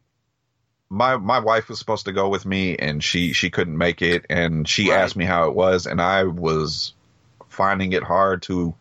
[0.88, 4.26] my my wife was supposed to go with me, and she she couldn't make it,
[4.30, 5.00] and she Right.
[5.00, 6.94] asked me how it was, and I was
[7.50, 8.74] finding it hard to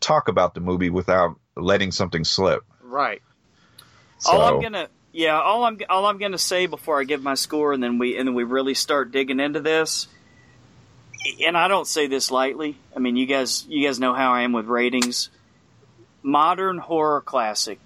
[0.00, 2.62] talk about the movie without letting something slip.
[2.82, 3.22] Right.
[4.18, 7.34] So, all I'm gonna yeah, all I'm all I'm gonna say before I give my
[7.34, 10.08] score and then we and then we really start digging into this.
[11.44, 12.76] And I don't say this lightly.
[12.94, 15.30] I mean, you guys you guys know how I am with ratings.
[16.22, 17.78] Modern horror classic.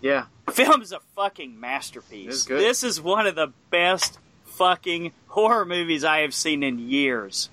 [0.00, 0.26] Yeah.
[0.50, 2.28] Film's a fucking masterpiece.
[2.28, 2.60] It's good.
[2.60, 7.48] This is one of the best fucking horror movies I have seen in years.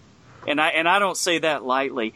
[0.47, 2.13] And I and I don't say that lightly.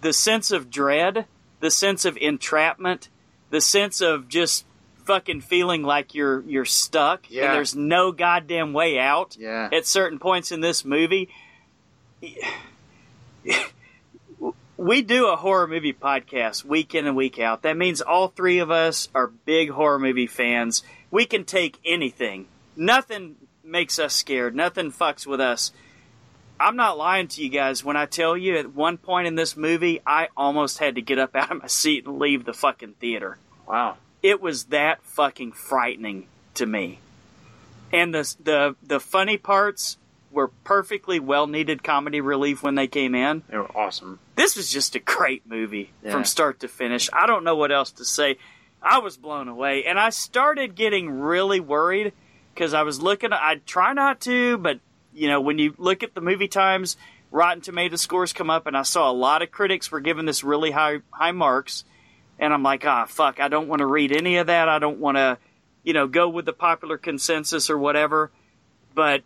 [0.00, 1.26] The sense of dread,
[1.60, 3.08] the sense of entrapment,
[3.50, 4.64] the sense of just
[5.04, 7.46] fucking feeling like you're you're stuck Yeah.
[7.46, 9.68] and there's no goddamn way out Yeah.
[9.72, 11.28] at certain points in this movie.
[14.76, 17.62] We do a horror movie podcast week in and week out.
[17.62, 20.82] That means all three of us are big horror movie fans.
[21.10, 22.46] We can take anything.
[22.74, 24.56] Nothing makes us scared.
[24.56, 25.70] Nothing fucks with us.
[26.62, 29.56] I'm not lying to you guys when I tell you at one point in this
[29.56, 32.94] movie, I almost had to get up out of my seat and leave the fucking
[33.00, 33.96] theater Wow.
[34.22, 37.00] it was that fucking frightening to me.
[37.92, 39.98] And the the the funny parts
[40.30, 43.42] were perfectly well needed comedy relief when they came in.
[43.48, 44.18] They were awesome.
[44.34, 46.12] This was just a great movie Yeah.
[46.12, 47.10] from start to finish.
[47.12, 48.38] I don't know what else to say.
[48.82, 52.12] I was blown away, and I started getting really worried
[52.54, 53.32] because I was looking.
[53.32, 54.80] I try not to, but
[55.14, 56.96] you know, when you look at the movie times,
[57.30, 60.44] Rotten Tomato scores come up, and I saw a lot of critics were giving this
[60.44, 61.84] really high high marks,
[62.38, 64.68] and I'm like, ah, fuck, I don't want to read any of that.
[64.68, 65.38] I don't want to,
[65.82, 68.30] you know, go with the popular consensus or whatever.
[68.94, 69.22] But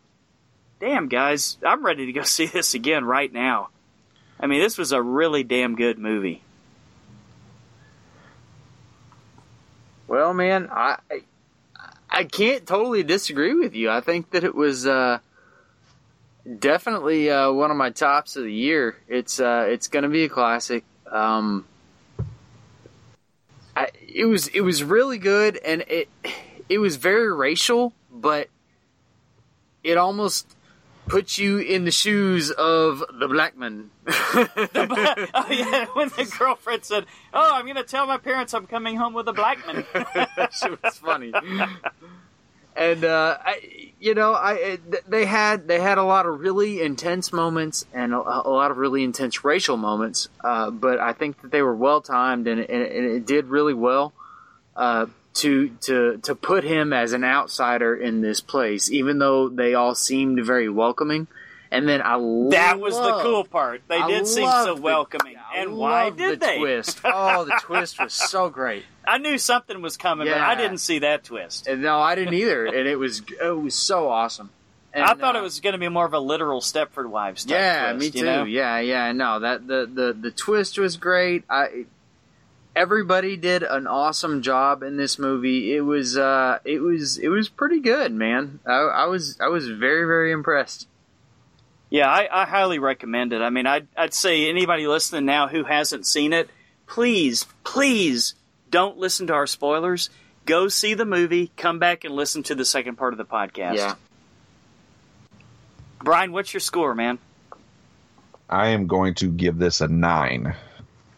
[0.81, 3.71] damn, guys, I'm ready to go see this again right now.
[4.39, 6.43] I mean, this was a really damn good movie.
[10.07, 11.23] Well, man, I I-
[12.09, 13.91] I can't totally disagree with you.
[13.91, 15.19] I think that it was uh,
[16.59, 18.97] definitely uh, one of my tops of the year.
[19.09, 20.85] It's uh, it's going to be a classic.
[21.11, 21.67] Um,
[23.75, 26.09] I, it was it was really good, and it
[26.69, 28.49] it was very racial, but
[29.83, 30.57] it almost
[31.07, 33.91] puts you in the shoes of the black man.
[34.09, 38.97] oh yeah, when the girlfriend said, "Oh, I'm going to tell my parents I'm coming
[38.97, 39.85] home with a black man."
[40.53, 41.33] shit was funny.
[42.77, 44.79] And uh, I, you know, I
[45.09, 48.77] they had they had a lot of really intense moments and a, a lot of
[48.77, 50.29] really intense racial moments.
[50.43, 53.75] Uh, but I think that they were well timed and, and, and it did really
[53.75, 54.13] well
[54.77, 59.75] uh, to to to put him as an outsider in this place, even though they
[59.75, 61.27] all seemed very welcoming.
[61.71, 62.13] And then I
[62.51, 63.83] that was the cool part.
[63.89, 65.37] They I did seem so welcoming.
[65.37, 66.59] I and why did the they?
[66.59, 67.01] twist?
[67.05, 68.85] Oh, the twist was so great.
[69.07, 71.67] I knew something was coming, but I didn't see that twist.
[71.67, 72.67] And no, I didn't either.
[72.67, 74.51] And it was it was so awesome.
[74.93, 77.45] And, I thought uh, it was going to be more of a literal Stepford Wives
[77.45, 78.25] type Yeah, twist, me you too.
[78.25, 78.45] know?
[78.45, 79.13] Yeah, yeah.
[79.13, 81.45] No, that the, the the twist was great.
[81.51, 81.85] I
[82.75, 85.75] everybody did an awesome job in this movie.
[85.75, 88.61] It was uh it was it was pretty good, man.
[88.67, 90.87] I, I was I was very very impressed.
[91.97, 93.41] Yeah, I, I highly recommend it.
[93.41, 96.51] I mean, I'd, I'd say anybody listening now who hasn't seen it,
[96.87, 98.35] please, please
[98.71, 100.11] don't listen to our spoilers.
[100.45, 103.77] Go see the movie, come back and listen to the second part of the podcast.
[103.77, 103.95] Yeah.
[106.05, 107.19] Brian, what's your score, man?
[108.51, 110.55] I am going to give this a nine.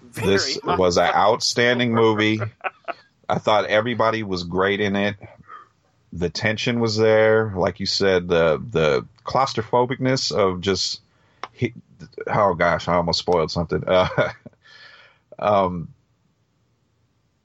[0.03, 0.77] Very this high.
[0.77, 2.41] was an outstanding movie.
[3.29, 5.17] I thought everybody was great in it.
[6.13, 8.29] The tension was there, like you said.
[8.29, 11.01] The the claustrophobicness of just,
[11.53, 11.75] he,
[12.27, 13.85] oh gosh, I almost spoiled something.
[13.87, 14.09] Uh,
[15.39, 15.89] um,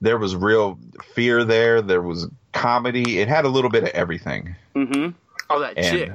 [0.02, 0.80] there was real
[1.14, 1.82] fear there.
[1.82, 3.20] There was comedy.
[3.20, 4.56] It had a little bit of everything.
[4.76, 5.10] Mm-hmm.
[5.50, 6.12] Oh, that And- chick.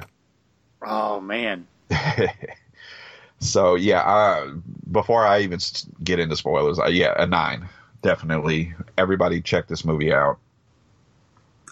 [0.81, 1.67] Oh man.
[3.39, 4.53] so yeah, uh,
[4.91, 5.59] before I even
[6.03, 7.67] get into spoilers, uh, yeah, a nine,
[8.01, 8.73] definitely.
[8.97, 10.37] Everybody check this movie out.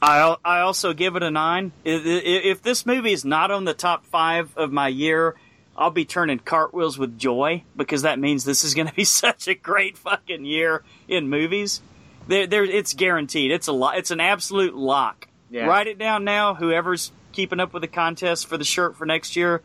[0.01, 1.71] I I also give it a nine.
[1.83, 5.35] If, if this movie is not on the top five of my year,
[5.77, 9.47] I'll be turning cartwheels with joy because that means this is going to be such
[9.47, 11.81] a great fucking year in movies.
[12.27, 13.51] There, there, it's guaranteed.
[13.51, 15.27] It's a lo- It's an absolute lock.
[15.49, 15.65] Yeah.
[15.65, 16.55] Write it down now.
[16.55, 19.61] Whoever's keeping up with the contest for the shirt for next year,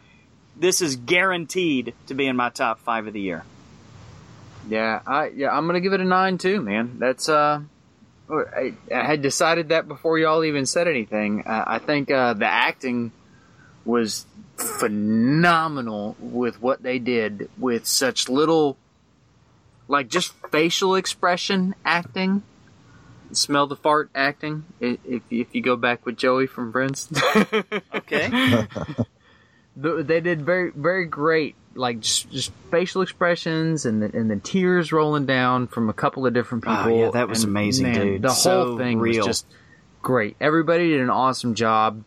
[0.57, 3.45] this is guaranteed to be in my top five of the year.
[4.69, 6.97] Yeah, I yeah, I'm gonna give it a nine too, man.
[6.99, 7.63] That's uh,
[8.31, 11.43] I, I had decided that before y'all even said anything.
[11.47, 13.13] Uh, I think uh, the acting
[13.85, 14.27] was
[14.57, 18.77] phenomenal with what they did with such little,
[19.89, 22.43] like just facial expression acting.
[23.33, 24.65] smell the fart acting.
[24.81, 27.11] If if you go back with Joey from Friends,
[27.95, 28.31] Okay.
[29.77, 31.55] The- they did very very great.
[31.75, 36.27] Like just, just facial expressions and the, and the tears rolling down from a couple
[36.27, 36.99] of different Oh, people.
[36.99, 38.23] yeah, that was And, amazing, man, dude.
[38.23, 39.19] The So whole thing real.
[39.19, 39.47] was just
[40.03, 40.37] great.
[40.39, 42.05] Everybody did an awesome job.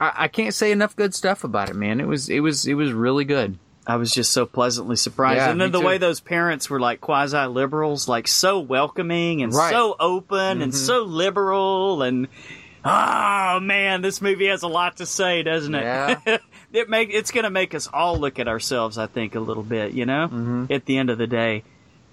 [0.00, 2.00] I, I can't say enough good stuff about it, man.
[2.00, 3.58] It was it was it was really good.
[3.86, 5.36] I was just so pleasantly surprised.
[5.38, 5.86] Yeah, and then the too.
[5.86, 9.72] way those parents were like quasi liberals, like so welcoming and Right.
[9.72, 10.76] so open and Mhm.
[10.76, 12.28] so liberal and
[12.82, 15.82] oh man, this movie has a lot to say, doesn't it?
[15.82, 16.16] Yeah.
[16.72, 19.92] it make it's gonna make us all look at ourselves, I think, a little bit,
[19.92, 20.70] you know, Mhm.
[20.70, 21.64] at the end of the day.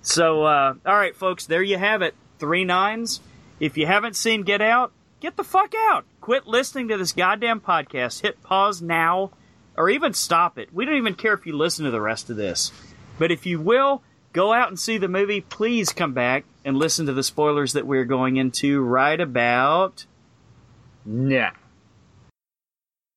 [0.02, 2.16] So uh, all right, folks, there you have it.
[2.40, 3.22] Three nines.
[3.60, 6.06] If you haven't seen Get Out, get the fuck out.
[6.22, 8.22] Quit listening to this goddamn podcast.
[8.22, 9.32] Hit pause now
[9.76, 10.70] or even stop it.
[10.74, 12.72] We don't even care if you listen to the rest of this.
[13.18, 14.04] But if you will,
[14.34, 15.42] go out and see the movie.
[15.42, 20.06] Please come back and listen to the spoilers that we're going into right about.
[21.06, 21.52] Yeah.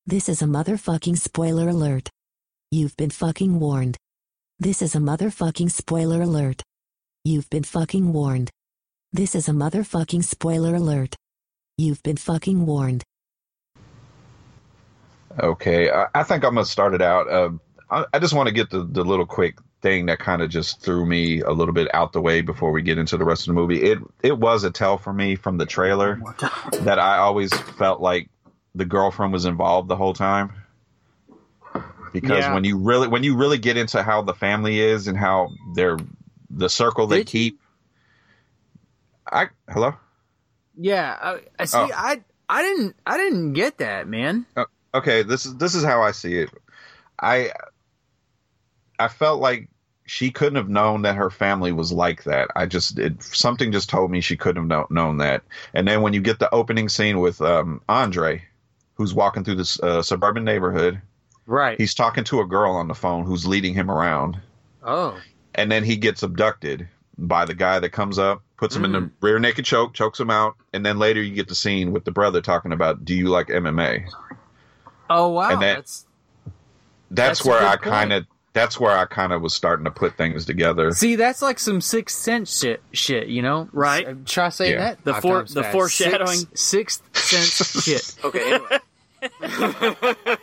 [0.06, 2.08] This is a motherfucking spoiler alert.
[2.70, 3.98] You've been fucking warned.
[4.58, 6.62] This is a motherfucking spoiler alert.
[7.22, 8.50] You've been fucking warned.
[9.12, 11.16] This is a motherfucking spoiler alert.
[11.76, 13.04] You've been fucking warned.
[15.38, 17.28] Okay, I, I think I'm gonna start it out.
[17.28, 17.50] Uh,
[17.90, 20.80] I, I just want to get the, the little quick thing that kind of just
[20.80, 23.54] threw me a little bit out the way before we get into the rest of
[23.54, 23.82] the movie.
[23.82, 26.20] It it was a tell for me from the trailer
[26.80, 28.30] that I always felt like
[28.74, 30.52] the girlfriend was involved the whole time.
[32.12, 32.54] Because Yeah.
[32.54, 35.98] when you really when you really get into how the family is and how they're
[36.50, 37.60] the circle they Did keep.
[39.30, 39.94] I hello.
[40.76, 41.78] Yeah, I, I see.
[41.78, 41.90] Oh.
[41.94, 44.46] I I didn't I didn't get that, man.
[44.94, 46.50] okay this is this is how i see it
[47.20, 47.52] i
[48.98, 49.68] i felt like
[50.04, 53.88] she couldn't have known that her family was like that i just it, something just
[53.88, 55.42] told me she couldn't have know, known that
[55.74, 58.42] and then when you get the opening scene with um andre
[59.00, 61.00] who's walking through this uh, suburban neighborhood
[61.46, 61.78] Right.
[61.78, 64.38] he's talking to a girl on the phone who's leading him around
[64.84, 65.18] oh.
[65.54, 66.86] and then he gets abducted
[67.16, 69.10] by the guy that comes up puts him in Mm.
[69.20, 72.04] the rear naked choke chokes him out and then later you get the scene with
[72.04, 74.04] the brother talking about do you like mma
[75.08, 75.50] Oh wow.
[75.50, 76.06] And that- That's
[77.10, 80.16] that's, That's where I kind of that's where I kind of was starting to put
[80.16, 80.90] things together.
[80.90, 81.14] see.
[81.16, 82.82] That's like some sixth sense shit.
[82.92, 83.68] Shit, you know.
[83.72, 84.06] Right.
[84.08, 84.78] S- Try saying Yeah.
[84.78, 85.04] that.
[85.04, 85.72] The five fore- times the fast.
[85.72, 86.38] foreshadowing.
[86.54, 88.24] Sixth, sixth sense shit.
[88.24, 88.78] Okay, anyway.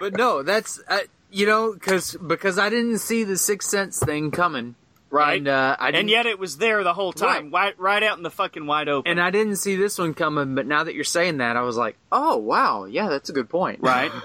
[0.00, 1.00] But no, that's uh,
[1.30, 4.74] you know because because I didn't see the sixth sense thing coming.
[5.10, 5.36] Right.
[5.38, 8.16] And uh, I didn't, and yet it was there the whole time, right, right out
[8.16, 9.10] in the fucking wide open.
[9.10, 10.54] and I didn't see this one coming.
[10.54, 13.48] But now that you're saying that, I was like, oh wow, yeah, that's a good
[13.48, 13.80] point.
[13.82, 14.10] right?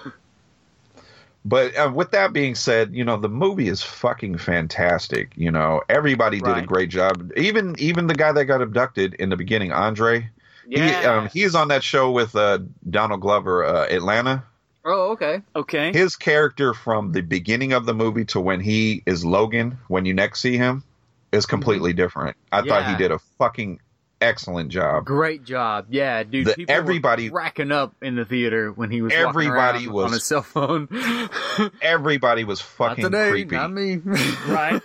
[1.45, 5.31] But uh, with that being said, you know the movie is fucking fantastic.
[5.38, 7.31] You know everybody did a great job.
[7.38, 10.30] Even even the guy that got abducted in the beginning, Andre.
[10.69, 11.18] He, Yeah.
[11.18, 14.44] um, he is on that show with uh, Donald Glover, uh, Atlanta.
[14.85, 15.41] oh okay.
[15.56, 15.91] Okay.
[15.94, 20.14] His character from the beginning of the movie to when he is Logan, when you
[20.14, 20.84] next see him,
[21.31, 22.35] is completely different.
[22.52, 23.80] I thought he did a fucking
[24.19, 25.06] excellent job.
[25.06, 25.85] Great job.
[25.89, 26.48] Yeah, dude.
[26.48, 30.06] The- people were everybody- racking up in the theater when he was Everybody around was-
[30.06, 30.88] on his cell phone.
[31.81, 33.56] Everybody was not fucking today, creepy.
[33.56, 34.02] not me.
[34.48, 34.81] Right.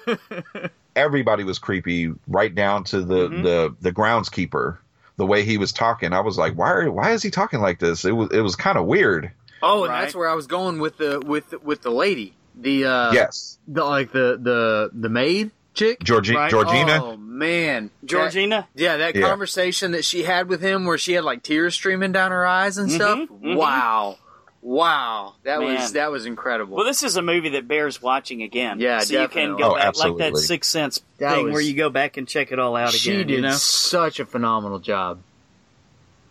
[0.95, 3.43] everybody was creepy, right down to the Mhm.
[3.43, 4.79] the the groundskeeper.
[5.23, 7.79] The way he was talking, I was like, why are, why is he talking like
[7.79, 8.05] this?
[8.05, 9.31] It was it was kind of weird.
[9.63, 10.01] Oh, and Right.
[10.01, 13.85] that's where I was going with the with with the lady, the uh, yes, the
[13.85, 16.51] like the the the maid chick, Georgi- Right.
[16.51, 17.01] Georgina.
[17.05, 18.67] Oh man, Georgina.
[18.75, 19.29] That- yeah, that Yeah.
[19.29, 22.77] conversation that she had with him, where she had like tears streaming down her eyes
[22.79, 23.21] and stuff.
[23.29, 23.55] mhm.
[23.55, 24.19] Wow,
[24.63, 25.75] wow, that Man.
[25.75, 26.77] was that was incredible.
[26.77, 28.81] Well, this is a movie that bears watching again.
[28.81, 29.63] Yeah, so you can definitely.
[29.63, 30.37] go Oh, back like that.
[30.39, 33.11] Sixth Sense That thing was- where you go back and check it all out she
[33.13, 33.27] again.
[33.27, 35.19] did You know, such a phenomenal job.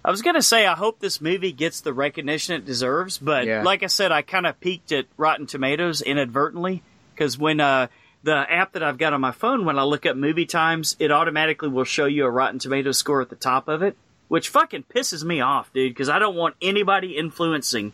[0.03, 3.61] I was gonna say I hope this movie gets the recognition it deserves, but Yeah.
[3.63, 6.81] like I said, I kind of peeked at Rotten Tomatoes inadvertently
[7.13, 7.87] because when uh,
[8.23, 11.11] the app that I've got on my phone, when I look up movie times, it
[11.11, 13.95] automatically will show you a Rotten Tomatoes score at the top of it,
[14.27, 15.91] which fucking pisses me off, dude.
[15.91, 17.93] Because I don't want anybody influencing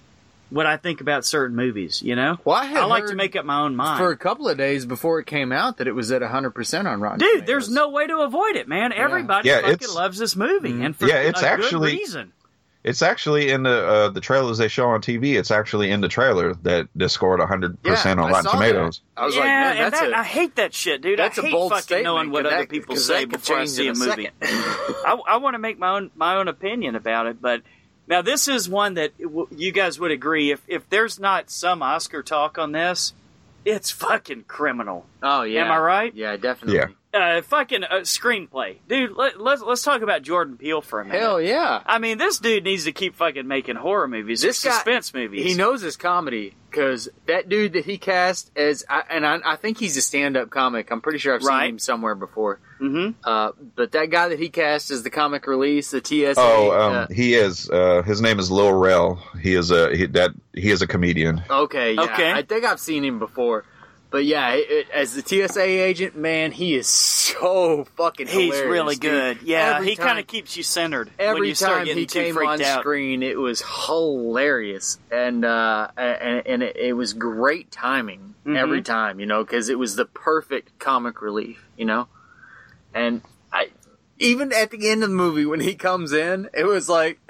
[0.49, 2.01] what I think about certain movies.
[2.01, 3.99] You know, Well, I had I like to make up my own mind.
[3.99, 6.87] for a couple of days before it came out that it was at hundred percent
[6.87, 7.19] on Rotten.
[7.19, 7.47] Dude, Tomatoes.
[7.47, 8.93] there's no way to avoid it, man.
[8.93, 10.85] Everybody Yeah, fucking loves this movie, Mhm.
[10.85, 12.33] and for Yeah, it's a actually- good reason.
[12.83, 15.35] It's actually in the uh, the trailers they show on TV.
[15.37, 18.67] It's actually in the trailer that that scored hundred percent on I Rotten saw that.
[18.67, 19.01] Tomatoes.
[19.17, 21.19] I was yeah, like, man, that's that, a I hate that shit, dude.
[21.19, 22.05] that's I a hate bold fucking statement.
[22.05, 24.29] knowing what 'cause other people say before I see in a movie.
[24.41, 27.61] I, I want to make my own my own opinion about it, but
[28.07, 31.81] now this is one that w- you guys would agree if if there's not some
[31.81, 33.13] Oscar talk on this,
[33.65, 35.05] it's fucking criminal.
[35.21, 36.15] oh yeah, Am I right?
[36.15, 36.77] Yeah, definitely.
[36.77, 36.87] Yeah.
[37.21, 39.11] Uh, fucking uh, screenplay, dude.
[39.15, 41.19] Let, let's let's talk about Jordan Peele for a minute.
[41.19, 41.81] Hell yeah.
[41.85, 45.45] I mean, this dude needs to keep fucking making horror movies, This guy- suspense movies.
[45.45, 49.55] He knows his comedy because that dude that he cast as, I, and I, I
[49.55, 50.91] think he's a stand-up comic.
[50.91, 51.63] I'm pretty sure I've Right.
[51.65, 52.59] seen him somewhere before.
[52.77, 56.35] hmm Uh, but that guy that he cast as the comic release, the TSA.
[56.37, 57.69] Oh, um, uh, he is.
[57.69, 59.23] Uh, his name is Lil Rel.
[59.41, 61.41] He is a he, that he is a comedian.
[61.49, 62.31] okay, yeah, Okay.
[62.31, 63.63] I think I've seen him before.
[64.09, 68.27] But yeah, it, it- as the TSA agent, man, he is so fucking.
[68.27, 69.01] He's really dude.
[69.01, 69.41] good.
[69.43, 72.05] Yeah, Every he kind of keeps you centered when every you start time getting he
[72.05, 72.79] too came on out.
[72.79, 78.55] screen, it was hilarious, and uh, and, and it, it was great timing Mhm.
[78.57, 82.07] every time, you know, because it was the perfect comic relief, you know,
[82.93, 83.21] and
[83.51, 83.71] I
[84.19, 87.19] even at the end of the movie when he comes in, it was like.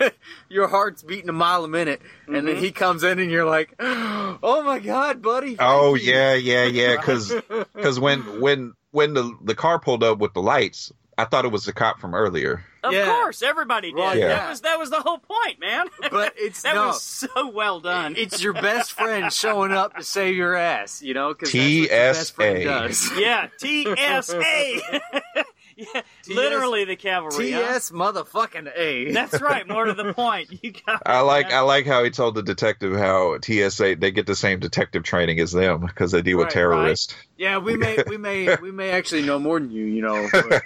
[0.48, 2.46] Your heart's beating a mile a minute, and Mm-hmm.
[2.46, 6.64] then he comes in, and you're like, "Oh my god, buddy!" Oh you." yeah, yeah,
[6.64, 6.96] yeah.
[6.96, 7.34] Because
[7.74, 11.52] because when when when the the car pulled up with the lights, I thought it
[11.52, 12.64] was the cop from earlier.
[12.84, 13.06] Of Yeah.
[13.06, 13.98] course, everybody did.
[13.98, 14.28] Right, yeah.
[14.28, 15.88] That was that was the whole point, man.
[16.10, 16.88] But it's that no.
[16.88, 18.14] was so well done.
[18.16, 21.34] It's your best friend showing up to save your ass, you know?
[21.34, 22.64] Because that's what your best friend TSA.
[22.64, 23.18] does.
[23.18, 25.00] yeah, TSA.
[25.76, 27.52] Yeah, literally the cavalry.
[27.52, 27.60] huh?
[27.74, 29.12] TS motherfucking A.
[29.12, 29.66] That's right.
[29.68, 30.48] More to the point.
[30.62, 31.02] You got.
[31.06, 34.34] I like it, I like how he told the detective how TSA they get the
[34.36, 37.14] same detective training as them because they deal with Right, terrorists.
[37.36, 40.28] yeah, we may, we may, we may actually know more than you, you know.
[40.32, 40.62] but-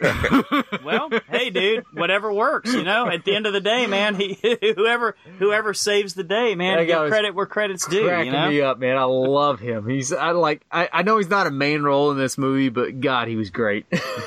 [0.85, 2.73] Well, hey, dude, whatever works.
[2.73, 4.39] You know, at the end of the day, man, he
[4.77, 8.05] whoever whoever saves the day, man, That guy give credit where credit's due.
[8.05, 8.49] You know.
[8.49, 8.97] me up, man.
[8.97, 9.89] I love him.
[9.89, 13.01] He's, I like, I, I know he's not a main role in this movie, but
[13.01, 13.87] God, he was great.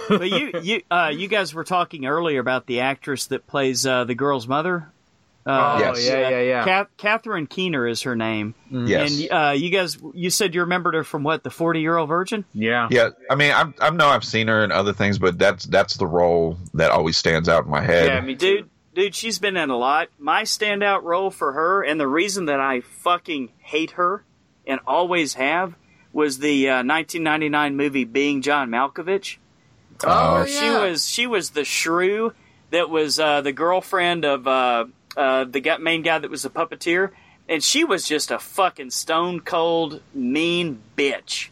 [0.10, 4.04] but you you uh, you guys were talking earlier about the actress that plays uh,
[4.06, 4.90] the girl's mother.
[5.46, 6.08] Uh, oh Yes.
[6.08, 6.64] yeah, yeah, yeah.
[6.64, 8.56] Kath- Catherine Keener is her name.
[8.72, 9.20] Yes.
[9.20, 12.08] And uh, you guys, you said you remembered her from what, the Forty Year Old
[12.08, 12.46] Virgin?
[12.54, 12.88] yeah.
[12.90, 15.98] Yeah, I mean, I I know I've seen her in other things, but that's that's
[15.98, 18.06] the role that always stands out in my head.
[18.08, 18.56] Yeah, me too.
[18.58, 20.08] Dude, dude, she's been in a lot.
[20.18, 24.24] My standout role for her, and the reason that I fucking hate her
[24.66, 25.76] and always have,
[26.14, 29.38] was the uh, 1999 movie Being John Malkovich.
[30.06, 32.34] Oh, where she was she was the shrew
[32.72, 34.86] that was uh, the girlfriend of uh,
[35.16, 37.12] uh, the main guy that was a puppeteer,
[37.48, 41.50] and she was just a fucking stone cold mean bitch.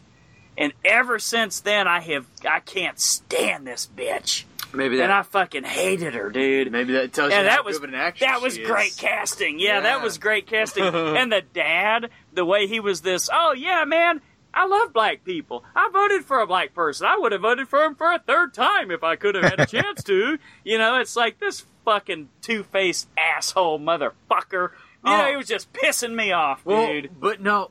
[0.58, 5.04] And ever since then, I have I can't stand this bitch, Maybe that.
[5.04, 6.70] and I fucking hated her, dude.
[6.70, 8.60] maybe that tells you And how that was good of an actress that was she
[8.62, 8.66] is.
[8.68, 9.58] great casting.
[9.60, 10.84] Yeah, that was great casting.
[10.84, 14.20] and the dad, the way he was this, oh yeah, man,
[14.54, 15.64] I love black people.
[15.74, 17.06] I voted for a black person.
[17.06, 19.60] I would have voted for him for a third time if I could have had
[19.60, 20.38] a chance to.
[20.64, 24.70] You know, it's like this fucking two faced asshole motherfucker.
[25.04, 25.30] You know, Oh.
[25.30, 27.10] he was just pissing me off, Well, dude.
[27.20, 27.70] but no,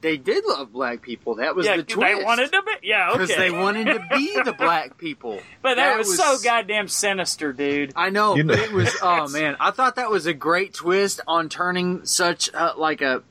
[0.00, 1.34] they did love black people.
[1.36, 2.24] That was Yeah, the they twist.
[2.24, 2.72] wanted to be.
[2.88, 3.18] Yeah, okay.
[3.18, 5.40] because they wanted to be the black people.
[5.62, 7.92] but that, was, so goddamn sinister, dude.
[7.96, 8.94] I know, You know- it was.
[9.02, 13.22] Oh man, I thought that was a great twist on turning such uh, like a.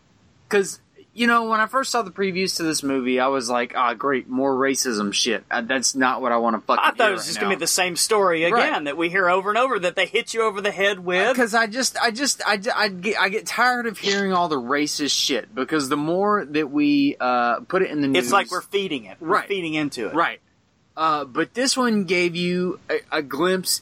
[0.47, 0.79] Because
[1.15, 3.93] you know, when I first saw the previews to this movie, I was like, "Ah,
[3.93, 6.83] great, more racism shit." Uh, that's not what I want to fucking.
[6.83, 8.83] I thought it was just gonna be the same story again Right.
[8.85, 11.29] that we hear over and over that they hit you over the head with.
[11.33, 14.59] because I just, I just, I, I get, I get tired of hearing all the
[14.59, 15.53] racist shit.
[15.53, 19.05] Because the more that we uh, put it in the news, It's like we're feeding
[19.05, 19.17] it.
[19.19, 19.47] We're Right.
[19.47, 20.15] feeding into it.
[20.15, 20.39] Right.
[20.97, 23.81] Uh, but this one gave you a, a glimpse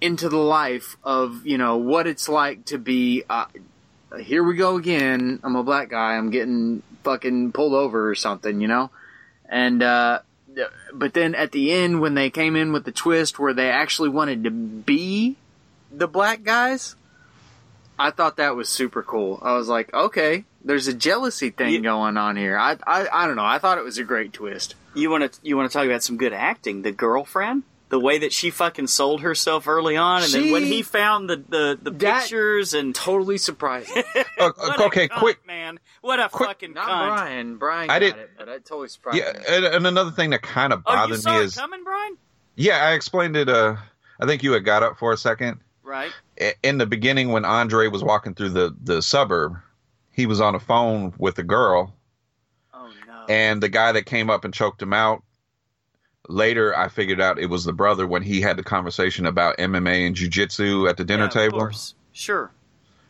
[0.00, 3.44] into the life of, you know, what it's like to be, uh,
[4.18, 5.40] here we go again.
[5.42, 6.16] I'm a black guy.
[6.16, 8.90] I'm getting fucking pulled over or something, you know?
[9.48, 10.20] And, uh,
[10.92, 14.08] but then at the end, when they came in with the twist where they actually
[14.08, 15.36] wanted to be
[15.92, 16.96] the black guys,
[17.98, 19.38] I thought that was super cool.
[19.42, 21.80] I was like, okay, there's a jealousy thing Yeah.
[21.80, 22.56] going on here.
[22.58, 23.44] I, I, I don't know.
[23.44, 24.74] I thought it was a great twist.
[24.94, 26.82] You want to you want to talk about some good acting?
[26.82, 30.80] The girlfriend, the way that she fucking sold herself early on, and then when he
[30.82, 33.90] found the the, the That- pictures and Totally surprised.
[34.40, 34.52] Uh,
[34.86, 35.46] okay, cunt, quick.
[35.46, 37.06] man, what a quick- fucking Not cunt.
[37.16, 37.56] Brian.
[37.58, 39.44] Brian I got did- it, but that totally surprised Yeah, me.
[39.48, 41.84] and, and another thing that kind of Oh, you bothered saw me it is coming,
[41.84, 42.16] Brian?
[42.56, 43.50] yeah, I explained it.
[43.50, 43.76] Uh,
[44.18, 45.60] I think you had got up for a second.
[45.82, 46.10] Right.
[46.62, 49.56] In the beginning, when Andre was walking through the the suburb,
[50.12, 51.94] he was on a phone with a girl,
[52.72, 53.24] Oh no.
[53.28, 55.22] and the guy that came up and choked him out.
[56.30, 60.06] Later, I figured out it was the brother when he had the conversation about MMA
[60.06, 61.58] and jujitsu at the dinner Yeah, of table.
[61.58, 61.94] course.
[62.12, 62.50] Sure.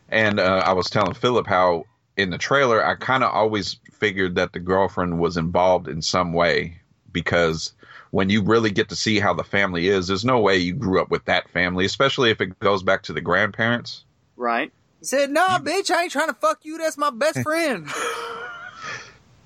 [0.09, 1.85] And uh, I was telling Philip how
[2.17, 6.33] in the trailer, I kind of always figured that the girlfriend was involved in some
[6.33, 6.77] way
[7.11, 7.73] because
[8.09, 10.99] when you really get to see how the family is, there's no way you grew
[11.01, 14.03] up with that family, especially if it goes back to the grandparents.
[14.35, 14.71] Right.
[14.99, 16.77] He said, "Nah, bitch, I ain't trying to fuck you.
[16.77, 17.87] That's my best friend."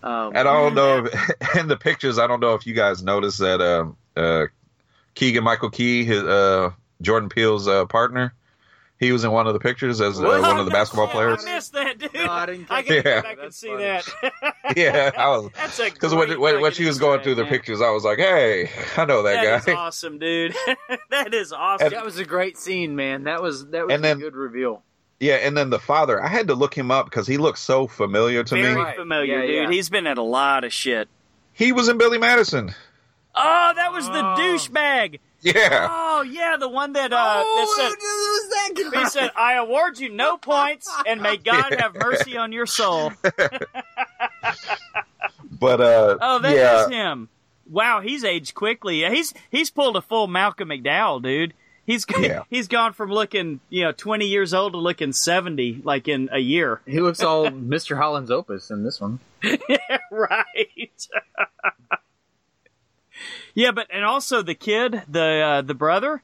[0.05, 2.19] Um, And I don't know if, in the pictures.
[2.19, 4.45] I don't know if you guys noticed that um, uh,
[5.15, 6.69] Keegan Michael Key, his uh,
[7.01, 8.33] Jordan Peele's uh, partner,
[8.99, 11.43] he was in one of the pictures as uh, one of the basketball I players.
[11.43, 12.13] missed that, dude.
[12.13, 13.21] No, I didn't I can Yeah.
[13.21, 13.83] back and That's see funny.
[13.83, 14.07] that.
[14.77, 17.45] yeah, I was That's a because when, when when she was going egg, through the
[17.45, 19.73] pictures, I was like, hey, I know that, That is guy.
[19.73, 20.55] awesome, dude.
[21.09, 21.89] that is awesome.
[21.89, 23.23] That was a great scene, man.
[23.23, 24.83] That was that was And then- a good reveal.
[25.25, 27.87] Yeah, and then the father, I had to look him up because he looks so
[27.87, 28.81] familiar to Very me.
[28.81, 28.95] Right.
[28.97, 29.55] familiar, Yeah, dude.
[29.55, 29.69] yeah.
[29.71, 31.07] He's been in a lot of shit.
[31.53, 32.73] He was in Billy Madison.
[33.33, 34.35] Oh, that was the Oh.
[34.37, 35.19] douchebag.
[35.41, 40.37] Yeah, Oh, yeah, the one that uh, that said, he said, "I award you no
[40.37, 43.11] points, and may God have mercy on your soul."
[45.59, 47.29] but uh, Oh, that is yeah, him.
[47.69, 49.03] Wow, he's aged quickly.
[49.09, 51.53] He's he's pulled a full Malcolm McDowell, dude.
[51.85, 52.43] He's Yeah.
[52.49, 56.39] he's gone from looking you know twenty years old to looking seventy like in a
[56.39, 56.81] year.
[56.87, 57.97] He looks all Mr.
[57.97, 59.19] Holland's Opus in this one.
[59.43, 61.07] yeah, right.
[63.53, 66.21] yeah, but and also the kid, the uh, the brother,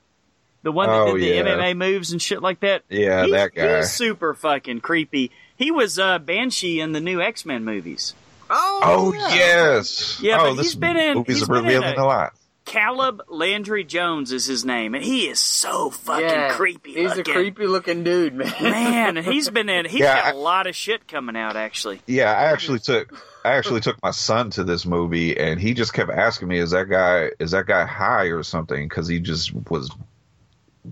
[0.63, 1.43] the one that Oh, did the yeah.
[1.57, 2.83] MMA moves and shit like that.
[2.89, 3.77] yeah, he's, that guy.
[3.77, 5.31] He's super fucking creepy.
[5.55, 8.13] He was uh, Banshee in the new X Men movies.
[8.49, 11.97] Oh Oh yes, Yeah, oh, but this he's been in- Movie's he's been in revealing
[11.97, 12.33] a- a lot.
[12.63, 16.93] Caleb Landry Jones is his name, and he is so fucking yeah, creepy.
[16.93, 17.31] He's looking.
[17.31, 18.53] a creepy looking dude, man.
[18.61, 19.85] man, and he's been in.
[19.85, 22.01] He's Yeah, got I- a lot of shit coming out actually.
[22.07, 23.11] Yeah, I actually took
[23.43, 26.71] I actually took my son to this movie, and he just kept asking me, "Is
[26.71, 29.89] that guy is that guy high or something?" Because he just was.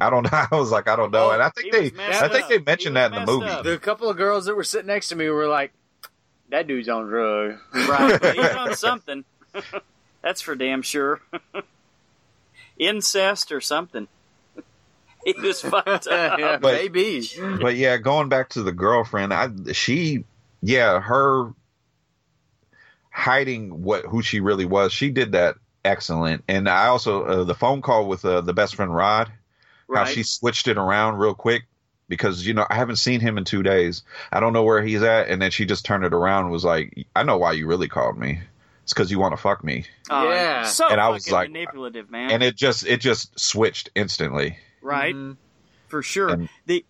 [0.01, 0.29] I don't know.
[0.51, 2.49] I was like, I don't know, oh, and I think they I think up.
[2.49, 3.45] they mentioned that in the movie.
[3.47, 3.63] up.
[3.63, 5.71] the couple of girls that were sitting next to me were like,
[6.49, 9.23] "That dude's on drugs." Right, but he's on something.
[10.21, 11.21] That's for damn sure.
[12.77, 14.07] Incest or something.
[15.25, 16.07] He was fucked up.
[16.39, 17.27] yeah, But- maybe.
[17.61, 20.23] But yeah, going back to the girlfriend, I she
[20.61, 21.53] yeah her
[23.11, 24.93] hiding what who she really was.
[24.93, 28.75] She did that excellent, and I also uh, the phone call with uh, the best
[28.75, 29.29] friend Rod,
[29.93, 31.63] how she switched it around real quick
[32.07, 34.03] because you know I haven't seen him in two days.
[34.31, 36.65] I don't know where he's at, and then she just turned it around and was
[36.65, 38.39] like, "I know why you really called me.
[38.89, 40.63] It's because you want to fuck me." Oh, Yeah.
[40.63, 42.31] so And I was like- manipulative, man.
[42.31, 44.57] And it just it just switched instantly.
[44.81, 45.37] right, Mhm.
[45.89, 46.29] for sure.
[46.29, 46.83] And- the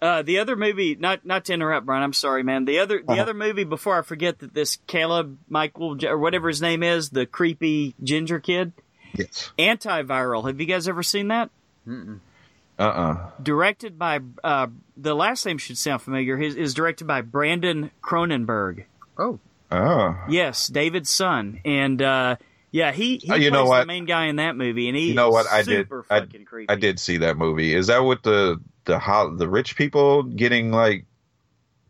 [0.00, 2.02] uh, the other movie, not not to interrupt, Brian.
[2.02, 2.64] I'm sorry, man.
[2.64, 3.20] The other the Uh-huh.
[3.22, 7.26] other movie before I forget that this Caleb Michael or whatever his name is, the
[7.26, 8.72] creepy ginger kid,
[9.12, 9.52] Yes.
[9.58, 10.46] Antiviral.
[10.46, 11.50] Have you guys ever seen that?
[11.86, 12.82] Uh.
[12.82, 16.38] uh Directed by uh, the last name should sound familiar.
[16.38, 18.84] His is directed by Brandon Cronenberg.
[19.18, 19.38] Oh,
[19.72, 20.16] Oh.
[20.28, 22.36] Yes, David's son, and uh,
[22.70, 23.86] yeah, he he Oh, you know the what?
[23.86, 25.46] main guy in that movie, and he You know what?
[25.50, 25.86] I did.
[25.88, 26.68] super I, creepy.
[26.70, 27.74] I did see that movie.
[27.74, 31.06] Is that what the the ho- the rich people getting like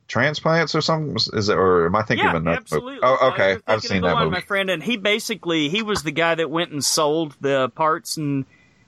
[0.08, 1.16] transplants or something?
[1.32, 2.94] Is it or am I thinking yeah, of another absolutely.
[2.94, 3.04] movie?
[3.04, 3.56] Oh, okay.
[3.66, 4.34] I've seen the that one, movie.
[4.34, 8.16] my friend, and he basically he was the guy that went and sold the parts
[8.16, 8.44] and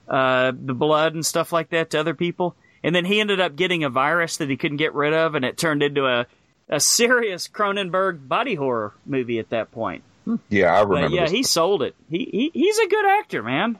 [0.07, 3.55] uh, the blood and stuff like that to other people, and then he ended up
[3.55, 6.27] getting a virus that he couldn't get rid of, and it turned into a
[6.69, 10.03] a serious Cronenberg body horror movie at that point.
[10.49, 11.15] Yeah, I But remember.
[11.17, 11.31] yeah, this.
[11.31, 11.95] he sold it.
[12.09, 13.77] He, he he's a good actor, man.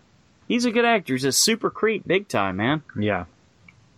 [0.48, 1.14] He's a good actor.
[1.14, 2.84] He's a super creep, big time, man.
[3.00, 3.26] yeah.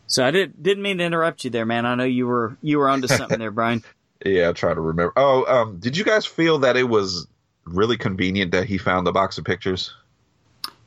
[0.09, 1.85] So I did didn't mean to interrupt you there, man.
[1.85, 3.84] I know you were you were onto something there, Brian.
[4.26, 5.14] Yeah, I try to remember.
[5.15, 7.27] Oh, um, did you guys feel that it was
[7.65, 9.93] really convenient that he found the box of pictures?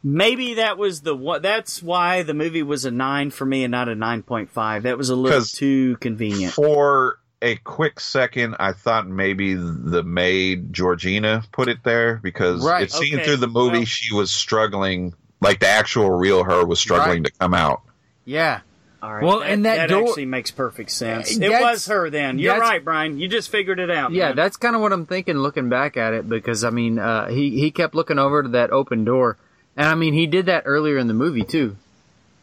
[0.02, 1.40] Maybe that was the one.
[1.40, 4.82] That's why the movie was a nine for me and not a nine point five.
[4.82, 6.54] That was a little too convenient.
[6.54, 12.82] For a quick second, I thought maybe the maid Georgina put it there because Right,
[12.84, 16.64] it seemed okay, through the movie well- she was struggling, like the actual real her
[16.64, 17.82] was struggling to come out.
[18.24, 18.60] Yeah.
[19.02, 19.24] All right.
[19.24, 21.34] Well, and that door- actually makes perfect sense.
[21.38, 22.38] It was her then.
[22.38, 23.18] You're right, Brian.
[23.18, 24.12] You just figured it out.
[24.12, 24.36] Yeah, man.
[24.36, 27.58] that's kind of what I'm thinking looking back at it because I mean, uh, he
[27.58, 29.38] he kept looking over to that open door,
[29.74, 31.76] and I mean, he did that earlier in the movie too,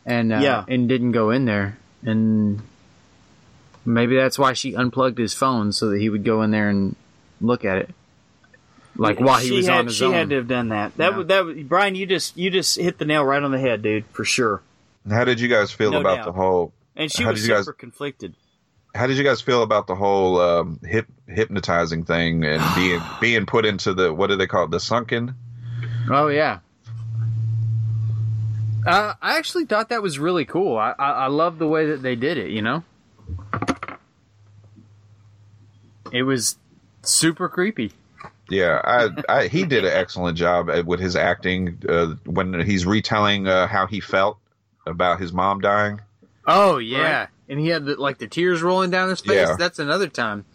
[0.04, 0.66] and uh, Yeah.
[0.68, 2.60] and didn't go in there, and
[3.88, 6.96] maybe that's why she unplugged his phone so that he would go in there and
[7.42, 7.90] look at it,
[8.96, 10.14] like while he she was had, on his she own.
[10.14, 10.96] had to have done that.
[10.98, 11.18] That Yeah.
[11.18, 11.46] was that.
[11.46, 14.24] Was, Brian, you just you just hit the nail right on the head, dude, for
[14.26, 14.62] sure.
[15.10, 16.26] How did you guys feel No about doubt.
[16.26, 16.74] the whole?
[16.96, 18.34] And she How was did you guys- super conflicted.
[18.96, 23.46] How did you guys feel about the whole um, hip hypnotizing thing and being being
[23.46, 25.36] put into the what do they call it the sunken?
[26.10, 26.60] Oh yeah.
[28.86, 30.78] Uh, I actually thought that was really cool.
[30.78, 32.52] I, I I love the way that they did it.
[32.52, 32.84] You know,
[36.12, 36.58] it was
[37.04, 37.92] super creepy.
[38.50, 43.48] Yeah, I, I he did an excellent job with his acting uh, when he's retelling
[43.48, 44.38] uh, how he felt
[44.86, 46.00] about his mom dying.
[46.46, 49.36] Oh yeah, and he had the, like the tears rolling down his face.
[49.50, 49.56] Yeah.
[49.60, 50.46] That's another time.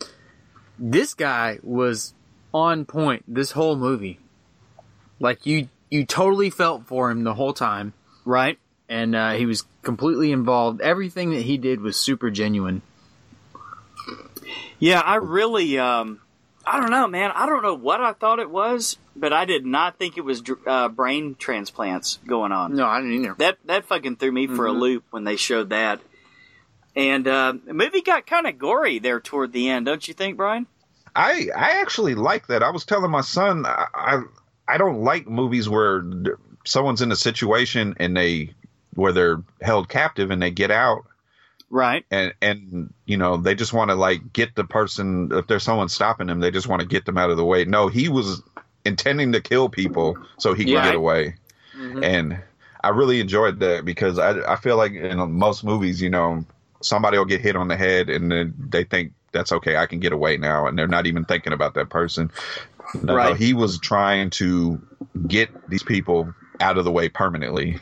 [0.78, 2.15] This guy was
[2.55, 4.19] on point this whole movie.
[5.20, 7.93] Like you, you totally felt for him the whole time,
[8.24, 8.59] Right.
[8.89, 10.81] and uh, he was completely involved.
[10.81, 12.83] Everything that he did was super genuine.
[14.79, 16.21] Yeah, I really, um,
[16.67, 17.31] I don't know, man.
[17.35, 20.43] I don't know what I thought it was, but I did not think it was
[20.67, 22.75] uh, brain transplants going on.
[22.75, 23.35] No, I didn't either.
[23.39, 26.01] That that fucking threw me for a loop when they showed that.
[26.95, 30.37] And uh, the movie got kind of gory there toward the end, don't you think,
[30.37, 30.67] Brian?
[31.15, 32.63] I I actually like that.
[32.63, 34.23] I was telling my son I I,
[34.67, 36.05] I don't like movies where
[36.65, 38.55] someone's in a situation and they
[38.94, 41.05] where they're held captive and they get out
[41.70, 42.05] Right.
[42.10, 45.89] and and you know they just want to like get the person if there's someone
[45.89, 47.64] stopping them they just want to get them out of the way.
[47.64, 48.43] No, he was
[48.85, 50.82] intending to kill people so he could Yeah.
[50.82, 51.36] get away,
[51.74, 52.05] Mm-hmm.
[52.05, 52.43] and
[52.85, 56.44] I really enjoyed that because I I feel like in most movies you know
[56.82, 60.01] somebody will get hit on the head and then they think that's okay I can
[60.01, 62.31] get away now and they're not even thinking about that person.
[63.02, 63.36] No, Right.
[63.36, 64.82] he was trying to
[65.27, 67.78] get these people out of the way permanently.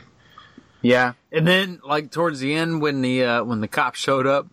[0.81, 4.47] Yeah, and then like towards the end when the uh, when the cop showed up,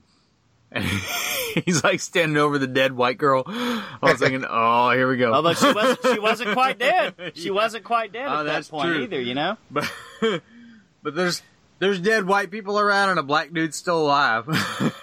[0.71, 0.85] and
[1.65, 3.45] he's like standing over the dead white girl.
[3.47, 5.33] I was thinking, oh, here we go.
[5.33, 7.15] Although she wasn't, she wasn't quite dead.
[7.35, 9.03] She wasn't quite dead Oh, at that point true.
[9.05, 9.21] either.
[9.21, 9.57] You know.
[9.71, 9.91] but
[11.03, 11.43] but there's
[11.79, 14.47] there's dead white people around and a black dude's still alive.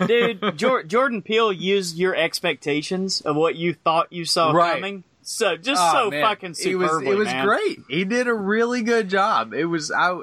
[0.05, 4.75] dude, Jor- Jordan Peele used your expectations of what you thought you saw Right.
[4.75, 5.03] coming.
[5.21, 6.21] So just Oh, so man.
[6.23, 7.45] fucking It was superbly, it was man.
[7.47, 7.79] great.
[7.89, 9.53] He did a really good job.
[9.53, 10.19] It was I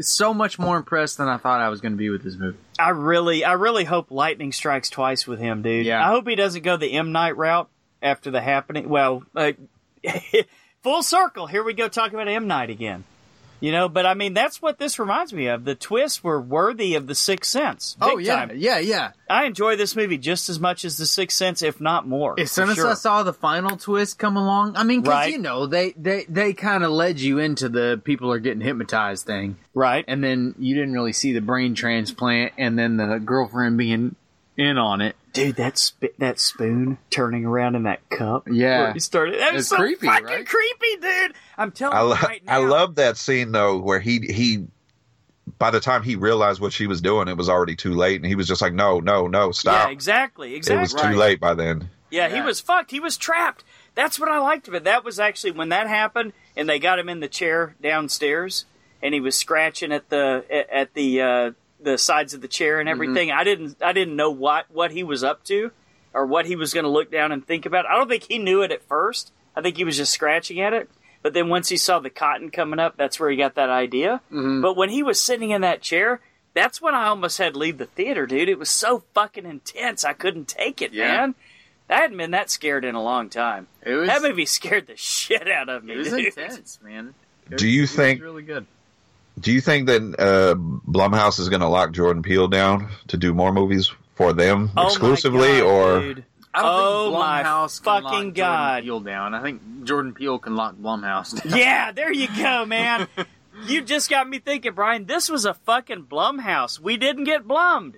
[0.00, 2.58] so much more impressed than I thought I was going to be with this movie.
[2.78, 5.86] I really, I really hope lightning strikes twice with him, dude.
[5.86, 6.06] Yeah.
[6.06, 7.68] I hope he doesn't go the M Night route
[8.00, 8.88] after the happening.
[8.88, 9.52] Well, uh,
[10.82, 11.46] full circle.
[11.46, 13.04] Here we go talking about M Night again.
[13.62, 15.64] You know, but I mean, that's what this reminds me of.
[15.64, 17.96] The twists were worthy of The Sixth Sense.
[18.00, 18.50] Oh yeah, time.
[18.56, 19.12] yeah, yeah.
[19.30, 22.38] I enjoy this movie just as much as The Sixth Sense, if not more.
[22.38, 22.90] As soon as sure.
[22.90, 25.32] I saw the final twist come along, I mean, because Right.
[25.32, 29.26] you know they they they kind of led you into the people are getting hypnotized
[29.26, 33.78] thing, right, and then you didn't really see the brain transplant, and then the girlfriend
[33.78, 34.16] being
[34.56, 35.16] in on it.
[35.32, 38.48] dude, that sp- that spoon turning around in that cup.
[38.50, 38.92] Yeah.
[38.92, 39.40] he started.
[39.40, 40.46] That was It's so creepy, fucking right?
[40.46, 41.34] creepy, dude.
[41.56, 42.52] I'm telling I, you right now.
[42.52, 44.66] I love that scene though, where he he
[45.58, 48.26] by the time he realized what she was doing, it was already too late, and
[48.26, 50.78] he was just like, "No, no, no, stop!" Yeah, exactly, exactly.
[50.78, 51.88] It was too late by then.
[52.10, 52.90] Yeah, he was fucked.
[52.90, 53.64] He was trapped.
[53.94, 54.84] That's what I liked of it.
[54.84, 58.66] That was actually when that happened, and they got him in the chair downstairs,
[59.02, 61.50] and he was scratching at the at- at the uh,
[61.82, 62.94] the sides of the chair and mm-hmm.
[63.02, 63.30] everything.
[63.32, 65.70] I didn't I didn't know what what he was up to,
[66.14, 67.86] or what he was going to look down and think about.
[67.86, 69.32] I don't think he knew it at first.
[69.56, 70.88] I think he was just scratching at it.
[71.22, 74.20] But then once he saw the cotton coming up, that's where he got that idea.
[74.32, 74.60] Mm-hmm.
[74.62, 76.20] But when he was sitting in that chair,
[76.54, 78.48] that's when I almost had to leave the theater, dude.
[78.48, 80.04] It was so fucking intense.
[80.04, 81.06] I couldn't take it, Yeah.
[81.08, 81.34] man.
[81.88, 83.68] I hadn't been that scared in a long time.
[83.82, 85.92] It was That movie scared the shit out of me.
[85.94, 86.26] it was dude.
[86.26, 87.14] intense, man.
[87.50, 88.66] It Do was- you it was think- really good?
[89.38, 93.32] Do you think that uh, Blumhouse is going to lock Jordan Peele down to do
[93.32, 96.24] more movies for them Oh my exclusively, God, or dude.
[96.54, 98.84] I don't Oh think my Blumhouse can fucking lock God.
[98.84, 99.34] Jordan Peele down.
[99.34, 101.58] I think Jordan Peele can lock Blumhouse down.
[101.58, 103.08] Yeah, there you go, man.
[103.66, 105.06] you just got me thinking, Brian.
[105.06, 106.78] This was a fucking Blumhouse.
[106.78, 107.94] We didn't get blummed.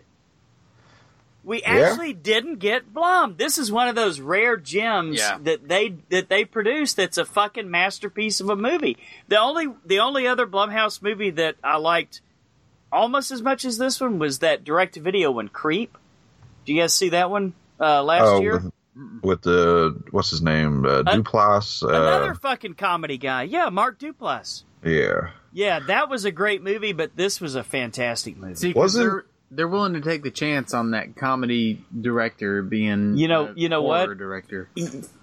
[1.44, 3.36] We actually didn't get blummed.
[3.36, 5.36] This is one of those rare gems Yeah.
[5.42, 6.96] that they that they produced.
[6.96, 8.96] That's a fucking masterpiece of a movie.
[9.28, 12.22] The only the only other Blumhouse movie that I liked
[12.90, 15.98] almost as much as this one was that direct video one, Creep.
[16.64, 18.54] Do you guys see that one uh, last oh, year?
[18.54, 18.72] with,
[19.22, 21.82] with the what's his name, uh, Duplass?
[21.86, 23.42] Another Uh, fucking comedy guy.
[23.42, 24.62] Yeah, Mark Duplass.
[24.82, 28.54] yeah, Yeah, that was a great movie, but this was a fantastic movie.
[28.54, 29.24] See, 'cause Wasn't- they're,
[29.54, 33.68] they're willing to take the chance on that comedy director being, You know- a you
[33.68, 34.16] know what?
[34.18, 34.68] director.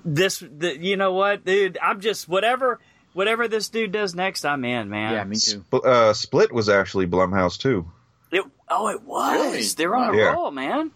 [0.05, 1.77] this, the, you know what, dude?
[1.81, 2.79] I'm just whatever,
[3.13, 5.13] whatever this dude does next, I'm in, man.
[5.13, 5.63] Yeah, me too.
[5.67, 7.91] Sp- uh, Split was actually Blumhouse too.
[8.31, 9.33] It, oh, it was.
[9.33, 9.61] Really?
[9.77, 10.31] They're on a Yeah.
[10.33, 10.91] roll, man.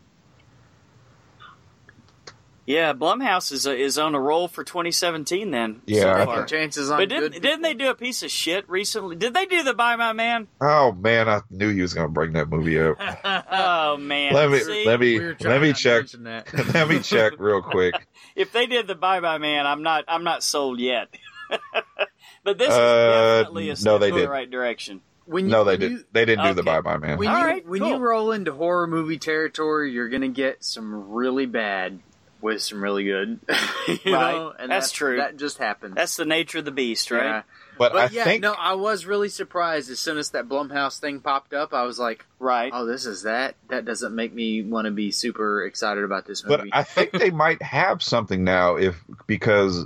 [2.67, 5.51] Yeah, Blumhouse is is on a roll for 2017.
[5.51, 6.35] Then, Yeah, so I far.
[6.37, 7.41] think- Chances on But didn't, good.
[7.43, 9.15] didn't they do a piece of shit recently?
[9.15, 10.47] Did they do the Bye My Man?
[10.59, 12.97] Oh man, I knew he was going to bring that movie up.
[13.51, 14.85] Oh man, let me See?
[14.85, 16.07] let me We let me check.
[16.07, 16.51] that.
[16.73, 17.93] let me check real quick.
[18.35, 21.07] if they did the Bye Bye Man, I'm not I'm not sold yet.
[22.43, 24.29] but this is Uh, definitely a no, they in the did.
[24.29, 25.01] right direction.
[25.27, 25.91] When you, No, they when did.
[25.91, 26.81] You, They didn't do the Okay.
[26.81, 27.17] Bye Bye Man.
[27.17, 27.89] when All you, right, when cool.
[27.89, 31.99] you roll into horror movie territory, you're gonna get some really bad
[32.45, 33.39] with some really good.
[33.87, 34.31] you Right.
[34.35, 34.53] know?
[34.57, 35.17] And That's that- true.
[35.17, 35.95] That just happened.
[35.95, 37.23] That's the nature of the beast, right?
[37.25, 37.41] Yeah.
[37.77, 40.99] but, But I yeah, think no, I was really surprised as soon as that Blumhouse
[40.99, 41.73] thing popped up.
[41.73, 42.71] I was like, Right.
[42.73, 46.45] "Oh, this is that." That doesn't make me want to be super excited about this
[46.45, 46.69] movie.
[46.69, 46.77] But.
[46.77, 49.85] I think they might have something now if because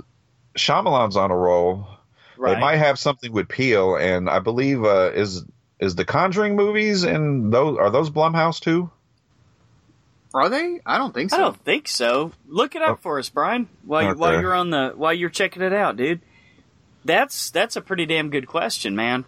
[0.56, 1.86] Shyamalan's on a roll.
[2.36, 2.54] Right.
[2.54, 5.44] They might have something with Peele, and I believe uh, is
[5.78, 8.90] is the Conjuring movies and those are those Blumhouse too?
[10.32, 10.80] Are they?
[10.86, 11.36] I don't think so.
[11.36, 12.32] I don't think so.
[12.46, 12.98] Look it up Oh.
[13.02, 13.68] for us, Brian.
[13.84, 14.40] While you, while Okay.
[14.42, 16.20] you're on the while you're checking it out, dude.
[17.04, 19.24] That's that's a pretty damn good question, man.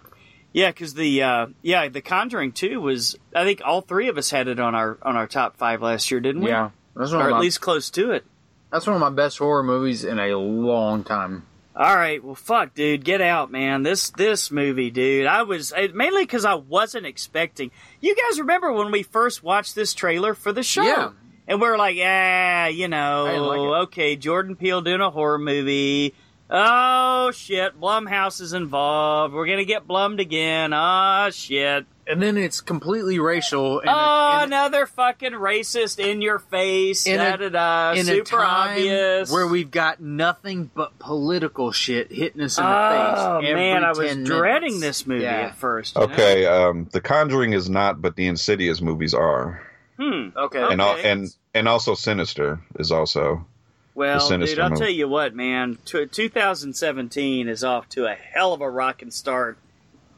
[0.53, 4.31] Yeah, because the uh, yeah the Conjuring two was I think all three of us
[4.31, 6.51] had it on our on our top five last year, didn't we?
[6.51, 8.25] Yeah, that's one or of at my, least close to it.
[8.71, 11.47] that's one of my best horror movies in a long time.
[11.75, 13.83] All right, well, fuck, dude, get out, man.
[13.83, 15.27] This this movie, dude.
[15.27, 17.71] I was mainly because I wasn't expecting.
[18.01, 20.83] You guys remember when we first watched this trailer for the show?
[20.83, 21.11] Yeah.
[21.49, 26.15] And we are like, yeah, you know, like okay, Jordan Peele doing a horror movie.
[26.55, 29.33] Oh shit, Blumhouse is involved.
[29.33, 30.73] We're gonna get blummed again.
[30.75, 31.87] Oh shit.
[32.07, 33.79] And then it's completely racial.
[33.81, 37.07] And oh, and another fucking racist in your face.
[37.07, 37.93] In da a- da da.
[37.99, 39.33] in Super a time obvious.
[39.33, 43.49] where we've got nothing but political shit hitting us in the Oh face.
[43.51, 45.31] every man, I was 10 dreading this movie Yeah.
[45.47, 45.97] at first.
[45.97, 46.13] you know?
[46.13, 49.63] Okay, um, the Conjuring is not, but the Insidious movies are,
[49.99, 50.29] Hmm.
[50.37, 50.63] Okay.
[50.71, 51.11] and Okay.
[51.11, 53.47] and and also Sinister is also.
[53.95, 54.81] Well, dude, I'll movie.
[54.81, 55.77] tell you what, man.
[55.85, 59.59] T- 2017 is off to a hell of a rocking start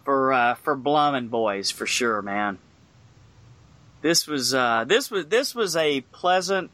[0.05, 2.59] for uh, for Blum and boys for sure, man.
[4.03, 6.71] This was uh, this was this was a pleasant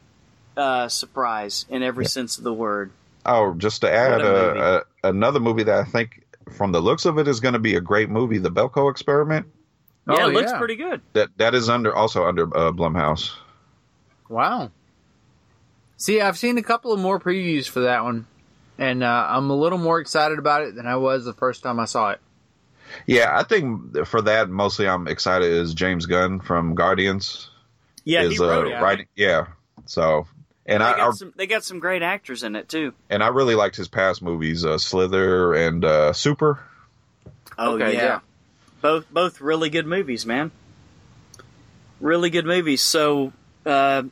[0.57, 2.91] uh, surprise in every sense of the word.
[3.25, 4.59] Oh, just to add What a movie.
[4.59, 7.59] uh, uh, another movie that I think, from the looks of it, is going to
[7.59, 9.45] be a great movie, The Belko Experiment.
[10.09, 10.57] Yeah, Oh, it looks yeah.
[10.57, 11.01] pretty good.
[11.13, 13.31] That that is under also under uh, Blumhouse.
[14.29, 14.71] Wow.
[16.01, 18.25] See, I've seen a couple of more previews for that one,
[18.79, 21.79] and uh, I'm a little more excited about it than I was the first time
[21.79, 22.19] I saw it.
[23.05, 27.51] Yeah, I think for that mostly I'm excited is James Gunn from Guardians
[28.03, 28.81] Yeah, is he wrote uh, it.
[28.81, 29.05] writing.
[29.15, 29.45] Yeah,
[29.85, 30.25] so
[30.65, 32.93] and they I, got I some they got some great actors in it too.
[33.09, 36.63] and I really liked his past movies, uh, Slither and uh, Super.
[37.59, 38.01] Oh Okay, yeah.
[38.03, 38.19] yeah.
[38.81, 40.49] both both really good movies, man.
[41.99, 42.81] Really good movies.
[42.81, 43.31] So
[43.65, 44.03] uh,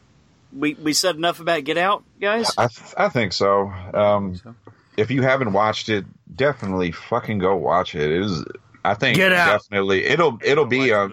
[0.52, 2.52] we we said enough about Get Out, guys.
[2.58, 3.70] I th- I think so.
[3.94, 4.56] Um, so.
[4.98, 6.06] If you haven't watched it,
[6.36, 8.12] definitely fucking go watch it.
[8.12, 8.44] It is.
[8.84, 9.62] I think Get Out.
[9.62, 11.10] definitely it'll it'll be a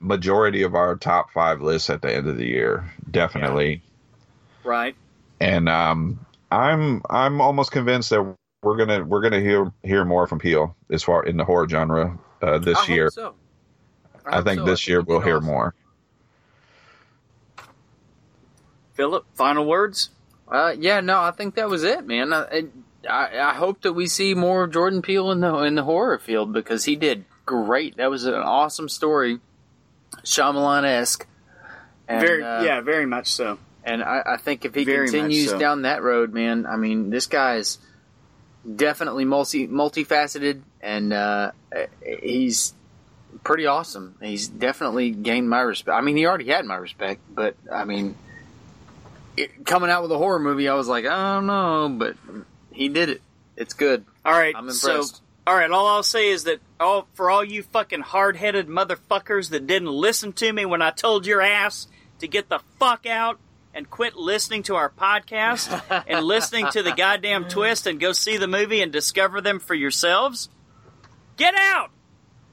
[0.00, 2.92] majority of our top five lists at the end of the year.
[3.10, 3.82] Definitely.
[4.64, 4.94] Right.
[5.40, 10.38] and um, I'm I'm almost convinced that we're gonna we're gonna hear hear more from
[10.40, 13.10] Peele as far in the horror genre uh, this I hope year.
[13.10, 13.34] so.
[14.26, 14.64] I, hope think so.
[14.66, 15.46] this year it'd be we'll hear awesome.
[15.46, 15.74] more.
[18.98, 20.10] Philip, final words.
[20.48, 22.32] Uh, yeah, no, I think that was it, man.
[22.32, 22.64] I,
[23.08, 26.18] I, I hope that we see more of Jordan Peele in the in the horror
[26.18, 27.96] field because he did great.
[27.96, 29.38] That was an awesome story,
[30.24, 31.26] Shyamalan esque.
[32.08, 33.58] very uh, yeah, very much so.
[33.84, 35.58] And I, I think if he Very continues so.
[35.58, 37.78] down that road, man, I mean, this guy's
[38.76, 41.52] definitely multi multifaceted, and uh,
[42.04, 42.74] he's
[43.44, 44.16] pretty awesome.
[44.20, 45.96] He's definitely gained my respect.
[45.96, 48.16] I mean, he already had my respect, but I mean,
[49.38, 52.16] it, coming out with a horror movie, I was like, I don't know, but
[52.72, 53.22] he did it.
[53.56, 54.04] It's good.
[54.24, 55.22] All right, I'm so impressed.
[55.46, 59.66] all right, all I'll say is that all for all you fucking hard-headed motherfuckers that
[59.66, 61.88] didn't listen to me when I told your ass
[62.20, 63.38] to get the fuck out
[63.74, 68.36] and quit listening to our podcast and listening to the goddamn twist and go see
[68.36, 70.48] the movie and discover them for yourselves.
[71.36, 71.90] Get out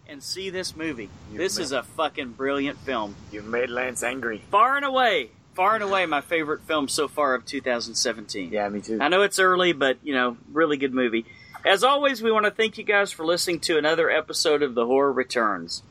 [0.07, 1.09] and see this movie.
[1.33, 3.15] this is a fucking brilliant film.
[3.31, 4.43] You've made Lance angry.
[4.51, 8.51] Far and away, far and away my favorite film so far of 2017.
[8.51, 8.99] Yeah, me too.
[9.01, 11.25] I know it's early, but you know, really good movie.
[11.65, 14.85] As always, we want to thank you guys for listening to another episode of The
[14.85, 15.81] Horror Returns.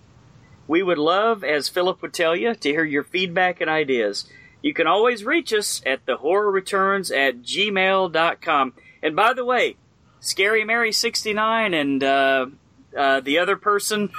[0.69, 4.27] We would love, as Philip would tell you, to hear your feedback and ideas.
[4.63, 8.73] You can always reach us at thehorrorreturns at gmail.com.
[9.03, 9.77] And by the way,
[10.21, 12.47] Scary Mary 69 and uh,
[12.97, 14.11] uh, the other person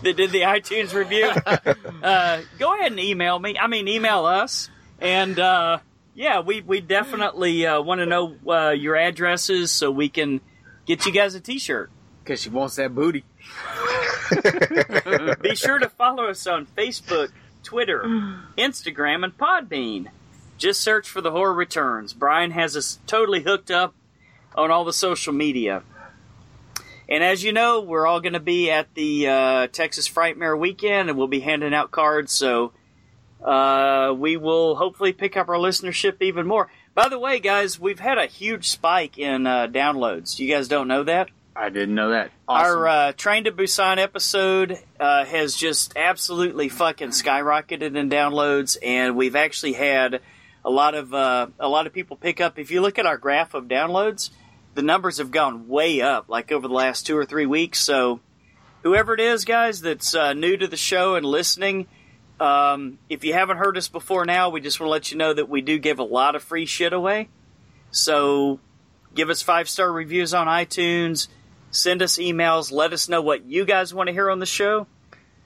[0.02, 1.26] that did the iTunes review,
[2.02, 3.58] uh, go ahead and email me.
[3.58, 4.70] I mean, email us.
[5.00, 5.78] And uh,
[6.14, 10.40] yeah, we, we definitely uh, want to know uh, your addresses so we can
[10.86, 11.90] get you guys a t shirt.
[12.22, 13.24] Because she wants that booty.
[15.40, 17.30] Be sure to follow us on Facebook,
[17.62, 18.02] Twitter,
[18.56, 20.08] Instagram, and Podbean.
[20.58, 22.12] Just search for The Horror Returns.
[22.12, 23.94] Brian has us totally hooked up
[24.54, 25.82] on all the social media.
[27.10, 31.08] And as you know, we're all going to be at the uh, Texas Frightmare weekend,
[31.08, 32.32] and we'll be handing out cards.
[32.32, 32.72] So
[33.44, 36.70] uh, we will hopefully pick up our listenership even more.
[36.94, 40.38] By the way, guys, we've had a huge spike in uh, downloads.
[40.38, 41.30] You guys don't know that?
[41.54, 42.30] I didn't know that.
[42.46, 42.78] Awesome.
[42.78, 49.16] Our uh, Train to Busan episode uh, has just absolutely fucking skyrocketed in downloads, and
[49.16, 50.20] we've actually had
[50.64, 52.58] a lot of uh, a lot of people pick up.
[52.58, 54.30] If you look at our graph of downloads,
[54.80, 57.80] the the numbers have gone way up, like over the last two or three weeks.
[57.80, 58.20] So,
[58.82, 61.86] whoever it is, guys, that's uh, new to the show and listening,
[62.40, 65.34] um, if you haven't heard us before now, we just want to let you know
[65.34, 67.28] that we do give a lot of free shit away.
[67.90, 68.58] So,
[69.14, 71.28] give us five star reviews on iTunes,
[71.70, 74.86] send us emails, let us know what you guys want to hear on the show,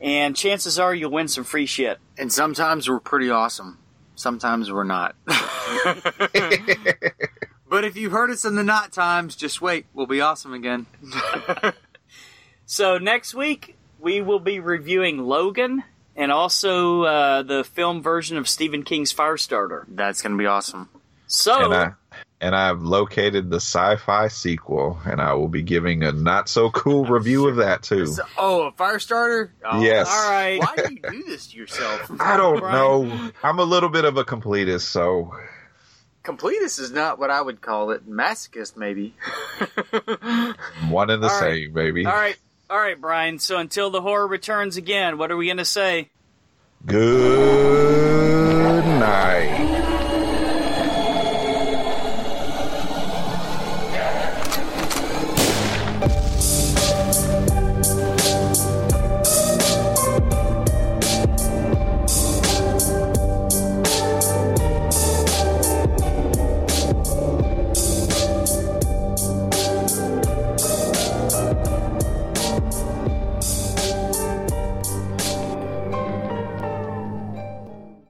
[0.01, 1.99] and chances are you'll win some free shit.
[2.17, 3.81] And sometimes we're pretty awesome.
[4.15, 5.17] Sometimes we're not.
[7.69, 9.87] but if you've heard us in the not times, just wait.
[9.95, 10.87] We'll be awesome again.
[12.67, 15.85] So next week we will be reviewing Logan
[16.17, 19.85] and also uh, the film version of Stephen King's Firestarter.
[19.89, 20.89] That's going to be awesome.
[21.27, 21.93] So And I
[22.41, 27.05] and I've located the sci-fi sequel, and I will be giving a not so cool
[27.07, 28.07] review of that too.
[28.07, 29.51] So- oh, a Firestarter!
[29.65, 30.09] Oh, Yes.
[30.11, 32.11] all right, Why do you do this to yourself?
[32.21, 33.09] I don't Brian.
[33.09, 33.31] know.
[33.43, 35.33] I'm a little bit of a completist, so
[36.25, 38.09] Completist is not what I would call it.
[38.09, 39.15] Masochist, maybe.
[40.89, 41.53] one and the All right.
[41.53, 42.07] same, baby.
[42.07, 42.37] all right,
[42.71, 43.39] all right, Brian.
[43.39, 46.09] So until the horror returns again, what are we gonna say?
[46.87, 49.84] Good night.